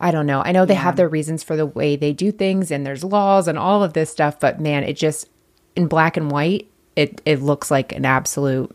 I 0.00 0.10
don't 0.10 0.26
know. 0.26 0.42
I 0.44 0.52
know 0.52 0.64
they 0.64 0.74
yeah. 0.74 0.80
have 0.80 0.96
their 0.96 1.08
reasons 1.08 1.42
for 1.42 1.56
the 1.56 1.66
way 1.66 1.96
they 1.96 2.12
do 2.12 2.30
things 2.30 2.70
and 2.70 2.86
there's 2.86 3.04
laws 3.04 3.48
and 3.48 3.58
all 3.58 3.82
of 3.82 3.92
this 3.92 4.10
stuff, 4.10 4.38
but 4.38 4.60
man, 4.60 4.84
it 4.84 4.94
just 4.94 5.28
in 5.74 5.86
black 5.88 6.16
and 6.16 6.30
white, 6.30 6.70
it 6.96 7.20
it 7.24 7.42
looks 7.42 7.70
like 7.70 7.92
an 7.92 8.04
absolute 8.04 8.74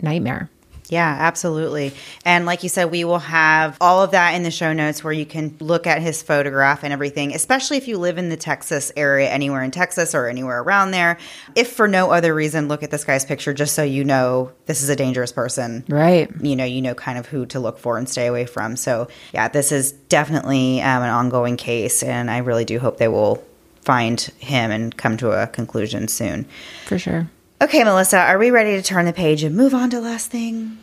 nightmare. 0.00 0.50
Yeah, 0.90 1.16
absolutely. 1.18 1.92
And 2.24 2.46
like 2.46 2.64
you 2.64 2.68
said, 2.68 2.90
we 2.90 3.04
will 3.04 3.20
have 3.20 3.76
all 3.80 4.02
of 4.02 4.10
that 4.10 4.34
in 4.34 4.42
the 4.42 4.50
show 4.50 4.72
notes 4.72 5.04
where 5.04 5.12
you 5.12 5.24
can 5.24 5.56
look 5.60 5.86
at 5.86 6.02
his 6.02 6.20
photograph 6.20 6.82
and 6.82 6.92
everything, 6.92 7.32
especially 7.32 7.76
if 7.76 7.86
you 7.86 7.96
live 7.96 8.18
in 8.18 8.28
the 8.28 8.36
Texas 8.36 8.90
area, 8.96 9.30
anywhere 9.30 9.62
in 9.62 9.70
Texas 9.70 10.14
or 10.14 10.26
anywhere 10.26 10.60
around 10.60 10.90
there. 10.90 11.16
If 11.54 11.72
for 11.72 11.86
no 11.86 12.10
other 12.10 12.34
reason, 12.34 12.66
look 12.66 12.82
at 12.82 12.90
this 12.90 13.04
guy's 13.04 13.24
picture 13.24 13.54
just 13.54 13.74
so 13.74 13.84
you 13.84 14.04
know 14.04 14.50
this 14.66 14.82
is 14.82 14.88
a 14.88 14.96
dangerous 14.96 15.30
person. 15.30 15.84
Right. 15.88 16.28
You 16.42 16.56
know, 16.56 16.64
you 16.64 16.82
know 16.82 16.94
kind 16.94 17.18
of 17.18 17.26
who 17.26 17.46
to 17.46 17.60
look 17.60 17.78
for 17.78 17.96
and 17.96 18.08
stay 18.08 18.26
away 18.26 18.46
from. 18.46 18.74
So, 18.76 19.06
yeah, 19.32 19.46
this 19.46 19.70
is 19.70 19.92
definitely 19.92 20.82
um, 20.82 21.04
an 21.04 21.10
ongoing 21.10 21.56
case. 21.56 22.02
And 22.02 22.30
I 22.30 22.38
really 22.38 22.64
do 22.64 22.80
hope 22.80 22.98
they 22.98 23.08
will 23.08 23.44
find 23.82 24.20
him 24.38 24.72
and 24.72 24.96
come 24.96 25.16
to 25.18 25.30
a 25.30 25.46
conclusion 25.46 26.08
soon. 26.08 26.46
For 26.86 26.98
sure. 26.98 27.30
Okay, 27.62 27.84
Melissa, 27.84 28.18
are 28.18 28.38
we 28.38 28.50
ready 28.50 28.76
to 28.76 28.82
turn 28.82 29.04
the 29.04 29.12
page 29.12 29.42
and 29.42 29.54
move 29.54 29.74
on 29.74 29.90
to 29.90 30.00
last 30.00 30.30
thing? 30.30 30.78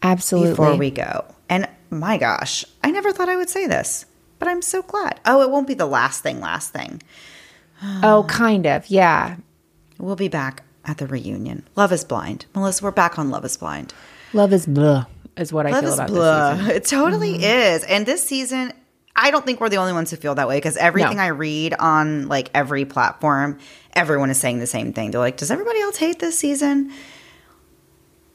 Absolutely. 0.00 0.50
Before 0.50 0.76
we 0.76 0.92
go. 0.92 1.24
And 1.48 1.68
my 1.90 2.18
gosh, 2.18 2.64
I 2.84 2.92
never 2.92 3.10
thought 3.10 3.28
I 3.28 3.36
would 3.36 3.50
say 3.50 3.66
this, 3.66 4.06
but 4.38 4.46
I'm 4.46 4.62
so 4.62 4.80
glad. 4.82 5.18
Oh, 5.26 5.42
it 5.42 5.50
won't 5.50 5.66
be 5.66 5.74
the 5.74 5.86
last 5.86 6.22
thing, 6.22 6.40
last 6.40 6.72
thing. 6.72 7.02
oh, 7.82 8.24
kind 8.28 8.66
of. 8.66 8.88
Yeah. 8.88 9.38
We'll 9.98 10.14
be 10.14 10.28
back 10.28 10.62
at 10.84 10.98
the 10.98 11.08
reunion. 11.08 11.66
Love 11.74 11.92
is 11.92 12.04
Blind. 12.04 12.46
Melissa, 12.54 12.84
we're 12.84 12.92
back 12.92 13.18
on 13.18 13.30
Love 13.30 13.44
is 13.44 13.56
Blind. 13.56 13.92
Love 14.32 14.52
is 14.52 14.66
blah, 14.66 15.06
is 15.36 15.52
what 15.52 15.66
I 15.66 15.70
Love 15.70 15.82
feel 15.82 15.94
about 15.94 16.08
blah. 16.10 16.54
this 16.54 16.60
season. 16.60 16.76
It 16.76 16.84
totally 16.84 17.34
mm-hmm. 17.34 17.42
is. 17.42 17.84
And 17.84 18.06
this 18.06 18.22
season, 18.22 18.72
I 19.20 19.30
don't 19.30 19.44
think 19.44 19.60
we're 19.60 19.68
the 19.68 19.76
only 19.76 19.92
ones 19.92 20.10
who 20.10 20.16
feel 20.16 20.34
that 20.34 20.48
way 20.48 20.56
because 20.56 20.76
everything 20.78 21.18
no. 21.18 21.22
I 21.22 21.28
read 21.28 21.74
on 21.74 22.26
like 22.28 22.50
every 22.54 22.86
platform 22.86 23.58
everyone 23.92 24.30
is 24.30 24.38
saying 24.38 24.58
the 24.58 24.66
same 24.66 24.92
thing. 24.92 25.10
They're 25.10 25.20
like, 25.20 25.36
does 25.36 25.50
everybody 25.50 25.80
else 25.80 25.96
hate 25.96 26.18
this 26.18 26.38
season? 26.38 26.92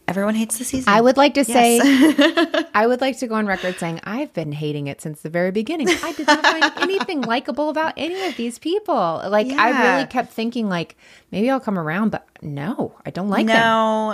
Everyone 0.08 0.36
hates 0.36 0.60
the 0.60 0.64
season. 0.64 0.94
I 0.94 1.02
would 1.02 1.18
like 1.18 1.34
to 1.34 1.44
say. 1.44 1.80
I 2.76 2.86
would 2.86 3.02
like 3.02 3.18
to 3.20 3.28
go 3.28 3.36
on 3.36 3.48
record 3.48 3.80
saying 3.80 4.02
I've 4.04 4.32
been 4.34 4.52
hating 4.52 4.86
it 4.86 5.02
since 5.02 5.22
the 5.22 5.32
very 5.32 5.50
beginning. 5.50 5.90
I 5.90 6.14
did 6.14 6.28
not 6.28 6.44
find 6.44 6.72
anything 6.78 7.22
likable 7.22 7.70
about 7.70 7.96
any 7.98 8.22
of 8.28 8.38
these 8.38 8.60
people. 8.60 9.24
Like 9.28 9.48
yeah. 9.48 9.56
I 9.60 9.94
really 9.94 10.06
kept 10.06 10.32
thinking, 10.32 10.70
like 10.70 10.96
maybe 11.32 11.50
I'll 11.50 11.60
come 11.60 11.80
around, 11.80 12.12
but 12.12 12.28
no, 12.44 12.94
I 13.04 13.10
don't 13.10 13.30
like 13.30 13.48
no, 13.48 13.54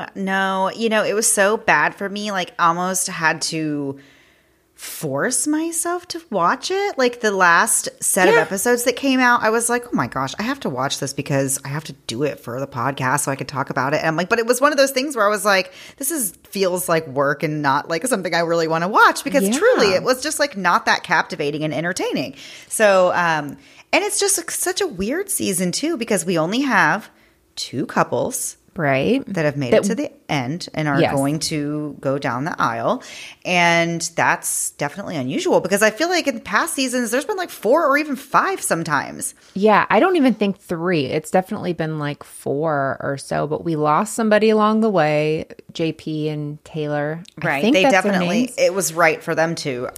them. 0.06 0.12
No, 0.16 0.70
no. 0.70 0.72
You 0.72 0.88
know, 0.88 1.04
it 1.04 1.14
was 1.14 1.30
so 1.30 1.58
bad 1.58 1.94
for 1.94 2.08
me. 2.08 2.32
Like 2.32 2.54
almost 2.58 3.08
had 3.08 3.42
to 3.44 4.00
force 4.82 5.46
myself 5.46 6.08
to 6.08 6.20
watch 6.32 6.72
it. 6.72 6.98
Like 6.98 7.22
the 7.22 7.30
last 7.30 7.88
set 8.02 8.28
of 8.28 8.34
episodes 8.34 8.84
that 8.86 8.96
came 8.96 9.20
out, 9.20 9.44
I 9.44 9.52
was 9.52 9.70
like, 9.70 9.86
oh 9.86 9.92
my 9.96 10.08
gosh, 10.08 10.34
I 10.40 10.42
have 10.42 10.60
to 10.62 10.72
watch 10.72 11.00
this 11.00 11.14
because 11.14 11.60
I 11.64 11.68
have 11.68 11.84
to 11.84 11.94
do 12.08 12.24
it 12.24 12.40
for 12.40 12.60
the 12.60 12.66
podcast 12.66 13.20
so 13.22 13.32
I 13.32 13.36
could 13.36 13.48
talk 13.48 13.70
about 13.70 13.94
it. 13.94 13.98
And 13.98 14.08
I'm 14.08 14.16
like, 14.16 14.28
but 14.28 14.40
it 14.40 14.48
was 14.48 14.60
one 14.60 14.72
of 14.72 14.80
those 14.80 14.90
things 14.90 15.16
where 15.16 15.24
I 15.24 15.30
was 15.30 15.46
like, 15.46 15.72
this 15.98 16.10
is 16.10 16.32
feels 16.46 16.90
like 16.90 17.06
work 17.08 17.44
and 17.44 17.62
not 17.62 17.90
like 17.90 18.08
something 18.08 18.34
I 18.34 18.40
really 18.40 18.68
want 18.68 18.84
to 18.84 18.88
watch 18.88 19.24
because 19.24 19.44
Yeah. 19.44 19.56
truly 19.56 19.94
it 19.94 20.02
was 20.02 20.24
just 20.24 20.40
like 20.40 20.58
not 20.58 20.88
that 20.88 21.04
captivating 21.04 21.64
and 21.64 21.76
entertaining. 21.76 22.34
So, 22.68 23.12
um, 23.14 23.58
and 23.94 24.04
it's 24.04 24.20
just 24.20 24.40
like, 24.40 24.50
such 24.50 24.82
a 24.82 24.88
weird 24.88 25.30
season 25.30 25.72
too 25.72 25.96
because 25.96 26.26
we 26.26 26.40
only 26.40 26.62
have 26.62 27.12
two 27.56 27.86
couples 27.86 28.58
Right. 28.76 29.22
that 29.28 29.46
have 29.46 29.58
made 29.58 29.74
That- 29.74 29.86
it 29.86 29.88
to 29.90 29.96
the 29.96 30.12
end 30.30 30.70
and 30.74 30.88
are 30.88 31.00
Yes. 31.00 31.14
going 31.14 31.40
to 31.40 31.98
go 32.00 32.18
down 32.18 32.46
the 32.46 32.56
aisle. 32.60 33.04
And 33.44 34.02
that's 34.16 34.72
definitely 34.72 35.18
unusual 35.18 35.60
because 35.60 35.84
I 35.84 35.90
feel 35.90 36.08
like 36.08 36.26
in 36.28 36.40
past 36.40 36.74
seasons, 36.74 37.12
there's 37.12 37.26
been 37.26 37.36
like 37.38 37.50
four 37.50 37.86
or 37.86 37.98
even 37.98 38.16
five 38.16 38.62
sometimes. 38.62 39.36
Yeah, 39.54 39.86
I 39.90 40.00
don't 40.00 40.16
even 40.16 40.34
think 40.34 40.58
three. 40.60 41.06
It's 41.08 41.32
definitely 41.32 41.74
been 41.74 42.00
like 42.00 42.24
four 42.24 42.98
or 43.02 43.18
so, 43.18 43.46
but 43.46 43.64
we 43.66 43.76
lost 43.76 44.14
somebody 44.14 44.50
along 44.50 44.80
the 44.82 44.90
way, 44.90 45.48
JP 45.74 46.30
and 46.30 46.64
Taylor. 46.64 47.24
Think 47.42 47.74
They 47.74 47.84
definitely, 47.84 48.54
it 48.58 48.74
was 48.74 48.94
right 48.94 49.22
for 49.22 49.36
them 49.36 49.56
to 49.56 49.90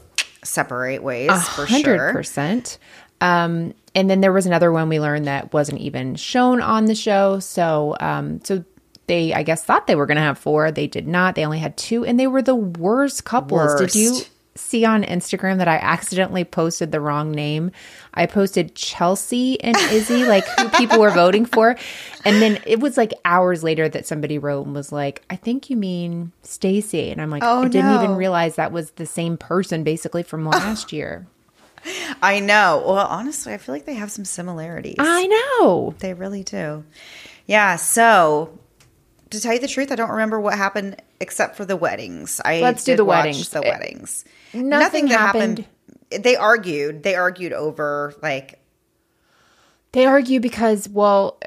separate 0.44 1.04
ways 1.04 1.32
for 1.50 1.66
hundred 1.66 1.98
sure. 1.98 2.12
percent. 2.12 2.78
Um, 3.22 3.74
and 3.96 4.10
then 4.10 4.22
there 4.22 4.34
was 4.34 4.46
another 4.46 4.72
one 4.72 4.90
we 4.90 5.00
learned 5.00 5.26
that 5.26 5.54
wasn't 5.54 5.80
even 5.80 6.16
shown 6.16 6.62
on 6.62 6.86
the 6.86 6.96
show. 6.96 7.40
So, 7.40 7.96
um, 8.00 8.44
so 8.44 8.64
they, 9.08 9.34
I 9.34 9.44
guess, 9.44 9.64
thought 9.64 9.88
they 9.88 9.96
were 9.96 10.06
going 10.06 10.16
to 10.16 10.22
have 10.22 10.38
four. 10.38 10.72
They 10.72 10.88
did 10.88 11.08
not. 11.08 11.36
They 11.36 11.46
only 11.46 11.60
had 11.60 11.78
two, 11.78 12.06
and 12.06 12.20
they 12.20 12.28
were 12.28 12.42
the 12.42 12.56
worst 12.56 13.26
couples. 13.26 13.76
Did 13.80 13.96
you 13.96 14.22
see 14.56 14.86
on 14.86 15.04
Instagram 15.04 15.58
that 15.58 15.68
I 15.68 15.78
accidentally 15.78 16.44
posted 16.44 16.92
the 16.92 17.00
wrong 17.00 17.32
name? 17.32 17.72
I 18.14 18.26
posted 18.26 18.76
Chelsea 18.76 19.62
and 19.62 19.76
Izzy, 19.76 20.24
like 20.26 20.46
who 20.58 20.70
people 20.70 21.00
were 21.00 21.12
voting 21.12 21.46
for, 21.46 21.76
and 22.26 22.42
then 22.42 22.60
it 22.66 22.80
was 22.80 22.98
like 22.98 23.14
hours 23.26 23.64
later 23.64 23.90
that 23.90 24.08
somebody 24.08 24.38
wrote 24.38 24.66
and 24.66 24.74
was 24.74 24.92
like, 24.92 25.24
"I 25.30 25.36
think 25.36 25.70
you 25.70 25.76
mean 25.76 26.32
Stacy," 26.42 27.12
and 27.12 27.22
I'm 27.22 27.30
like, 27.30 27.44
Oh, 27.44 27.64
I 27.64 27.68
didn't 27.68 27.94
even 27.96 28.16
realize 28.16 28.56
that 28.56 28.72
was 28.72 28.92
the 28.92 29.06
same 29.06 29.38
person, 29.38 29.84
basically 29.84 30.24
from 30.24 30.46
last 30.46 30.94
year. 30.94 31.28
I 32.22 32.40
know. 32.40 32.84
Well, 32.86 33.06
honestly, 33.08 33.54
I 33.54 33.58
feel 33.58 33.74
like 33.76 33.86
they 33.86 33.96
have 33.96 34.12
some 34.12 34.26
similarities. 34.26 34.96
I 35.00 35.28
know. 35.28 35.96
They 36.00 36.14
really 36.14 36.44
do. 36.44 36.84
Yeah. 37.46 37.76
So, 37.76 38.58
to 39.30 39.40
tell 39.42 39.54
you 39.54 39.60
the 39.60 39.68
truth, 39.68 39.92
I 39.92 39.96
don't 39.96 40.12
remember 40.12 40.40
what 40.40 40.56
happened 40.56 41.02
except 41.20 41.56
for 41.56 41.66
the 41.66 41.76
weddings. 41.76 42.40
I 42.44 42.60
Let's 42.62 42.84
do 42.84 42.96
the 42.96 43.06
weddings. 43.06 43.50
The 43.50 43.62
It- 43.62 43.68
weddings. 43.68 44.26
nothing 44.54 45.08
happened. 45.08 45.66
They 46.12 46.36
argued. 46.36 47.04
They 47.04 47.16
argued 47.16 47.54
over 47.54 48.14
like 48.22 48.60
They 49.94 50.06
argue 50.06 50.40
because, 50.40 50.88
well, 50.90 51.40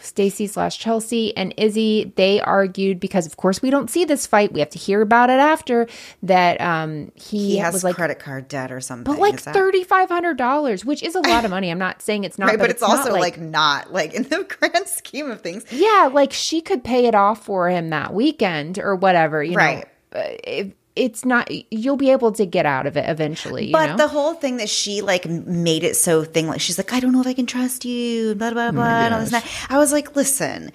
Stacy 0.00 0.46
slash 0.46 0.78
Chelsea 0.78 1.36
and 1.36 1.52
Izzy, 1.56 2.12
they 2.16 2.40
argued 2.40 3.00
because, 3.00 3.26
of 3.26 3.36
course, 3.36 3.60
we 3.62 3.70
don't 3.70 3.90
see 3.90 4.04
this 4.04 4.26
fight. 4.26 4.52
We 4.52 4.60
have 4.60 4.70
to 4.70 4.78
hear 4.78 5.00
about 5.02 5.30
it 5.30 5.38
after 5.40 5.86
that. 6.22 6.60
Um, 6.60 7.12
he, 7.14 7.50
he 7.52 7.56
has 7.58 7.74
was 7.74 7.84
like, 7.84 7.96
credit 7.96 8.18
card 8.18 8.48
debt 8.48 8.72
or 8.72 8.80
something. 8.80 9.12
but 9.12 9.20
like 9.20 9.40
thirty 9.40 9.84
five 9.84 10.08
hundred 10.08 10.36
dollars, 10.38 10.84
which 10.84 11.02
is 11.02 11.14
a 11.14 11.20
lot 11.20 11.44
of 11.44 11.50
money. 11.50 11.70
I'm 11.70 11.78
not 11.78 12.00
saying 12.02 12.24
it's 12.24 12.38
not, 12.38 12.48
Right, 12.48 12.58
but, 12.58 12.70
it's, 12.70 12.80
not 12.80 12.90
also 12.98 13.12
like, 13.12 13.38
not 13.38 13.92
like 13.92 14.14
in 14.14 14.22
the 14.24 14.44
grand 14.60 14.88
scheme 14.88 15.30
of 15.30 15.40
things. 15.40 15.64
yeah, 15.70 16.08
like 16.12 16.32
she 16.32 16.60
could 16.60 16.84
pay 16.84 17.06
it 17.06 17.14
off 17.14 17.44
for 17.44 17.68
him 17.68 17.90
that 17.90 18.14
weekend 18.14 18.78
or 18.78 18.94
whatever. 18.96 19.42
You 19.42 19.56
Right. 19.56 19.86
know, 20.14 20.20
it, 20.44 20.76
it's 20.98 21.24
not. 21.24 21.48
You'll 21.70 21.96
be 21.96 22.10
able 22.10 22.32
to 22.32 22.44
get 22.44 22.66
out 22.66 22.86
of 22.86 22.96
it 22.96 23.08
eventually. 23.08 23.66
You 23.66 23.72
But 23.72 23.86
know? 23.90 23.96
the 23.96 24.08
whole 24.08 24.34
thing 24.34 24.56
that 24.58 24.68
she 24.68 25.00
like 25.00 25.26
made 25.26 25.84
it 25.84 25.96
so 25.96 26.24
thing 26.24 26.48
like 26.48 26.60
she's 26.60 26.76
like 26.78 26.92
I 26.92 27.00
don't 27.00 27.12
know 27.12 27.20
if 27.20 27.26
I 27.26 27.34
can 27.34 27.46
trust 27.46 27.84
you 27.84 28.34
blah 28.34 28.50
blah 28.50 28.72
blah 28.72 28.84
and 28.84 29.14
all 29.14 29.20
this 29.20 29.32
and 29.32 29.42
that. 29.42 29.66
I 29.70 29.78
was 29.78 29.92
like 29.92 30.14
listen 30.16 30.72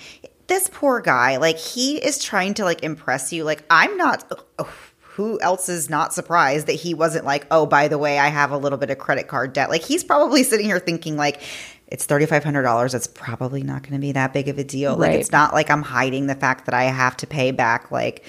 this 0.47 0.69
poor 0.73 0.99
guy 0.99 1.37
like 1.37 1.57
he 1.57 1.97
is 1.97 2.19
trying 2.19 2.53
to 2.55 2.63
like 2.63 2.83
impress 2.83 3.31
you 3.31 3.43
like 3.43 3.63
I'm 3.69 3.95
not 3.97 4.29
oh, 4.59 4.73
who 4.99 5.39
else 5.41 5.69
is 5.69 5.89
not 5.89 6.13
surprised 6.13 6.67
that 6.67 6.73
he 6.73 6.93
wasn't 6.93 7.25
like 7.25 7.45
oh 7.51 7.65
by 7.65 7.87
the 7.87 7.97
way 7.97 8.19
I 8.19 8.27
have 8.27 8.51
a 8.51 8.57
little 8.57 8.77
bit 8.77 8.89
of 8.89 8.97
credit 8.97 9.27
card 9.27 9.53
debt 9.53 9.69
like 9.69 9.83
he's 9.83 10.03
probably 10.03 10.43
sitting 10.43 10.65
here 10.65 10.79
thinking 10.79 11.15
like 11.17 11.41
it's 11.87 12.07
$3500 12.07 12.93
it's 12.93 13.07
probably 13.07 13.63
not 13.63 13.83
going 13.83 13.93
to 13.93 13.99
be 13.99 14.11
that 14.13 14.33
big 14.33 14.47
of 14.47 14.57
a 14.57 14.63
deal 14.63 14.97
like 14.97 15.11
it's 15.13 15.31
not 15.31 15.53
like 15.53 15.69
I'm 15.69 15.81
hiding 15.83 16.27
the 16.27 16.35
fact 16.35 16.65
that 16.65 16.73
I 16.73 16.83
have 16.85 17.15
to 17.17 17.27
pay 17.27 17.51
back 17.51 17.91
like 17.91 18.25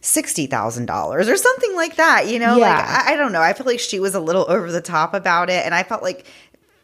sixty 0.00 0.46
thousand 0.46 0.86
dollars 0.86 1.28
or 1.28 1.36
something 1.36 1.74
like 1.74 1.96
that. 1.96 2.26
You 2.28 2.38
know, 2.38 2.56
Yeah. 2.56 2.76
like 2.76 2.84
I, 3.08 3.12
I 3.14 3.16
don't 3.16 3.32
know. 3.32 3.42
I 3.42 3.52
feel 3.52 3.66
like 3.66 3.80
she 3.80 3.98
was 4.00 4.14
a 4.14 4.20
little 4.20 4.44
over 4.48 4.70
the 4.70 4.80
top 4.80 5.14
about 5.14 5.50
it, 5.50 5.64
and 5.64 5.74
I 5.74 5.82
felt 5.82 6.02
like, 6.02 6.24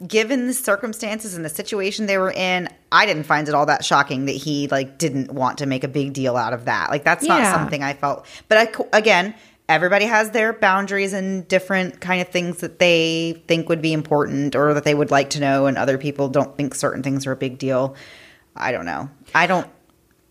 given 0.07 0.49
the 0.49 0.53
circumstances 0.55 1.35
and 1.35 1.45
the 1.45 1.49
situation 1.49 2.07
they 2.07 2.19
were 2.19 2.33
in, 2.33 2.69
I 2.91 3.07
didn't 3.07 3.23
find 3.25 3.49
it 3.49 3.55
all 3.55 3.67
that 3.67 3.85
shocking 3.85 4.25
that 4.27 4.33
he 4.33 4.67
like 4.69 4.99
didn't 4.99 5.33
want 5.33 5.59
to 5.59 5.67
make 5.67 5.85
a 5.85 5.89
big 5.89 6.13
deal 6.13 6.37
out 6.37 6.53
of 6.53 6.65
that. 6.65 6.91
Like 6.91 7.05
that's 7.05 7.25
Yeah. 7.25 7.39
not 7.39 7.55
something 7.55 7.83
I 7.83 7.95
felt. 7.95 8.27
But 8.49 8.59
I, 8.93 8.97
again. 8.99 9.35
Everybody 9.69 10.05
has 10.05 10.33
their 10.33 10.53
boundaries 10.53 11.13
and 11.15 11.47
different 11.49 12.01
kind 12.01 12.21
of 12.21 12.29
things 12.29 12.59
that 12.59 12.79
they 12.81 13.43
think 13.47 13.69
would 13.71 13.81
be 13.81 13.93
important 13.95 14.55
or 14.57 14.75
that 14.75 14.85
they 14.85 14.93
would 14.93 15.11
like 15.11 15.31
to 15.31 15.41
know, 15.41 15.65
and 15.67 15.79
other 15.79 15.97
people 15.97 16.29
don't 16.29 16.55
think 16.57 16.75
certain 16.75 17.03
things 17.03 17.27
are 17.27 17.33
a 17.33 17.37
big 17.37 17.59
deal. 17.59 17.95
I 18.55 18.73
don't 18.73 18.85
know. 18.85 19.09
I 19.35 19.47
don't. 19.47 19.67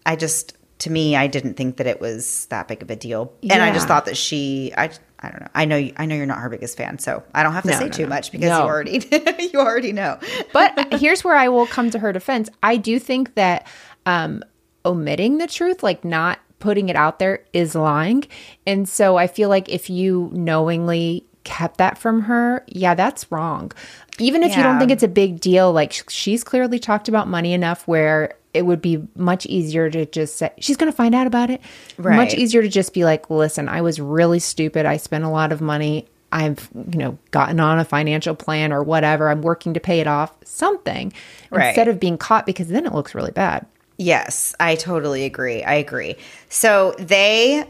I 0.06 0.16
just, 0.18 0.56
to 0.82 0.90
me, 0.92 1.16
I 1.16 1.28
didn't 1.28 1.56
think 1.56 1.78
that 1.78 1.88
it 1.88 2.00
was 2.02 2.46
that 2.52 2.68
big 2.68 2.82
of 2.82 2.90
a 2.92 2.96
deal, 2.96 3.34
and 3.50 3.62
I 3.62 3.72
just 3.74 3.88
thought 3.88 4.06
that 4.06 4.18
she, 4.18 4.72
I, 4.78 4.90
I 5.20 5.30
don't 5.30 5.42
know. 5.42 5.48
I 5.56 5.66
know, 5.66 5.78
you- 5.78 5.94
I 5.98 6.06
know 6.06 6.16
you're 6.16 6.26
not 6.26 6.40
her 6.40 6.50
biggest 6.50 6.78
fan, 6.78 7.00
so 7.00 7.24
I 7.34 7.44
don't 7.44 7.54
have 7.54 7.64
to 7.64 7.70
No, 7.72 7.78
say 7.78 7.86
no, 7.86 7.92
too 7.92 8.04
no. 8.04 8.10
much 8.10 8.32
because 8.32 8.46
you 8.48 8.52
already, 8.52 9.02
you 9.54 9.60
already 9.60 9.94
know. 9.94 10.18
but 10.54 10.94
here's 11.00 11.24
where 11.24 11.36
I 11.36 11.50
will 11.50 11.68
come 11.68 11.90
to 11.92 12.00
her 12.00 12.12
defense. 12.12 12.50
I 12.64 12.78
do 12.78 13.00
think 13.00 13.36
that 13.36 13.68
um, 14.06 14.44
omitting 14.86 15.38
the 15.38 15.48
truth, 15.48 15.84
like 15.84 16.04
not 16.04 16.40
putting 16.60 16.90
it 16.90 16.96
out 16.96 17.20
there, 17.20 17.44
is 17.54 17.76
lying. 17.76 18.24
And 18.68 18.88
so 18.88 19.18
I 19.18 19.28
feel 19.28 19.50
like 19.50 19.70
if 19.70 19.90
you 19.90 20.30
knowingly 20.34 21.26
kept 21.44 21.78
that 21.78 21.98
from 21.98 22.22
her, 22.22 22.64
yeah, 22.68 22.94
that's 22.96 23.32
wrong. 23.32 23.72
Even 24.20 24.44
if 24.44 24.56
you 24.56 24.62
don't 24.62 24.78
think 24.78 24.92
it's 24.92 25.02
a 25.04 25.08
big 25.08 25.40
deal, 25.40 25.72
like 25.74 26.04
she's 26.10 26.44
clearly 26.44 26.78
talked 26.78 27.08
about 27.08 27.28
money 27.28 27.54
enough 27.54 27.88
where 27.88 28.34
it 28.54 28.64
would 28.66 28.82
be 28.82 29.08
much 29.16 29.45
easier 29.45 29.89
to 29.89 30.06
just 30.06 30.36
say 30.38 30.52
she's 30.60 30.78
going 30.78 30.91
to 30.91 30.95
find 30.95 31.16
out 31.16 31.28
about 31.28 31.49
it. 31.49 31.62
Much 31.97 32.34
easier 32.34 32.62
to 32.62 32.68
just 32.70 32.93
be 32.93 33.06
like, 33.06 33.30
"Listen, 33.30 33.70
I 33.70 33.82
was 33.82 33.99
really 33.99 34.39
stupid. 34.39 34.86
I 34.86 34.97
spent 34.97 35.24
a 35.24 35.30
lot 35.30 35.52
of 35.52 35.62
money. 35.62 36.08
I've, 36.34 36.70
you 36.74 36.97
know, 36.99 37.18
gotten 37.32 37.60
on 37.60 37.80
a 37.80 37.86
financial 37.86 38.36
plan 38.36 38.72
or 38.74 38.84
whatever. 38.84 39.30
I'm 39.30 39.41
working 39.41 39.74
to 39.76 39.80
pay 39.80 39.99
it 39.99 40.08
off." 40.08 40.34
Something 40.43 41.14
Right. 41.49 41.68
instead 41.68 41.88
of 41.88 41.99
being 41.99 42.18
caught 42.18 42.45
because 42.45 42.68
then 42.68 42.86
it 42.86 42.93
looks 42.93 43.16
really 43.16 43.32
bad. 43.32 43.66
Yes, 43.97 44.56
I 44.60 44.76
totally 44.76 45.26
agree. 45.26 45.64
I 45.64 45.76
agree. 45.76 46.16
So 46.49 46.95
they 46.97 47.66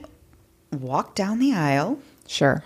walk 0.71 1.13
down 1.15 1.39
the 1.39 1.53
aisle, 1.53 1.99
Sure. 2.27 2.63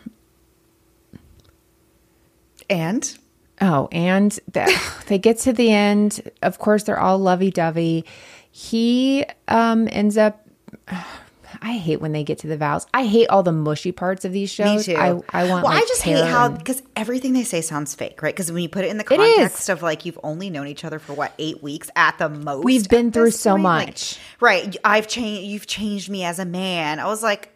and 2.70 3.18
Oh, 3.62 3.88
and 3.91 4.32
the, 4.51 4.82
they 5.08 5.18
get 5.18 5.39
to 5.39 5.53
the 5.53 5.72
end. 5.72 6.32
Of 6.41 6.60
course, 6.60 6.84
they're 6.84 6.99
all 6.99 7.18
lovey 7.18 7.51
dovey. 7.51 8.06
He 8.51 9.26
um, 9.47 9.88
ends 9.91 10.18
up. 10.18 10.47
I 11.62 11.78
hate 11.78 12.01
when 12.01 12.12
they 12.12 12.24
get 12.24 12.39
to 12.39 12.47
the 12.47 12.58
vows. 12.58 12.86
I 12.93 13.06
hate 13.06 13.30
all 13.30 13.41
the 13.41 13.53
mushy 13.53 13.93
parts 13.93 14.26
of 14.26 14.34
these 14.34 14.51
shows. 14.51 14.88
me 14.88 14.93
too. 14.93 14.99
I, 14.99 15.08
I 15.30 15.47
want. 15.47 15.64
Well, 15.64 15.72
I 15.72 15.76
like, 15.76 15.88
just 15.88 16.01
hate 16.01 16.24
how 16.24 16.49
because 16.49 16.84
everything 16.95 17.32
they 17.34 17.43
say 17.43 17.62
sounds 17.62 17.95
fake, 17.95 18.22
right? 18.22 18.36
Because 18.36 18.51
when 18.51 18.62
you 18.62 18.70
put 18.70 18.84
it 18.84 18.89
in 18.89 18.97
the 18.97 19.06
context 19.06 19.70
of 19.70 19.82
like 19.82 20.06
you've 20.06 20.20
only 20.22 20.49
known 20.49 20.68
each 20.68 20.84
other 20.84 20.99
for 20.99 21.14
what 21.14 21.34
eight 21.39 21.64
weeks 21.64 21.89
at 21.95 22.18
the 22.18 22.30
most, 22.30 22.66
We've 22.66 22.88
been 22.88 23.12
through 23.12 23.32
so 23.32 23.51
point? 23.51 23.64
Like, 23.64 23.88
much. 23.88 24.20
right? 24.41 24.76
I've 24.84 25.08
changed. 25.08 25.43
You've 25.49 25.66
changed 25.66 26.10
me 26.10 26.24
as 26.26 26.39
a 26.39 26.45
man. 26.45 26.99
I 26.99 27.06
was 27.06 27.24
like, 27.24 27.55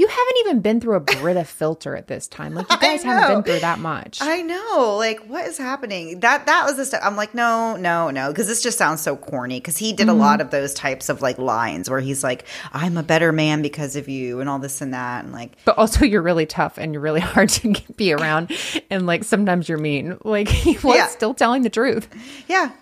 you 0.00 0.08
haven't 0.08 0.36
even 0.40 0.60
been 0.60 0.80
through 0.80 0.96
a 0.96 1.00
Brita 1.00 1.44
filter 1.58 1.94
at 1.94 2.06
this 2.06 2.26
time. 2.26 2.54
Like 2.54 2.70
you 2.70 2.78
guys 2.78 3.02
haven't 3.02 3.34
been 3.34 3.42
through 3.44 3.60
that 3.60 3.78
much. 3.80 4.18
I 4.22 4.40
know, 4.40 4.96
like 4.98 5.20
what 5.26 5.46
is 5.46 5.58
happening? 5.58 6.20
That 6.20 6.46
that 6.46 6.64
was 6.64 6.76
the 6.76 6.86
stuff. 6.86 7.00
I'm 7.04 7.16
like, 7.16 7.34
no, 7.34 7.76
no, 7.76 8.08
no, 8.10 8.28
because 8.28 8.46
this 8.46 8.62
just 8.62 8.78
sounds 8.78 9.02
so 9.02 9.14
corny. 9.16 9.60
Because 9.60 9.76
he 9.76 9.92
did 9.92 10.06
Mm-hmm. 10.06 10.16
a 10.16 10.22
lot 10.22 10.40
of 10.40 10.50
those 10.50 10.72
types 10.72 11.08
of 11.10 11.20
like 11.20 11.36
lines 11.38 11.90
where 11.90 12.00
he's 12.00 12.24
like, 12.24 12.46
"I'm 12.72 12.96
a 12.96 13.02
better 13.02 13.30
man 13.30 13.60
because 13.60 13.94
of 13.96 14.08
you," 14.08 14.40
and 14.40 14.48
all 14.48 14.58
this 14.58 14.80
and 14.80 14.94
that, 14.94 15.24
and 15.24 15.32
like, 15.34 15.52
but 15.66 15.76
also, 15.76 16.06
you're 16.06 16.22
really 16.22 16.46
tough 16.46 16.78
and 16.78 16.94
you're 16.94 17.02
really 17.02 17.20
hard 17.34 17.50
to 17.50 17.74
be 17.96 18.12
around. 18.14 18.50
And 18.88 19.06
like 19.06 19.24
sometimes 19.24 19.68
you're 19.68 19.76
mean. 19.78 20.16
Like 20.24 20.48
he 20.66 20.78
was 20.78 20.96
Yeah. 20.96 21.06
still 21.08 21.34
telling 21.34 21.62
the 21.62 21.70
truth. 21.70 22.08
yeah, 22.48 22.72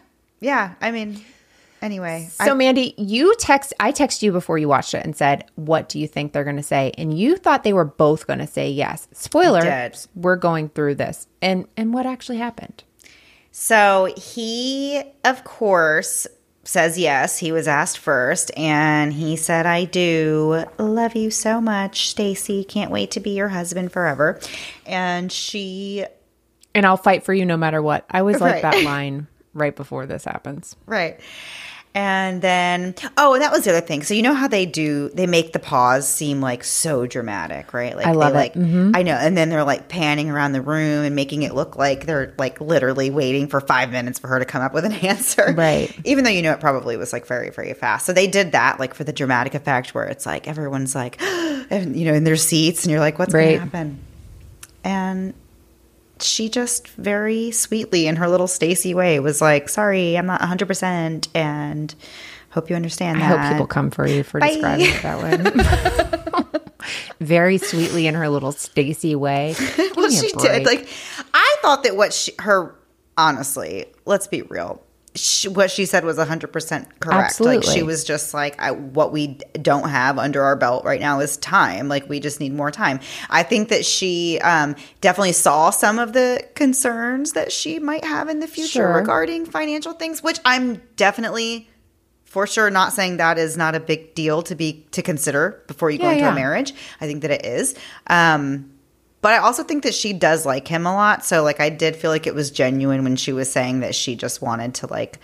yeah. 0.41 0.75
I 0.81 0.93
mean, 0.93 1.21
anyway, 1.83 2.29
So 2.31 2.55
Mandy, 2.55 2.95
you 2.97 3.35
text 3.39 3.73
I 3.81 3.93
texted 3.93 4.23
you 4.23 4.33
before 4.33 4.59
you 4.59 4.69
watched 4.69 4.95
it 4.95 5.05
and 5.05 5.17
said, 5.17 5.45
"What 5.57 5.89
do 5.89 5.99
you 5.99 6.07
think 6.09 6.33
they're 6.33 6.45
going 6.45 6.57
to 6.57 6.63
say?" 6.63 6.93
And 6.99 7.17
you 7.19 7.37
thought 7.37 7.65
they 7.65 7.73
were 7.73 7.85
both 7.85 8.27
going 8.27 8.41
to 8.41 8.47
say 8.47 8.71
yes. 8.71 9.09
Spoiler. 9.13 9.91
We're 10.15 10.37
going 10.37 10.69
through 10.71 10.97
this, 10.97 11.27
and 11.43 11.67
and 11.77 11.93
what 11.95 12.07
actually 12.07 12.39
happened? 12.39 12.85
So 13.51 14.15
he, 14.17 15.03
of 15.25 15.43
course, 15.45 16.27
says 16.65 16.99
yes. 16.99 17.39
He 17.39 17.51
was 17.51 17.67
asked 17.67 17.99
first, 17.99 18.51
and 18.57 19.13
he 19.13 19.37
said, 19.37 19.67
"I 19.67 19.85
do 19.85 20.65
love 20.79 21.17
you 21.17 21.31
so 21.31 21.61
much, 21.61 22.09
Stacy. 22.11 22.63
Can't 22.65 22.91
wait 22.91 23.11
to 23.13 23.21
be 23.21 23.31
your 23.31 23.49
husband 23.49 23.91
forever." 23.91 24.39
And 24.87 25.33
she, 25.33 26.05
And 26.75 26.85
I'll 26.87 26.97
fight 26.99 27.25
for 27.25 27.33
you 27.35 27.45
no 27.47 27.57
matter 27.57 27.81
what. 27.83 28.05
I 28.11 28.21
always 28.21 28.41
like 28.41 28.63
that 28.63 28.83
line 28.85 29.27
right 29.55 29.75
before 29.75 30.07
this 30.07 30.25
happens. 30.25 30.77
right. 30.87 31.19
And 31.95 32.43
then, 32.43 32.95
oh, 33.17 33.35
and 33.35 33.43
that 33.43 33.51
was 33.51 33.65
the 33.65 33.71
other 33.71 33.81
thing. 33.81 34.03
So 34.03 34.15
you 34.15 34.23
know 34.23 34.35
how 34.35 34.47
they 34.47 34.67
do? 34.67 35.09
They 35.09 35.27
make 35.27 35.53
the 35.53 35.59
pause 35.59 36.07
seem 36.07 36.41
like 36.41 36.63
so 36.63 37.07
dramatic, 37.07 37.73
right? 37.73 37.97
Like 37.97 38.07
I 38.07 38.13
love 38.13 38.35
they 38.35 38.47
it. 38.47 38.53
Mm-hmm. 38.55 38.93
I 38.95 39.03
know. 39.03 39.15
And 39.15 39.37
then 39.37 39.49
they're 39.49 39.65
like 39.65 39.89
panning 39.89 40.31
around 40.31 40.53
the 40.53 40.61
room 40.61 41.05
and 41.05 41.17
making 41.17 41.43
it 41.43 41.55
look 41.55 41.77
like 41.77 42.07
they're 42.07 42.35
like 42.39 42.61
literally 42.61 43.11
waiting 43.11 43.49
for 43.49 43.61
five 43.61 43.91
minutes 43.91 44.19
for 44.19 44.29
her 44.29 44.39
to 44.39 44.45
come 44.45 44.63
up 44.63 44.75
with 44.75 44.85
an 44.85 44.93
answer, 45.05 45.55
Right. 45.57 45.95
Even 46.05 46.25
though 46.25 46.31
you 46.31 46.43
know 46.43 46.53
it 46.53 46.61
probably 46.61 46.97
was 46.97 47.13
like 47.13 47.27
very, 47.27 47.51
very 47.51 47.73
fast. 47.75 48.07
So 48.07 48.13
they 48.13 48.27
did 48.27 48.53
that 48.53 48.79
like 48.79 48.95
for 48.95 49.05
the 49.05 49.13
dramatic 49.13 49.55
effect, 49.55 49.95
where 49.95 50.05
it's 50.05 50.27
like 50.27 50.47
everyone's 50.47 50.95
like, 50.95 51.21
and, 51.23 51.97
you 51.97 52.05
know, 52.05 52.15
in 52.15 52.25
their 52.25 52.37
seats, 52.37 52.85
and 52.85 52.91
you're 52.91 53.01
like, 53.01 53.19
what's 53.19 53.33
going 53.33 53.55
to 53.55 53.65
happen? 53.65 53.99
And 54.85 55.35
she 56.23 56.49
just 56.49 56.89
very 56.89 57.51
sweetly 57.51 58.07
in 58.07 58.17
her 58.17 58.29
little 58.29 58.49
Stacy 58.49 58.95
way 58.95 59.21
was 59.21 59.41
like, 59.41 59.69
"Sorry, 59.69 60.17
I'm 60.17 60.27
not 60.27 60.41
100% 60.41 61.29
and 61.35 61.95
hope 62.51 62.71
you 62.71 62.77
understand 62.77 63.21
that." 63.21 63.33
I 63.33 63.43
hope 63.43 63.53
people 63.53 63.67
come 63.67 63.91
for 63.91 64.07
you 64.07 64.23
for 64.23 64.41
Bye. 64.41 64.49
describing 64.49 64.87
it 64.87 65.03
that 65.03 65.23
way. 65.23 66.61
Very 67.21 67.59
sweetly 67.59 68.07
in 68.07 68.15
her 68.15 68.29
little 68.29 68.53
Stacy 68.53 69.15
way. 69.15 69.55
Well, 69.97 70.11
she 70.11 70.33
break. 70.33 70.65
did. 70.65 70.65
Like 70.67 70.89
I 71.35 71.57
thought 71.61 71.83
that 71.83 71.97
what 71.97 72.13
she 72.13 72.33
her 72.39 72.75
honestly, 73.17 73.87
let's 74.05 74.27
be 74.29 74.43
real. 74.43 74.81
She, 75.19 75.49
what 75.49 75.71
she 75.71 75.85
said 75.85 76.05
was 76.05 76.17
100% 76.17 76.87
correct. 77.01 77.41
Like 77.41 77.65
she 77.65 77.83
was 77.83 78.05
just 78.05 78.33
like 78.35 78.61
I, 78.61 78.71
what 78.71 79.13
we 79.13 79.39
don't 79.61 79.89
have 79.89 80.19
under 80.19 80.43
our 80.43 80.57
belt 80.57 80.85
right 80.85 81.01
now 81.01 81.21
is 81.21 81.37
time. 81.37 81.89
Like 81.89 82.09
we 82.09 82.21
just 82.21 82.41
need 82.41 82.53
more 82.53 82.71
time. 82.71 83.01
I 83.29 83.43
think 83.43 83.69
that 83.69 83.85
she 83.85 84.39
um, 84.41 84.77
definitely 85.01 85.33
saw 85.33 85.71
some 85.71 85.99
of 85.99 86.13
the 86.13 86.47
concerns 86.55 87.33
that 87.33 87.53
she 87.53 87.79
might 87.79 88.05
have 88.05 88.29
in 88.29 88.41
the 88.41 88.47
future 88.47 88.69
Sure. 88.69 88.95
regarding 88.95 89.47
financial 89.47 89.93
things, 89.93 90.23
which 90.23 90.39
I'm 90.45 90.81
definitely 90.97 91.69
for 92.25 92.47
sure 92.47 92.71
not 92.71 92.93
saying 92.93 93.17
that 93.17 93.39
is 93.39 93.57
not 93.57 93.75
a 93.75 93.81
big 93.81 94.15
deal 94.15 94.43
to 94.43 94.55
be 94.55 94.87
to 94.93 95.03
consider 95.03 95.63
before 95.67 95.91
you 95.91 95.99
go 95.99 96.09
into 96.11 96.25
yeah. 96.25 96.33
a 96.33 96.35
marriage. 96.35 96.75
I 97.01 97.07
think 97.07 97.23
that 97.23 97.31
it 97.31 97.45
is. 97.47 97.75
Um, 98.07 98.71
but 99.21 99.33
I 99.33 99.39
also 99.39 99.63
think 99.65 99.83
that 99.83 99.95
she 99.95 100.13
does 100.13 100.47
like 100.47 100.69
him 100.69 100.87
a 100.87 100.95
lot. 100.95 101.25
So 101.25 101.43
like 101.43 101.61
I 101.61 101.71
did 101.71 101.97
feel 101.97 102.11
like 102.11 102.27
it 102.27 102.35
was 102.35 102.51
genuine 102.51 103.03
when 103.05 103.17
she 103.17 103.33
was 103.33 103.51
saying 103.51 103.81
that 103.81 103.95
she 103.95 104.17
just 104.17 104.41
wanted 104.43 104.75
to 104.77 104.87
like 104.87 105.19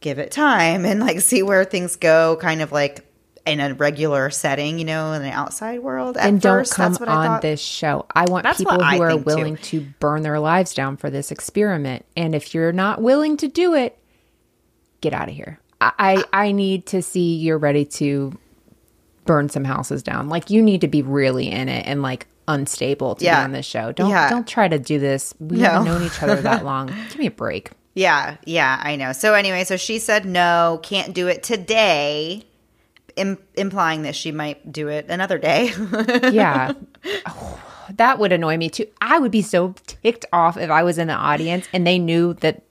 give 0.00 0.18
it 0.18 0.30
time 0.30 0.84
and 0.84 1.00
like 1.00 1.20
see 1.20 1.42
where 1.42 1.64
things 1.64 1.96
go, 1.96 2.36
kind 2.40 2.60
of 2.62 2.72
like 2.72 3.02
in 3.46 3.60
a 3.60 3.74
regular 3.74 4.28
setting, 4.28 4.78
you 4.78 4.84
know, 4.84 5.12
in 5.12 5.22
the 5.22 5.30
outside 5.30 5.80
world. 5.80 6.16
And 6.18 6.40
don't 6.40 6.58
first, 6.60 6.74
come 6.74 6.92
that's 6.92 7.00
what 7.00 7.08
I 7.08 7.14
on 7.14 7.26
thought. 7.26 7.42
this 7.42 7.60
show. 7.60 8.04
I 8.14 8.24
want 8.28 8.42
That's 8.42 8.58
people 8.58 8.76
what 8.76 8.84
I 8.84 8.96
who 8.96 9.02
are 9.02 9.10
think, 9.12 9.22
too. 9.24 9.34
willing 9.36 9.56
to 9.58 9.80
burn 10.00 10.22
their 10.22 10.40
lives 10.40 10.74
down 10.74 10.96
for 10.96 11.10
this 11.10 11.30
experiment. 11.30 12.04
And 12.16 12.34
if 12.34 12.54
you're 12.54 12.72
not 12.72 13.00
willing 13.00 13.36
to 13.38 13.48
do 13.48 13.74
it, 13.74 13.96
get 15.00 15.12
out 15.12 15.28
of 15.28 15.34
here. 15.34 15.60
I, 15.80 15.92
I 16.32 16.46
I 16.48 16.52
need 16.52 16.86
to 16.86 17.02
see 17.02 17.36
you're 17.36 17.58
ready 17.58 17.84
to 17.84 18.36
burn 19.26 19.48
some 19.48 19.64
houses 19.64 20.02
down. 20.02 20.28
Like 20.28 20.50
you 20.50 20.60
need 20.62 20.80
to 20.80 20.88
be 20.88 21.02
really 21.02 21.48
in 21.50 21.68
it 21.68 21.86
and 21.86 22.02
like 22.02 22.26
unstable 22.48 23.16
to 23.16 23.24
Yeah. 23.24 23.40
be 23.40 23.44
on 23.44 23.52
this 23.52 23.66
show. 23.66 23.92
Don't 23.92 24.10
Yeah. 24.10 24.28
don't 24.30 24.46
try 24.46 24.68
to 24.68 24.78
do 24.78 24.98
this. 24.98 25.34
We 25.40 25.58
No. 25.58 25.64
haven't 25.70 25.84
known 25.86 26.02
each 26.04 26.22
other 26.22 26.36
that 26.42 26.64
long. 26.70 26.86
Give 27.10 27.18
me 27.18 27.26
a 27.26 27.30
break. 27.30 27.70
Yeah, 27.94 28.36
yeah, 28.44 28.78
I 28.82 28.96
know. 28.96 29.12
So 29.12 29.32
anyway, 29.34 29.64
so 29.64 29.76
she 29.78 29.98
said 29.98 30.24
no, 30.26 30.78
can't 30.82 31.14
do 31.14 31.28
it 31.28 31.42
today, 31.42 32.44
Im- 33.16 33.38
implying 33.54 34.02
that 34.02 34.14
she 34.14 34.32
might 34.32 34.70
do 34.70 34.88
it 34.88 35.06
another 35.08 35.38
day. 35.38 35.72
Yeah. 36.32 36.72
Oh, 37.26 37.58
that 37.96 38.18
would 38.18 38.32
annoy 38.32 38.56
me 38.58 38.68
too. 38.68 38.86
I 39.00 39.18
would 39.18 39.30
be 39.32 39.40
so 39.42 39.74
ticked 39.86 40.26
off 40.32 40.56
if 40.58 40.68
I 40.70 40.82
was 40.82 40.98
in 40.98 41.06
the 41.08 41.14
audience 41.14 41.66
and 41.72 41.86
they 41.86 41.98
knew 41.98 42.34
that, 42.34 42.62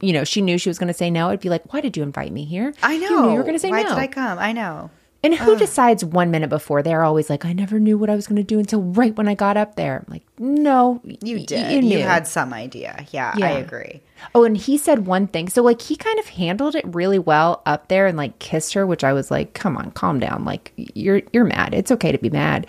you 0.00 0.12
know, 0.12 0.24
she 0.24 0.40
knew 0.40 0.58
she 0.58 0.68
was 0.68 0.78
going 0.80 0.88
to 0.88 0.94
say 0.94 1.10
no. 1.10 1.28
I'd 1.28 1.40
be 1.40 1.48
like, 1.50 1.72
why 1.72 1.80
did 1.80 1.96
you 1.96 2.02
invite 2.02 2.32
me 2.32 2.44
here? 2.44 2.74
I 2.82 2.96
know. 2.98 3.08
You 3.08 3.30
you 3.30 3.36
were 3.36 3.42
going 3.42 3.54
to 3.54 3.58
say 3.60 3.70
Why 3.70 3.82
no. 3.82 3.90
did 3.90 3.98
I 3.98 4.06
come? 4.08 4.38
I 4.40 4.52
know. 4.52 4.90
And 5.26 5.34
who 5.34 5.56
decides 5.56 6.04
one 6.04 6.30
minute 6.30 6.48
before? 6.48 6.82
They're 6.82 7.02
always 7.02 7.28
like, 7.28 7.44
I 7.44 7.52
never 7.52 7.78
knew 7.78 7.98
what 7.98 8.08
I 8.08 8.14
was 8.14 8.26
going 8.26 8.36
to 8.36 8.42
do 8.42 8.58
until 8.58 8.82
right 8.82 9.14
when 9.16 9.28
I 9.28 9.34
got 9.34 9.56
up 9.56 9.76
there. 9.76 9.98
I'm 10.06 10.12
like, 10.12 10.22
no, 10.38 11.00
You 11.04 11.40
did. 11.44 11.72
You, 11.72 11.82
knew. 11.82 11.98
had 11.98 12.26
some 12.26 12.52
idea. 12.54 13.04
Yeah, 13.10 13.34
I 13.36 13.50
agree. 13.50 14.00
Oh, 14.34 14.44
and 14.44 14.56
he 14.56 14.78
said 14.78 15.06
one 15.06 15.26
thing. 15.26 15.48
So 15.48 15.62
like 15.62 15.82
he 15.82 15.96
kind 15.96 16.18
of 16.18 16.26
handled 16.26 16.74
it 16.74 16.84
really 16.94 17.18
well 17.18 17.62
up 17.66 17.88
there 17.88 18.06
and 18.06 18.16
like 18.16 18.38
kissed 18.38 18.72
her, 18.74 18.86
which 18.86 19.04
I 19.04 19.12
was 19.12 19.30
like, 19.30 19.52
"Come 19.52 19.76
on, 19.76 19.90
calm 19.90 20.18
down. 20.20 20.44
Like 20.46 20.72
you're 20.76 21.20
you're 21.34 21.44
mad. 21.44 21.74
It's 21.74 21.90
okay 21.92 22.12
to 22.12 22.18
be 22.18 22.30
mad." 22.30 22.66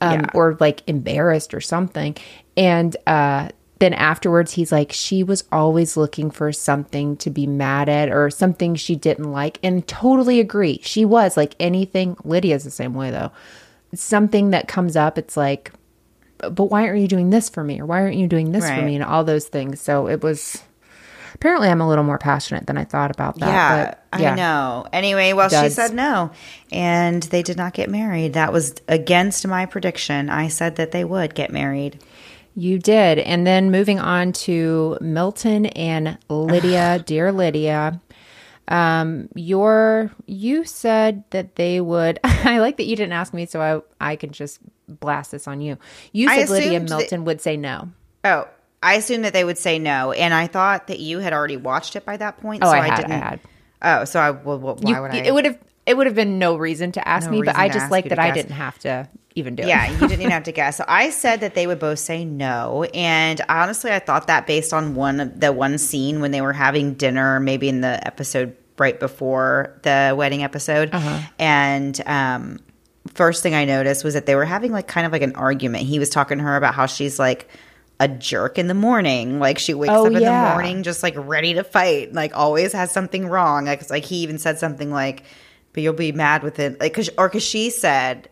Um 0.00 0.20
Yeah. 0.20 0.26
or 0.34 0.56
like 0.58 0.82
embarrassed 0.86 1.52
or 1.52 1.60
something. 1.60 2.16
And 2.56 2.96
uh 3.06 3.50
then 3.78 3.92
afterwards 3.92 4.52
he's 4.52 4.72
like 4.72 4.90
she 4.92 5.22
was 5.22 5.44
always 5.52 5.96
looking 5.96 6.30
for 6.30 6.52
something 6.52 7.16
to 7.18 7.30
be 7.30 7.46
mad 7.46 7.88
at 7.88 8.08
or 8.10 8.30
something 8.30 8.74
she 8.74 8.96
didn't 8.96 9.30
like 9.30 9.58
and 9.62 9.86
totally 9.86 10.40
agree. 10.40 10.80
She 10.82 11.04
was 11.04 11.36
like 11.36 11.54
anything 11.60 12.16
Lydia's 12.24 12.64
the 12.64 12.70
same 12.70 12.94
way 12.94 13.10
though. 13.10 13.32
Something 13.94 14.50
that 14.50 14.68
comes 14.68 14.96
up 14.96 15.18
it's 15.18 15.36
like 15.36 15.72
but 16.38 16.64
why 16.66 16.86
aren't 16.86 17.00
you 17.00 17.08
doing 17.08 17.30
this 17.30 17.48
for 17.48 17.64
me 17.64 17.80
or 17.80 17.86
why 17.86 18.00
aren't 18.00 18.16
you 18.16 18.26
doing 18.28 18.52
this 18.52 18.64
for 18.68 18.82
me 18.82 18.94
and 18.94 19.04
all 19.04 19.24
those 19.24 19.46
things 19.46 19.80
so 19.80 20.06
it 20.06 20.22
was 20.22 20.62
apparently 21.34 21.68
i'm 21.68 21.80
a 21.80 21.88
little 21.88 22.04
more 22.04 22.18
passionate 22.18 22.66
than 22.66 22.76
i 22.76 22.84
thought 22.84 23.10
about 23.10 23.38
that 23.38 23.48
Yeah, 23.48 23.94
but 24.12 24.20
yeah 24.20 24.32
I 24.32 24.34
know. 24.36 24.86
Anyway, 24.92 25.32
well, 25.34 25.48
she 25.48 25.68
said 25.70 25.92
no, 25.94 26.30
and 26.72 27.22
they 27.24 27.42
did 27.42 27.56
not 27.58 27.74
get 27.74 27.90
married. 27.90 28.32
That 28.32 28.52
was 28.52 28.74
against 28.88 29.46
my 29.46 29.66
prediction. 29.66 30.30
I 30.30 30.48
said 30.48 30.76
that 30.76 30.92
they 30.92 31.04
would 31.04 31.34
get 31.34 31.50
married. 31.50 32.02
You 32.58 32.78
did 32.78 33.18
and 33.18 33.46
then 33.46 33.70
moving 33.70 33.98
on 34.00 34.32
to 34.32 34.96
milton 35.00 35.66
and 35.66 36.16
lydia 36.28 36.98
dear 37.06 37.30
lydia 37.30 38.00
um 38.68 39.28
your 39.34 40.10
you 40.26 40.64
said 40.64 41.22
that 41.30 41.54
they 41.56 41.80
would 41.80 42.18
i 42.24 42.58
like 42.58 42.78
that 42.78 42.84
you 42.86 42.96
didn't 42.96 43.12
ask 43.12 43.32
me 43.34 43.46
so 43.46 43.84
i 44.00 44.10
i 44.12 44.16
could 44.16 44.32
just 44.32 44.58
blast 44.88 45.30
this 45.30 45.46
on 45.46 45.60
you 45.60 45.76
you 46.12 46.28
said 46.28 46.48
lydia 46.48 46.70
assumed 46.70 46.88
that- 46.88 46.98
milton 46.98 47.24
would 47.24 47.40
say 47.40 47.56
no 47.56 47.88
Oh, 48.24 48.48
I 48.82 48.94
assumed 48.94 49.24
that 49.24 49.32
they 49.32 49.44
would 49.44 49.56
say 49.56 49.78
no, 49.78 50.10
and 50.10 50.34
I 50.34 50.48
thought 50.48 50.88
that 50.88 50.98
you 50.98 51.20
had 51.20 51.32
already 51.32 51.56
watched 51.56 51.94
it 51.94 52.04
by 52.04 52.16
that 52.16 52.38
point. 52.38 52.64
Oh, 52.64 52.66
so 52.66 52.72
I 52.72 52.80
had, 52.88 52.92
I 52.92 52.96
didn't. 52.96 53.10
had. 53.22 53.40
Oh, 53.80 54.04
so 54.04 54.18
I 54.18 54.30
well, 54.32 54.58
well 54.58 54.76
why 54.80 54.90
You- 54.96 55.02
would 55.02 55.10
I? 55.12 55.16
it 55.18 55.32
would 55.32 55.44
have 55.44 55.58
it 55.86 55.96
would 55.96 56.06
have 56.06 56.16
been 56.16 56.38
no 56.38 56.56
reason 56.56 56.92
to 56.92 57.06
ask 57.08 57.26
No 57.30 57.32
me 57.38 57.42
but 57.42 57.56
i 57.56 57.68
just 57.68 57.90
like 57.90 58.08
that 58.08 58.18
i 58.18 58.30
didn't 58.32 58.52
have 58.52 58.78
to 58.80 59.08
even 59.34 59.54
do 59.54 59.62
Yeah, 59.66 59.84
it 59.84 59.90
Yeah, 59.90 59.92
you 60.00 60.08
didn't 60.08 60.20
even 60.22 60.30
have 60.30 60.44
to 60.44 60.52
guess. 60.60 60.78
So 60.78 60.84
I 60.88 61.10
said 61.10 61.40
that 61.40 61.54
they 61.54 61.66
would 61.66 61.78
both 61.78 61.98
say 61.98 62.24
no, 62.24 62.84
and 62.94 63.38
honestly, 63.50 63.90
I 63.92 63.98
thought 63.98 64.28
that 64.28 64.46
based 64.46 64.72
on 64.72 64.94
one 64.94 65.20
of 65.20 65.38
the 65.40 65.52
one 65.52 65.76
scene 65.76 66.20
when 66.22 66.30
they 66.30 66.40
were 66.40 66.54
having 66.54 66.94
dinner, 66.94 67.38
maybe 67.38 67.68
in 67.68 67.82
the 67.82 68.04
episode 68.06 68.56
right 68.78 68.98
before 68.98 69.78
the 69.82 70.14
wedding 70.16 70.42
episode, 70.42 70.88
Uh-huh. 70.94 71.20
and 71.38 72.00
um, 72.06 72.60
first 73.12 73.42
thing 73.42 73.54
I 73.54 73.66
noticed 73.66 74.04
was 74.04 74.14
that 74.14 74.24
they 74.24 74.34
were 74.36 74.46
having 74.46 74.72
like 74.72 74.86
kind 74.88 75.04
of 75.04 75.12
like 75.12 75.20
an 75.22 75.34
argument. 75.36 75.84
He 75.84 75.98
was 75.98 76.08
talking 76.08 76.38
to 76.38 76.44
her 76.44 76.56
about 76.56 76.74
how 76.74 76.86
she's 76.86 77.18
like 77.18 77.46
a 78.00 78.08
jerk 78.08 78.58
in 78.58 78.68
the 78.68 78.74
morning, 78.74 79.38
like 79.38 79.58
she 79.58 79.74
wakes 79.74 79.92
Oh, 79.92 80.06
up 80.06 80.12
in 80.14 80.20
yeah. 80.22 80.48
the 80.48 80.54
morning 80.54 80.82
just 80.82 81.02
like 81.02 81.14
ready 81.14 81.52
to 81.54 81.62
fight, 81.64 82.14
like 82.14 82.34
always 82.34 82.72
has 82.72 82.90
something 82.90 83.26
wrong. 83.28 83.66
Like, 83.66 83.82
it's 83.82 83.90
like 83.90 84.04
he 84.06 84.16
even 84.22 84.38
said 84.38 84.58
something 84.58 84.90
like. 84.90 85.24
But 85.76 85.82
you'll 85.84 85.92
be 85.92 86.10
mad 86.10 86.42
with 86.42 86.58
it, 86.58 86.80
like, 86.80 86.94
cause, 86.94 87.10
or 87.18 87.28
cause 87.28 87.42
she 87.44 87.68
said, 87.70 88.28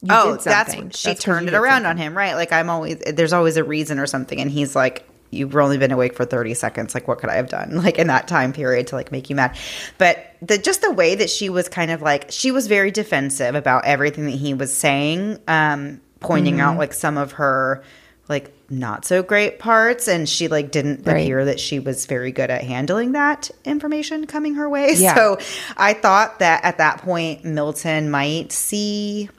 You 0.00 0.08
oh, 0.12 0.36
did 0.36 0.44
that's 0.44 0.74
she 0.96 1.08
That's 1.08 1.20
turned 1.22 1.48
it 1.48 1.54
around 1.54 1.82
something. 1.82 1.90
on 1.90 1.96
him, 1.98 2.16
right? 2.16 2.34
Like 2.34 2.52
I'm 2.52 2.70
always 2.70 2.98
there's 3.00 3.32
always 3.32 3.56
a 3.56 3.64
reason 3.64 3.98
or 3.98 4.06
something, 4.06 4.40
and 4.40 4.48
he's 4.48 4.76
like, 4.76 5.04
"You've 5.30 5.56
only 5.56 5.76
been 5.76 5.90
awake 5.90 6.14
for 6.14 6.24
30 6.24 6.54
seconds. 6.54 6.94
Like, 6.94 7.08
what 7.08 7.18
could 7.18 7.30
I 7.30 7.34
have 7.34 7.48
done, 7.48 7.74
like 7.82 7.98
in 7.98 8.06
that 8.06 8.28
time 8.28 8.52
period 8.52 8.86
to 8.86 8.94
like 8.94 9.10
make 9.10 9.28
you 9.28 9.34
mad?" 9.34 9.56
But 9.98 10.24
the 10.40 10.56
just 10.56 10.82
the 10.82 10.92
way 10.92 11.16
that 11.16 11.28
she 11.30 11.50
was 11.50 11.68
kind 11.68 11.90
of 11.90 12.00
like 12.00 12.30
she 12.30 12.52
was 12.52 12.68
very 12.68 12.92
defensive 12.92 13.56
about 13.56 13.84
everything 13.84 14.24
that 14.26 14.30
he 14.36 14.54
was 14.54 14.72
saying, 14.72 15.40
um, 15.48 16.00
pointing 16.20 16.54
Mm-hmm. 16.58 16.62
out 16.62 16.78
like 16.78 16.92
some 16.94 17.18
of 17.18 17.32
her 17.32 17.82
like 18.28 18.54
not 18.70 19.04
so 19.06 19.22
great 19.22 19.58
parts, 19.58 20.08
and 20.08 20.28
she 20.28 20.48
like 20.48 20.70
didn't 20.70 21.06
Right. 21.06 21.22
appear 21.22 21.44
that 21.46 21.58
she 21.58 21.78
was 21.78 22.04
very 22.06 22.32
good 22.32 22.50
at 22.50 22.62
handling 22.62 23.12
that 23.12 23.50
information 23.64 24.26
coming 24.26 24.54
her 24.56 24.68
way. 24.68 24.92
Yeah. 24.94 25.14
So 25.14 25.38
I 25.76 25.94
thought 25.94 26.40
that 26.40 26.64
at 26.64 26.78
that 26.78 26.98
point 27.02 27.44
Milton 27.44 28.10
might 28.10 28.52
see 28.52 29.30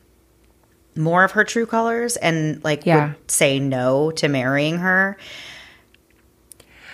more 0.95 1.23
of 1.23 1.31
her 1.31 1.43
true 1.43 1.65
colors 1.67 2.17
and 2.17 2.61
like 2.63 2.85
Yeah. 2.85 3.09
would 3.09 3.31
say 3.31 3.59
no 3.59 4.11
to 4.11 4.27
marrying 4.27 4.79
her. 4.79 5.15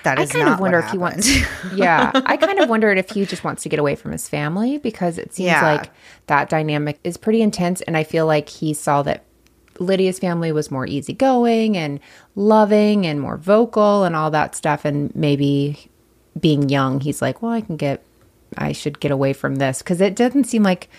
That 0.04 0.20
I 0.20 0.26
kind 0.28 0.46
not 0.46 0.54
of 0.56 0.60
wonder 0.60 0.78
if 0.78 0.92
he 0.92 1.00
wants. 1.00 1.28
yeah, 1.74 2.12
I 2.14 2.38
kind 2.38 2.60
of 2.60 2.70
wondered 2.70 3.00
if 3.00 3.10
he 3.10 3.26
just 3.26 3.44
wants 3.44 3.64
to 3.64 3.70
get 3.70 3.80
away 3.80 3.96
from 3.96 4.12
his 4.12 4.30
family 4.30 4.78
because 4.78 5.18
it 5.18 5.34
seems 5.34 5.48
Yeah. 5.48 5.64
like 5.64 5.90
that 6.28 6.48
dynamic 6.50 7.00
is 7.04 7.18
pretty 7.18 7.42
intense, 7.42 7.82
and 7.82 7.98
I 7.98 8.04
feel 8.04 8.28
like 8.28 8.48
he 8.50 8.76
saw 8.76 9.02
that 9.02 9.24
Lydia's 9.80 10.20
family 10.20 10.52
was 10.52 10.72
more 10.72 10.86
easygoing 10.86 11.76
and 11.76 12.00
loving 12.36 13.06
and 13.06 13.20
more 13.20 13.38
vocal 13.38 14.04
and 14.04 14.16
all 14.16 14.32
that 14.32 14.56
stuff, 14.56 14.86
and 14.86 15.14
maybe 15.16 15.90
being 16.40 16.70
young, 16.70 17.00
he's 17.00 17.22
like, 17.22 17.42
well, 17.42 17.52
I 17.52 17.62
can 17.62 17.78
get 17.78 18.04
I 18.58 18.72
should 18.72 19.00
get 19.00 19.12
away 19.12 19.34
from 19.34 19.56
this 19.56 19.80
because 19.80 20.02
it 20.02 20.16
doesn't 20.16 20.46
seem 20.46 20.64
like 20.64 20.90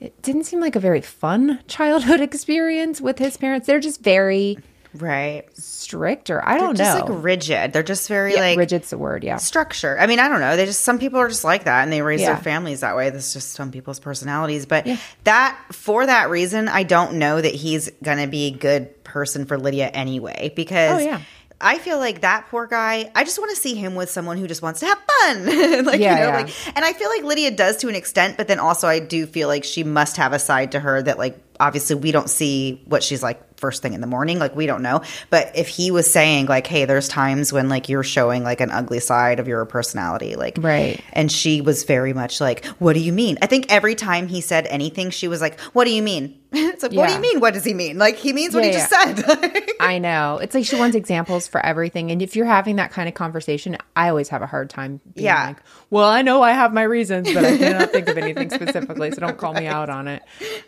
it 0.00 0.20
didn't 0.22 0.44
seem 0.44 0.60
like 0.60 0.76
a 0.76 0.80
very 0.80 1.00
fun 1.00 1.60
childhood 1.68 2.20
experience 2.20 3.00
with 3.00 3.18
his 3.18 3.36
parents. 3.36 3.66
They're 3.66 3.80
just 3.80 4.02
very 4.02 4.58
Right. 4.98 5.44
strict, 5.56 6.30
or 6.30 6.46
I 6.46 6.58
don't 6.58 6.76
Just 6.76 6.98
know. 6.98 7.04
like 7.14 7.22
rigid. 7.24 7.72
They're 7.72 7.82
just 7.82 8.08
very 8.08 8.34
yeah, 8.34 8.40
like 8.40 8.58
rigid's 8.58 8.90
the 8.90 8.98
word. 8.98 9.24
Yeah. 9.24 9.36
structure. 9.36 9.98
I 9.98 10.06
mean, 10.06 10.18
I 10.18 10.28
don't 10.28 10.40
know. 10.40 10.56
They 10.56 10.66
just 10.66 10.82
some 10.82 10.98
people 10.98 11.18
are 11.20 11.28
just 11.28 11.44
like 11.44 11.64
that 11.64 11.82
and 11.82 11.92
they 11.92 12.02
raise 12.02 12.20
Yeah. 12.20 12.34
their 12.34 12.42
families 12.42 12.80
that 12.80 12.96
way. 12.96 13.10
That's 13.10 13.32
just 13.32 13.52
some 13.52 13.70
people's 13.70 14.00
personalities. 14.00 14.66
But 14.66 14.86
yeah. 14.86 14.96
that 15.24 15.58
for 15.72 16.04
that 16.06 16.30
reason, 16.30 16.68
I 16.68 16.82
don't 16.82 17.14
know 17.14 17.40
that 17.40 17.54
he's 17.54 17.90
gonna 18.02 18.26
be 18.26 18.46
a 18.48 18.50
good 18.50 19.02
person 19.04 19.46
for 19.46 19.58
Lydia 19.58 19.86
anyway. 19.88 20.52
Because 20.54 21.00
Oh, 21.02 21.04
yeah. 21.04 21.20
I 21.60 21.78
feel 21.78 21.98
like 21.98 22.20
that 22.20 22.46
poor 22.50 22.68
guy. 22.68 23.10
I 23.16 23.24
just 23.24 23.36
want 23.38 23.50
to 23.50 23.56
see 23.60 23.74
him 23.74 23.96
with 23.96 24.08
someone 24.10 24.38
who 24.38 24.46
just 24.46 24.62
wants 24.62 24.78
to 24.78 24.86
have 24.86 24.98
fun, 25.22 25.46
like 25.86 25.98
Yeah, 26.00 26.14
you 26.14 26.20
know, 26.22 26.28
yeah. 26.28 26.36
like. 26.36 26.76
And 26.76 26.84
I 26.84 26.92
feel 26.92 27.08
like 27.08 27.24
Lydia 27.24 27.50
does 27.50 27.78
to 27.78 27.88
an 27.88 27.96
extent, 27.96 28.36
but 28.36 28.46
then 28.46 28.60
also 28.60 28.86
I 28.86 29.00
do 29.00 29.26
feel 29.26 29.48
like 29.48 29.64
she 29.64 29.82
must 29.82 30.18
have 30.18 30.32
a 30.32 30.38
side 30.38 30.70
to 30.72 30.78
her 30.80 31.02
that, 31.02 31.18
like, 31.18 31.36
obviously 31.58 31.96
we 31.96 32.12
don't 32.12 32.30
see 32.30 32.80
what 32.84 33.02
she's 33.02 33.24
like 33.24 33.42
first 33.58 33.82
thing 33.82 33.92
in 33.92 34.00
the 34.00 34.06
morning, 34.06 34.38
like 34.38 34.56
we 34.56 34.66
don't 34.66 34.82
know. 34.82 35.02
But 35.30 35.52
if 35.54 35.68
he 35.68 35.90
was 35.90 36.10
saying 36.10 36.46
like, 36.46 36.66
"Hey, 36.66 36.84
there's 36.84 37.08
times 37.08 37.52
when 37.52 37.68
like 37.68 37.88
you're 37.88 38.02
showing 38.04 38.44
like 38.44 38.60
an 38.60 38.70
ugly 38.70 39.00
side 39.00 39.40
of 39.40 39.48
your 39.48 39.64
personality," 39.66 40.36
like, 40.36 40.56
Right. 40.60 41.00
and 41.12 41.30
she 41.30 41.60
was 41.60 41.84
very 41.84 42.12
much 42.12 42.40
like, 42.40 42.64
"What 42.78 42.94
do 42.94 43.00
you 43.00 43.12
mean?" 43.12 43.36
I 43.42 43.46
think 43.46 43.66
every 43.68 43.94
time 43.94 44.28
he 44.28 44.40
said 44.40 44.66
anything, 44.68 45.10
she 45.10 45.28
was 45.28 45.40
like, 45.40 45.58
"What 45.74 45.84
do 45.84 45.90
you 45.90 46.02
mean?" 46.02 46.38
it's 46.52 46.82
like, 46.82 46.92
"What 46.92 47.08
do 47.08 47.14
you 47.14 47.20
mean? 47.20 47.40
What 47.40 47.52
does 47.54 47.64
he 47.64 47.74
mean?" 47.74 47.98
Like 47.98 48.16
he 48.16 48.32
means 48.32 48.54
what 48.54 48.64
Yeah, 48.64 48.70
he 48.70 48.76
just 48.76 48.90
said. 48.90 49.64
I 49.80 49.98
know. 49.98 50.38
It's 50.38 50.54
like 50.54 50.64
she 50.64 50.76
wants 50.76 50.96
examples 50.96 51.46
for 51.46 51.64
everything. 51.64 52.10
And 52.10 52.22
if 52.22 52.36
you're 52.36 52.46
having 52.46 52.76
that 52.76 52.90
kind 52.90 53.08
of 53.08 53.14
conversation, 53.14 53.76
I 53.94 54.08
always 54.08 54.28
have 54.30 54.40
a 54.42 54.46
hard 54.46 54.70
time 54.70 55.00
being 55.14 55.26
Yeah. 55.26 55.48
like, 55.48 55.58
well, 55.90 56.08
I 56.08 56.22
know 56.22 56.42
I 56.42 56.52
have 56.52 56.72
my 56.72 56.82
reasons, 56.82 57.32
but 57.32 57.44
I 57.44 57.56
cannot 57.58 57.90
think 57.90 58.08
of 58.08 58.16
anything 58.16 58.48
specifically. 58.50 59.10
So 59.10 59.20
don't 59.20 59.36
call 59.36 59.52
me 59.52 59.66
out 59.66 59.90
on 59.90 60.08
it. 60.08 60.22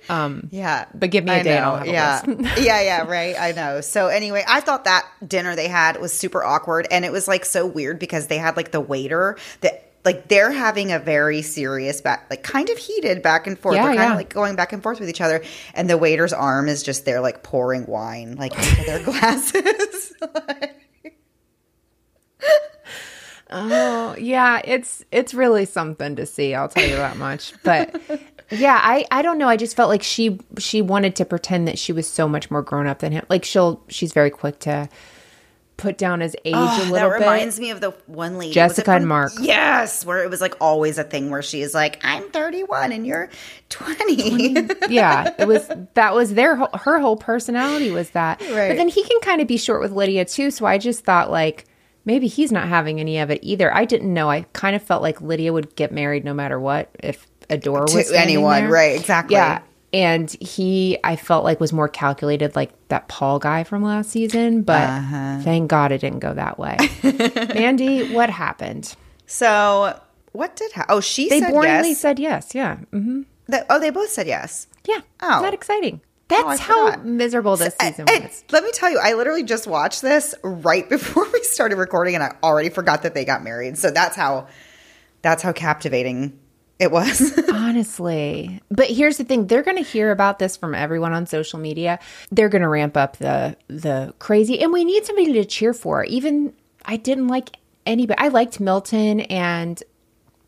Um, 0.08 0.48
yeah. 0.50 0.86
But 0.94 1.10
give 1.10 1.24
me 1.24 1.32
a 1.32 1.42
day 1.42 1.56
and. 1.56 1.64
I'll 1.64 1.76
have 1.76 1.86
a 1.86 1.90
yeah. 1.90 2.22
list. 2.26 2.58
yeah, 2.60 2.80
yeah, 2.82 3.06
right. 3.06 3.34
I 3.38 3.52
know. 3.52 3.80
So 3.80 4.08
anyway, 4.08 4.44
I 4.46 4.60
thought 4.60 4.84
that 4.84 5.06
dinner 5.26 5.56
they 5.56 5.68
had 5.68 6.00
was 6.00 6.12
super 6.12 6.44
awkward 6.44 6.86
and 6.90 7.04
it 7.04 7.12
was 7.12 7.26
like 7.26 7.44
so 7.44 7.66
weird 7.66 7.98
because 7.98 8.26
they 8.26 8.38
had 8.38 8.56
like 8.56 8.70
the 8.70 8.80
waiter 8.80 9.36
that 9.62 9.89
like 10.04 10.28
they're 10.28 10.50
having 10.50 10.92
a 10.92 10.98
very 10.98 11.42
serious 11.42 12.00
back 12.00 12.26
like 12.30 12.42
kind 12.42 12.68
of 12.70 12.78
heated 12.78 13.22
back 13.22 13.46
and 13.46 13.58
forth. 13.58 13.76
Yeah, 13.76 13.82
they're 13.82 13.96
kind 13.96 14.08
yeah. 14.08 14.12
of 14.12 14.16
like 14.16 14.32
going 14.32 14.56
back 14.56 14.72
and 14.72 14.82
forth 14.82 15.00
with 15.00 15.08
each 15.08 15.20
other 15.20 15.42
and 15.74 15.90
the 15.90 15.98
waiter's 15.98 16.32
arm 16.32 16.68
is 16.68 16.82
just 16.82 17.04
there 17.04 17.20
like 17.20 17.42
pouring 17.42 17.86
wine 17.86 18.36
like 18.36 18.56
into 18.56 18.84
their 18.84 19.02
glasses. 19.04 20.14
Oh, 23.52 24.14
yeah, 24.16 24.60
it's 24.64 25.04
it's 25.10 25.34
really 25.34 25.64
something 25.64 26.14
to 26.16 26.24
see, 26.24 26.54
I'll 26.54 26.68
tell 26.68 26.88
you 26.88 26.96
that 26.96 27.16
much. 27.16 27.52
But 27.64 28.00
yeah, 28.50 28.78
I 28.80 29.04
I 29.10 29.22
don't 29.22 29.38
know, 29.38 29.48
I 29.48 29.56
just 29.56 29.74
felt 29.74 29.88
like 29.88 30.04
she 30.04 30.38
she 30.58 30.80
wanted 30.82 31.16
to 31.16 31.24
pretend 31.24 31.66
that 31.66 31.76
she 31.76 31.92
was 31.92 32.06
so 32.06 32.28
much 32.28 32.48
more 32.50 32.62
grown 32.62 32.86
up 32.86 33.00
than 33.00 33.10
him. 33.10 33.26
Like 33.28 33.44
she'll 33.44 33.82
she's 33.88 34.12
very 34.12 34.30
quick 34.30 34.60
to 34.60 34.88
put 35.80 35.98
down 35.98 36.20
his 36.20 36.36
age 36.44 36.54
a 36.54 36.58
that 36.58 36.90
little 36.90 37.10
bit. 37.10 37.16
It 37.16 37.20
reminds 37.20 37.58
me 37.58 37.70
of 37.70 37.80
the 37.80 37.90
one 38.06 38.38
lady. 38.38 38.52
Jessica 38.52 38.92
and 38.92 39.08
Mark. 39.08 39.32
Yes, 39.40 40.04
where 40.04 40.22
it 40.22 40.30
was 40.30 40.40
like 40.40 40.54
always 40.60 40.98
a 40.98 41.04
thing 41.04 41.30
where 41.30 41.42
she 41.42 41.62
is 41.62 41.74
like, 41.74 41.98
I'm 42.04 42.30
31 42.30 42.92
and 42.92 43.06
you're 43.06 43.30
20. 43.70 44.68
yeah, 44.88 45.34
it 45.38 45.48
was 45.48 45.68
that 45.94 46.14
was 46.14 46.34
their 46.34 46.56
whole, 46.56 46.68
her 46.74 46.98
whole 47.00 47.16
personality 47.16 47.90
was 47.90 48.10
that. 48.10 48.40
Right. 48.42 48.68
But 48.68 48.76
then 48.76 48.88
he 48.88 49.02
can 49.02 49.20
kind 49.20 49.40
of 49.40 49.48
be 49.48 49.56
short 49.56 49.80
with 49.80 49.92
Lydia 49.92 50.24
too, 50.24 50.50
so 50.50 50.66
I 50.66 50.78
just 50.78 51.04
thought 51.04 51.30
like 51.30 51.64
maybe 52.04 52.26
he's 52.26 52.52
not 52.52 52.68
having 52.68 53.00
any 53.00 53.18
of 53.18 53.30
it 53.30 53.40
either. 53.42 53.74
I 53.74 53.84
didn't 53.84 54.12
know. 54.12 54.30
I 54.30 54.42
kind 54.52 54.76
of 54.76 54.82
felt 54.82 55.02
like 55.02 55.20
Lydia 55.20 55.52
would 55.52 55.74
get 55.76 55.92
married 55.92 56.24
no 56.24 56.34
matter 56.34 56.58
what 56.60 56.90
if 57.02 57.26
a 57.48 57.56
door 57.56 57.82
was 57.92 58.10
To 58.10 58.18
anyone, 58.18 58.62
there. 58.64 58.70
right, 58.72 58.98
exactly. 58.98 59.36
Yeah. 59.36 59.62
And 59.92 60.30
he, 60.40 60.98
I 61.02 61.16
felt 61.16 61.42
like 61.44 61.58
was 61.58 61.72
more 61.72 61.88
calculated, 61.88 62.54
like 62.54 62.70
that 62.88 63.08
Paul 63.08 63.38
guy 63.40 63.64
from 63.64 63.82
last 63.82 64.10
season. 64.10 64.62
But 64.62 64.88
Uh-huh. 64.88 65.40
thank 65.42 65.68
God 65.68 65.90
it 65.90 65.98
didn't 65.98 66.20
go 66.20 66.32
that 66.34 66.58
way. 66.58 66.76
Mandy, 67.54 68.12
what 68.14 68.30
happened? 68.30 68.94
So 69.26 69.98
what 70.32 70.54
did 70.56 70.70
ha- 70.72 70.86
oh 70.88 71.00
she 71.00 71.28
They 71.28 71.40
said 71.40 71.52
boringly 71.52 71.88
yes. 71.90 71.98
said 72.00 72.18
yes. 72.18 72.54
Yeah. 72.54 72.76
hmm 72.92 73.22
That- 73.48 73.66
oh, 73.68 73.80
they 73.80 73.90
both 73.90 74.10
said 74.10 74.26
yes. 74.28 74.68
Yeah. 74.86 75.00
Oh. 75.20 75.42
That 75.42 75.54
exciting? 75.54 76.00
That's 76.28 76.60
I 76.60 76.62
how 76.62 76.96
miserable 76.98 77.56
this 77.56 77.74
And- 77.80 77.96
season 77.96 78.22
was. 78.22 78.44
let 78.52 78.62
me 78.62 78.70
tell 78.72 78.88
you, 78.90 79.00
I 79.02 79.14
literally 79.14 79.42
just 79.42 79.66
watched 79.66 80.02
this 80.02 80.36
right 80.44 80.88
before 80.88 81.26
we 81.32 81.42
started 81.42 81.76
recording, 81.76 82.14
and 82.14 82.22
I 82.22 82.36
already 82.44 82.68
forgot 82.68 83.02
that 83.02 83.14
they 83.14 83.24
got 83.24 83.42
married. 83.42 83.76
So 83.78 83.90
that's 83.90 84.14
how 84.14 84.46
that's 85.22 85.42
how 85.42 85.52
captivating 85.52 86.38
it 86.80 86.90
was. 86.90 87.38
Honestly. 87.52 88.60
But 88.70 88.88
here's 88.88 89.18
the 89.18 89.24
thing, 89.24 89.46
they're 89.46 89.62
going 89.62 89.76
to 89.76 89.82
hear 89.88 90.10
about 90.10 90.38
this 90.38 90.56
from 90.56 90.74
everyone 90.74 91.12
on 91.12 91.26
social 91.26 91.58
media. 91.58 91.98
They're 92.32 92.48
going 92.48 92.62
to 92.62 92.68
ramp 92.68 92.96
up 92.96 93.18
the 93.18 93.56
the 93.68 94.14
crazy 94.18 94.60
and 94.60 94.72
we 94.72 94.84
need 94.84 95.04
somebody 95.06 95.32
to 95.34 95.44
cheer 95.44 95.72
for. 95.72 96.04
Even 96.04 96.52
I 96.84 96.96
didn't 96.96 97.28
like 97.28 97.56
anybody. 97.86 98.18
I 98.18 98.28
liked 98.28 98.58
Milton 98.60 99.20
and 99.20 99.82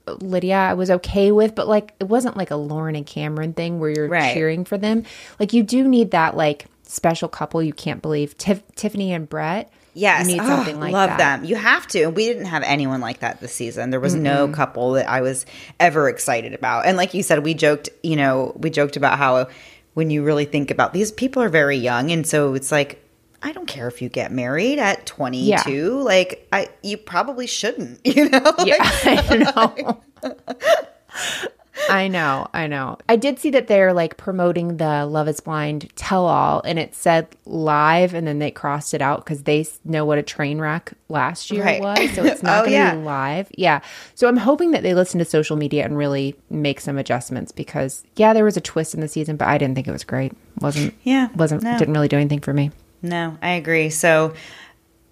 Lydia 0.06 0.56
I 0.56 0.74
was 0.74 0.90
okay 0.90 1.30
with, 1.30 1.54
but 1.54 1.68
like 1.68 1.94
it 2.00 2.04
wasn't 2.08 2.36
like 2.36 2.50
a 2.50 2.56
Lauren 2.56 2.96
and 2.96 3.06
Cameron 3.06 3.52
thing 3.52 3.78
where 3.78 3.90
you're 3.90 4.08
Right. 4.08 4.34
cheering 4.34 4.64
for 4.64 4.76
them. 4.76 5.04
Like 5.38 5.52
you 5.52 5.62
do 5.62 5.86
need 5.86 6.10
that 6.10 6.36
like 6.36 6.66
special 6.82 7.28
couple 7.28 7.62
you 7.62 7.72
can't 7.72 8.02
believe. 8.02 8.36
Tif- 8.36 8.62
Tiffany 8.74 9.12
and 9.12 9.28
Brett. 9.28 9.70
Yes, 9.94 10.26
You 10.28 10.34
need 10.36 10.42
Oh, 10.42 10.46
something 10.46 10.80
like 10.80 10.92
love 10.92 11.10
that. 11.10 11.18
them. 11.18 11.44
You 11.44 11.56
have 11.56 11.86
to. 11.88 12.06
We 12.08 12.26
didn't 12.26 12.46
have 12.46 12.62
anyone 12.62 13.00
like 13.00 13.20
that 13.20 13.40
this 13.40 13.54
season. 13.54 13.90
There 13.90 14.00
was 14.00 14.14
no 14.14 14.48
couple 14.48 14.92
that 14.92 15.08
I 15.08 15.20
was 15.20 15.46
ever 15.80 16.08
excited 16.08 16.54
about. 16.54 16.86
And 16.86 16.96
like 16.96 17.14
you 17.14 17.22
said, 17.22 17.44
we 17.44 17.54
joked. 17.54 17.88
You 18.02 18.16
know, 18.16 18.52
we 18.56 18.70
joked 18.70 18.96
about 18.96 19.18
how 19.18 19.48
when 19.94 20.10
you 20.10 20.22
really 20.24 20.44
think 20.46 20.70
about 20.70 20.92
these 20.92 21.12
people 21.12 21.42
are 21.42 21.48
very 21.48 21.76
young, 21.76 22.10
and 22.10 22.26
so 22.26 22.54
it's 22.54 22.72
like. 22.72 22.98
I 23.44 23.50
don't 23.50 23.66
care 23.66 23.88
if 23.88 24.00
you 24.00 24.08
get 24.08 24.30
married 24.30 24.78
at 24.78 25.04
22. 25.04 25.48
Yeah. 25.72 25.88
Like 26.04 26.46
I 26.52 26.68
you 26.84 26.96
probably 26.96 27.48
shouldn't, 27.48 27.98
you 28.06 28.28
know? 28.28 28.54
Yeah, 28.64 28.76
I 28.80 29.36
know. 29.36 30.00
I 31.90 32.08
know, 32.08 32.46
I 32.54 32.66
know. 32.66 32.98
I 33.08 33.16
did 33.16 33.38
see 33.38 33.50
that 33.50 33.66
they're 33.66 33.92
like 33.92 34.16
promoting 34.16 34.76
the 34.76 35.04
Love 35.06 35.28
is 35.28 35.40
Blind 35.40 35.90
tell 35.96 36.26
all, 36.26 36.62
and 36.64 36.78
it 36.78 36.94
said 36.94 37.28
live, 37.44 38.14
and 38.14 38.26
then 38.26 38.38
they 38.38 38.50
crossed 38.50 38.94
it 38.94 39.02
out 39.02 39.24
because 39.24 39.42
they 39.42 39.66
know 39.84 40.04
what 40.04 40.18
a 40.18 40.22
train 40.22 40.58
wreck 40.60 40.92
last 41.08 41.50
year 41.50 41.64
Right. 41.64 41.80
was. 41.82 42.10
So 42.12 42.24
it's 42.24 42.42
not 42.42 42.58
Oh, 42.58 42.60
going 42.60 42.70
to 42.70 42.76
yeah. 42.76 42.94
be 42.94 43.02
live. 43.02 43.48
Yeah. 43.56 43.80
So 44.14 44.28
I'm 44.28 44.36
hoping 44.36 44.70
that 44.72 44.82
they 44.82 44.94
listen 44.94 45.18
to 45.18 45.24
social 45.24 45.56
media 45.56 45.84
and 45.84 45.96
really 45.96 46.36
make 46.50 46.80
some 46.80 46.98
adjustments 46.98 47.52
because, 47.52 48.04
yeah, 48.16 48.32
there 48.32 48.44
was 48.44 48.56
a 48.56 48.60
twist 48.60 48.94
in 48.94 49.00
the 49.00 49.08
season, 49.08 49.36
but 49.36 49.48
I 49.48 49.58
didn't 49.58 49.74
think 49.74 49.88
it 49.88 49.92
was 49.92 50.04
great. 50.04 50.32
Wasn't, 50.60 50.94
Yeah, 51.02 51.28
wasn't, 51.34 51.62
no. 51.62 51.78
didn't 51.78 51.94
really 51.94 52.08
do 52.08 52.16
anything 52.16 52.40
for 52.40 52.52
me. 52.54 52.70
No, 53.02 53.36
I 53.42 53.50
agree. 53.52 53.90
So 53.90 54.34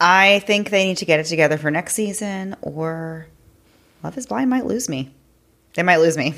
I 0.01 0.39
think 0.47 0.71
they 0.71 0.85
need 0.87 0.99
to 0.99 1.05
get 1.05 1.21
it 1.21 1.25
together 1.27 1.59
for 1.59 1.71
next 1.71 1.95
season 1.95 2.57
or 2.63 3.27
Love 4.03 4.17
is 4.17 4.27
Blind 4.27 4.49
might 4.49 4.65
lose 4.67 4.89
me. 4.89 5.11
They 5.75 5.83
might 5.83 5.97
lose 5.99 6.17
me. 6.17 6.35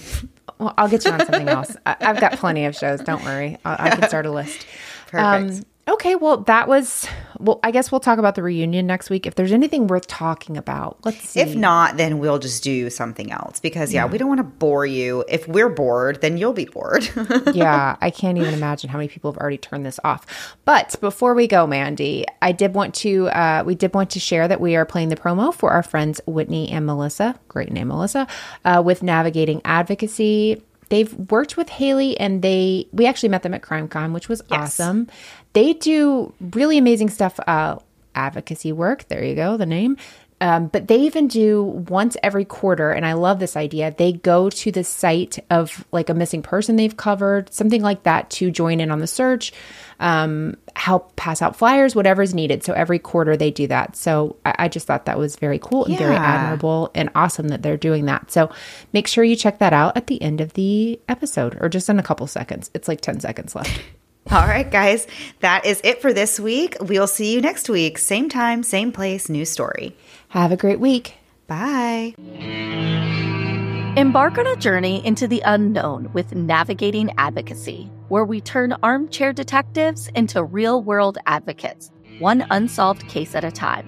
Well, 0.59 0.75
I'll 0.79 0.89
get 0.89 1.05
you 1.05 1.11
on 1.11 1.21
something 1.21 1.49
else. 1.49 1.77
I, 1.87 1.97
I've 2.01 2.21
got 2.21 2.33
plenty 2.39 2.65
of 2.67 2.77
shows. 2.77 3.01
Don't 3.01 3.25
worry. 3.25 3.59
I, 3.65 3.87
I 3.87 3.91
can 3.91 4.03
start 4.09 4.27
a 4.27 4.31
list. 4.31 4.67
Perfect. 5.09 5.67
Okay. 5.89 6.15
Well, 6.15 6.39
that 6.39 6.69
was. 6.69 7.07
Well, 7.39 7.59
I 7.65 7.73
guess 7.73 7.91
we'll 7.91 8.01
talk 8.01 8.19
about 8.19 8.37
the 8.37 8.43
reunion 8.43 8.87
next 8.87 9.11
week. 9.11 9.27
If 9.27 9.35
there's 9.35 9.51
anything 9.51 9.89
worth 9.89 10.07
talking 10.07 10.57
about, 10.57 10.99
let's 11.05 11.29
see. 11.31 11.41
If 11.41 11.57
not, 11.57 11.97
then 11.97 12.19
we'll 12.19 12.39
just 12.39 12.63
do 12.63 12.89
something 12.89 13.33
else 13.33 13.59
because 13.59 13.93
yeah, 13.93 14.07
we 14.07 14.17
don't 14.17 14.29
want 14.29 14.39
to 14.39 14.45
bore 14.45 14.87
you. 14.87 15.25
If 15.29 15.49
we're 15.49 15.69
bored, 15.69 16.21
then 16.21 16.37
you'll 16.37 16.53
be 16.53 16.67
bored. 16.67 17.09
yeah, 17.53 17.97
I 18.01 18.11
can't 18.11 18.39
even 18.39 18.55
imagine 18.55 18.91
how 18.91 18.99
many 18.99 19.09
people 19.09 19.33
have 19.33 19.39
already 19.39 19.59
turned 19.59 19.85
this 19.85 19.99
off. 20.05 20.57
But 20.65 20.95
before 21.01 21.35
we 21.35 21.49
go, 21.49 21.67
Mandy, 21.67 22.27
I 22.41 22.53
did 22.53 22.75
want 22.75 22.95
to. 22.97 23.29
Uh, 23.29 23.65
we 23.67 23.75
did 23.75 23.93
want 23.93 24.11
to 24.11 24.21
share 24.21 24.47
that 24.47 24.61
we 24.61 24.77
are 24.77 24.87
playing 24.87 25.09
the 25.09 25.17
promo 25.17 25.53
for 25.53 25.71
our 25.71 25.83
friends 25.83 26.21
Whitney 26.27 26.71
and 26.71 26.87
Melissa. 26.87 27.39
Great 27.49 27.73
name, 27.73 27.89
Melissa. 27.89 28.29
Uh, 28.65 28.83
with 28.85 29.03
navigating 29.03 29.61
advocacy. 29.65 30.63
They've 30.93 31.15
worked 31.31 31.57
with 31.57 31.71
Haley, 31.71 32.21
and 32.21 32.43
they 32.43 32.87
we 32.93 33.07
actually 33.07 33.31
met 33.31 33.43
them 33.43 33.55
at 33.55 33.63
CrimeCon, 33.63 34.13
which 34.13 34.29
was 34.29 34.43
awesome. 34.51 35.09
They 35.55 35.73
do 35.73 36.35
really 36.53 36.77
amazing 36.77 37.09
stuff. 37.09 37.41
Uh, 37.41 37.79
advocacy 38.15 38.73
work. 38.73 39.09
There 39.09 39.25
you 39.25 39.35
go, 39.35 39.57
the 39.57 39.65
name. 39.65 39.97
Um, 40.43 40.67
but 40.67 40.89
they 40.89 40.99
even 40.99 41.29
do 41.29 41.63
once 41.63 42.19
every 42.23 42.45
quarter, 42.45 42.91
and 42.91 43.07
I 43.07 43.15
love 43.15 43.39
this 43.39 43.57
idea. 43.57 43.95
They 43.97 44.13
go 44.13 44.51
to 44.51 44.71
the 44.71 44.85
site 44.85 45.39
of 45.49 45.83
like 45.93 46.11
a 46.11 46.15
missing 46.15 46.43
person 46.43 46.77
they've 46.77 46.95
covered, 46.95 47.51
something 47.55 47.81
like 47.81 48.03
that, 48.03 48.29
to 48.33 48.51
join 48.51 48.79
in 48.79 48.91
on 48.91 48.99
the 48.99 49.07
search, 49.07 49.51
um, 49.99 50.59
help 50.77 51.15
pass 51.17 51.43
out 51.43 51.57
flyers, 51.57 51.95
whatever 51.95 52.23
is 52.23 52.35
needed. 52.35 52.65
So 52.65 52.73
every 52.73 52.99
quarter 52.99 53.37
they 53.37 53.51
do 53.51 53.67
that. 53.69 53.97
So 53.97 54.37
I, 54.45 54.55
I 54.61 54.69
just 54.69 54.87
thought 54.87 55.07
that 55.07 55.19
was 55.19 55.37
very 55.37 55.59
cool 55.59 55.85
and 55.85 55.97
very 55.99 56.17
admirable 56.17 56.91
and 56.95 57.11
awesome 57.15 57.49
that 57.49 57.63
they're 57.63 57.77
doing 57.77 58.07
that. 58.07 58.31
So 58.31 58.51
make 58.93 59.07
sure 59.07 59.25
you 59.25 59.37
check 59.37 59.59
that 59.59 59.73
out 59.73 59.97
at 59.97 60.07
the 60.07 60.21
end 60.23 60.41
of 60.41 60.55
the 60.55 61.01
episode 61.09 61.57
or 61.61 61.69
just 61.69 61.89
in 61.89 61.99
a 61.99 62.03
couple 62.03 62.27
seconds. 62.27 62.71
It's 62.75 62.89
like 62.89 63.01
10 63.01 63.21
seconds 63.21 63.55
left. 63.55 63.81
All 64.31 64.47
right, 64.47 64.71
guys, 64.71 65.07
that 65.41 65.67
is 65.67 65.81
it 65.83 66.01
for 66.01 66.13
this 66.13 66.39
week. 66.39 66.77
We'll 66.81 67.09
see 67.09 67.35
you 67.35 67.41
next 67.41 67.69
week. 67.69 67.99
Same 67.99 68.29
time, 68.29 68.63
same 68.63 68.93
place, 68.93 69.29
new 69.29 69.45
story. 69.45 69.97
Have 70.29 70.53
a 70.53 70.57
great 70.57 70.79
week. 70.79 71.17
Bye. 71.49 72.15
Embark 73.95 74.39
on 74.39 74.47
a 74.47 74.57
journey 74.57 75.05
into 75.05 75.29
the 75.29 75.43
unknown 75.45 76.11
with 76.15 76.35
Navigating 76.35 77.11
Advocacy, 77.19 77.91
where 78.09 78.25
we 78.25 78.41
turn 78.41 78.75
armchair 78.83 79.35
detectives 79.35 80.09
into 80.15 80.43
real 80.43 80.83
world 80.83 81.19
advocates, 81.27 81.91
one 82.19 82.47
unsolved 82.51 83.07
case 83.09 83.35
at 83.35 83.45
a 83.45 83.53
time. 83.53 83.87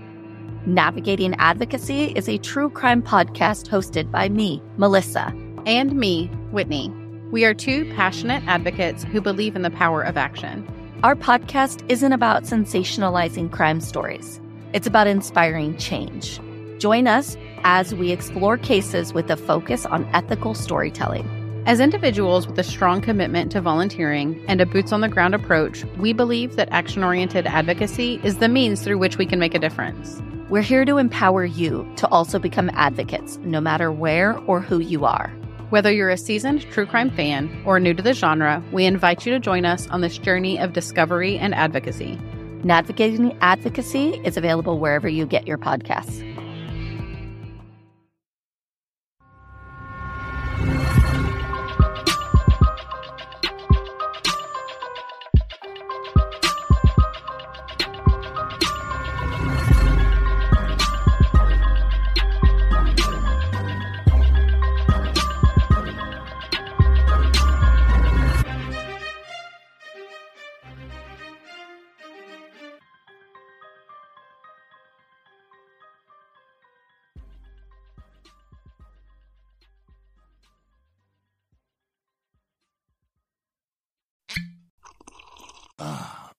Navigating 0.67 1.35
Advocacy 1.37 2.13
is 2.17 2.29
a 2.29 2.37
true 2.37 2.69
crime 2.69 3.03
podcast 3.03 3.67
hosted 3.71 4.11
by 4.11 4.29
me, 4.29 4.63
Melissa. 4.77 5.35
And 5.65 5.95
me, 5.95 6.27
Whitney. 6.51 6.93
We 7.31 7.47
are 7.47 7.55
two 7.55 7.91
passionate 7.95 8.47
advocates 8.47 9.05
who 9.05 9.23
believe 9.23 9.57
in 9.57 9.63
the 9.63 9.71
power 9.71 10.03
of 10.03 10.19
action. 10.19 10.69
Our 11.03 11.17
podcast 11.17 11.83
isn't 11.89 12.13
about 12.13 12.43
sensationalizing 12.43 13.51
crime 13.51 13.81
stories, 13.81 14.39
it's 14.75 14.87
about 14.87 15.07
inspiring 15.07 15.79
change. 15.79 16.41
Join 16.85 17.07
us 17.07 17.39
as 17.63 17.95
we 17.95 18.13
explore 18.13 18.59
cases 18.59 19.15
with 19.15 19.31
a 19.31 19.39
focus 19.39 19.87
on 19.87 20.05
ethical 20.13 20.53
storytelling. 20.53 21.27
As 21.65 21.81
individuals 21.81 22.47
with 22.47 22.59
a 22.59 22.63
strong 22.63 23.01
commitment 23.01 23.51
to 23.53 23.63
volunteering 23.63 24.45
and 24.49 24.61
a 24.61 24.67
boots 24.67 24.93
on 24.93 25.01
the 25.01 25.09
ground 25.09 25.35
approach, 25.35 25.83
we 25.97 26.13
believe 26.13 26.57
that 26.57 26.69
action 26.71 27.03
oriented 27.03 27.47
advocacy 27.47 28.21
is 28.23 28.37
the 28.37 28.51
means 28.51 28.83
through 28.83 28.99
which 28.99 29.17
we 29.17 29.25
can 29.25 29.39
make 29.39 29.55
a 29.55 29.59
difference. 29.59 30.21
We're 30.51 30.61
here 30.61 30.85
to 30.85 30.99
empower 30.99 31.47
you 31.47 31.91
to 31.97 32.07
also 32.09 32.39
become 32.39 32.71
advocates, 32.75 33.39
no 33.39 33.63
matter 33.63 33.91
where 33.91 34.37
or 34.41 34.61
who 34.61 34.79
you 34.79 35.07
are. 35.07 35.31
Whether 35.71 35.91
you're 35.91 36.11
a 36.11 36.19
seasoned 36.19 36.71
true 36.71 36.85
crime 36.85 37.09
fan 37.09 37.63
or 37.65 37.81
new 37.81 37.95
to 37.95 38.03
the 38.03 38.13
genre, 38.13 38.63
we 38.73 38.85
invite 38.85 39.25
you 39.25 39.33
to 39.33 39.41
join 39.41 39.65
us 39.65 39.89
on 39.89 40.03
this 40.03 40.19
journey 40.19 40.59
of 40.59 40.75
discovery 40.75 41.39
and 41.39 41.55
advocacy. 41.55 42.21
Navigating 42.63 43.39
Advocacy 43.41 44.21
is 44.23 44.37
available 44.37 44.79
wherever 44.79 45.09
you 45.09 45.25
get 45.25 45.47
your 45.47 45.57
podcasts. 45.57 46.34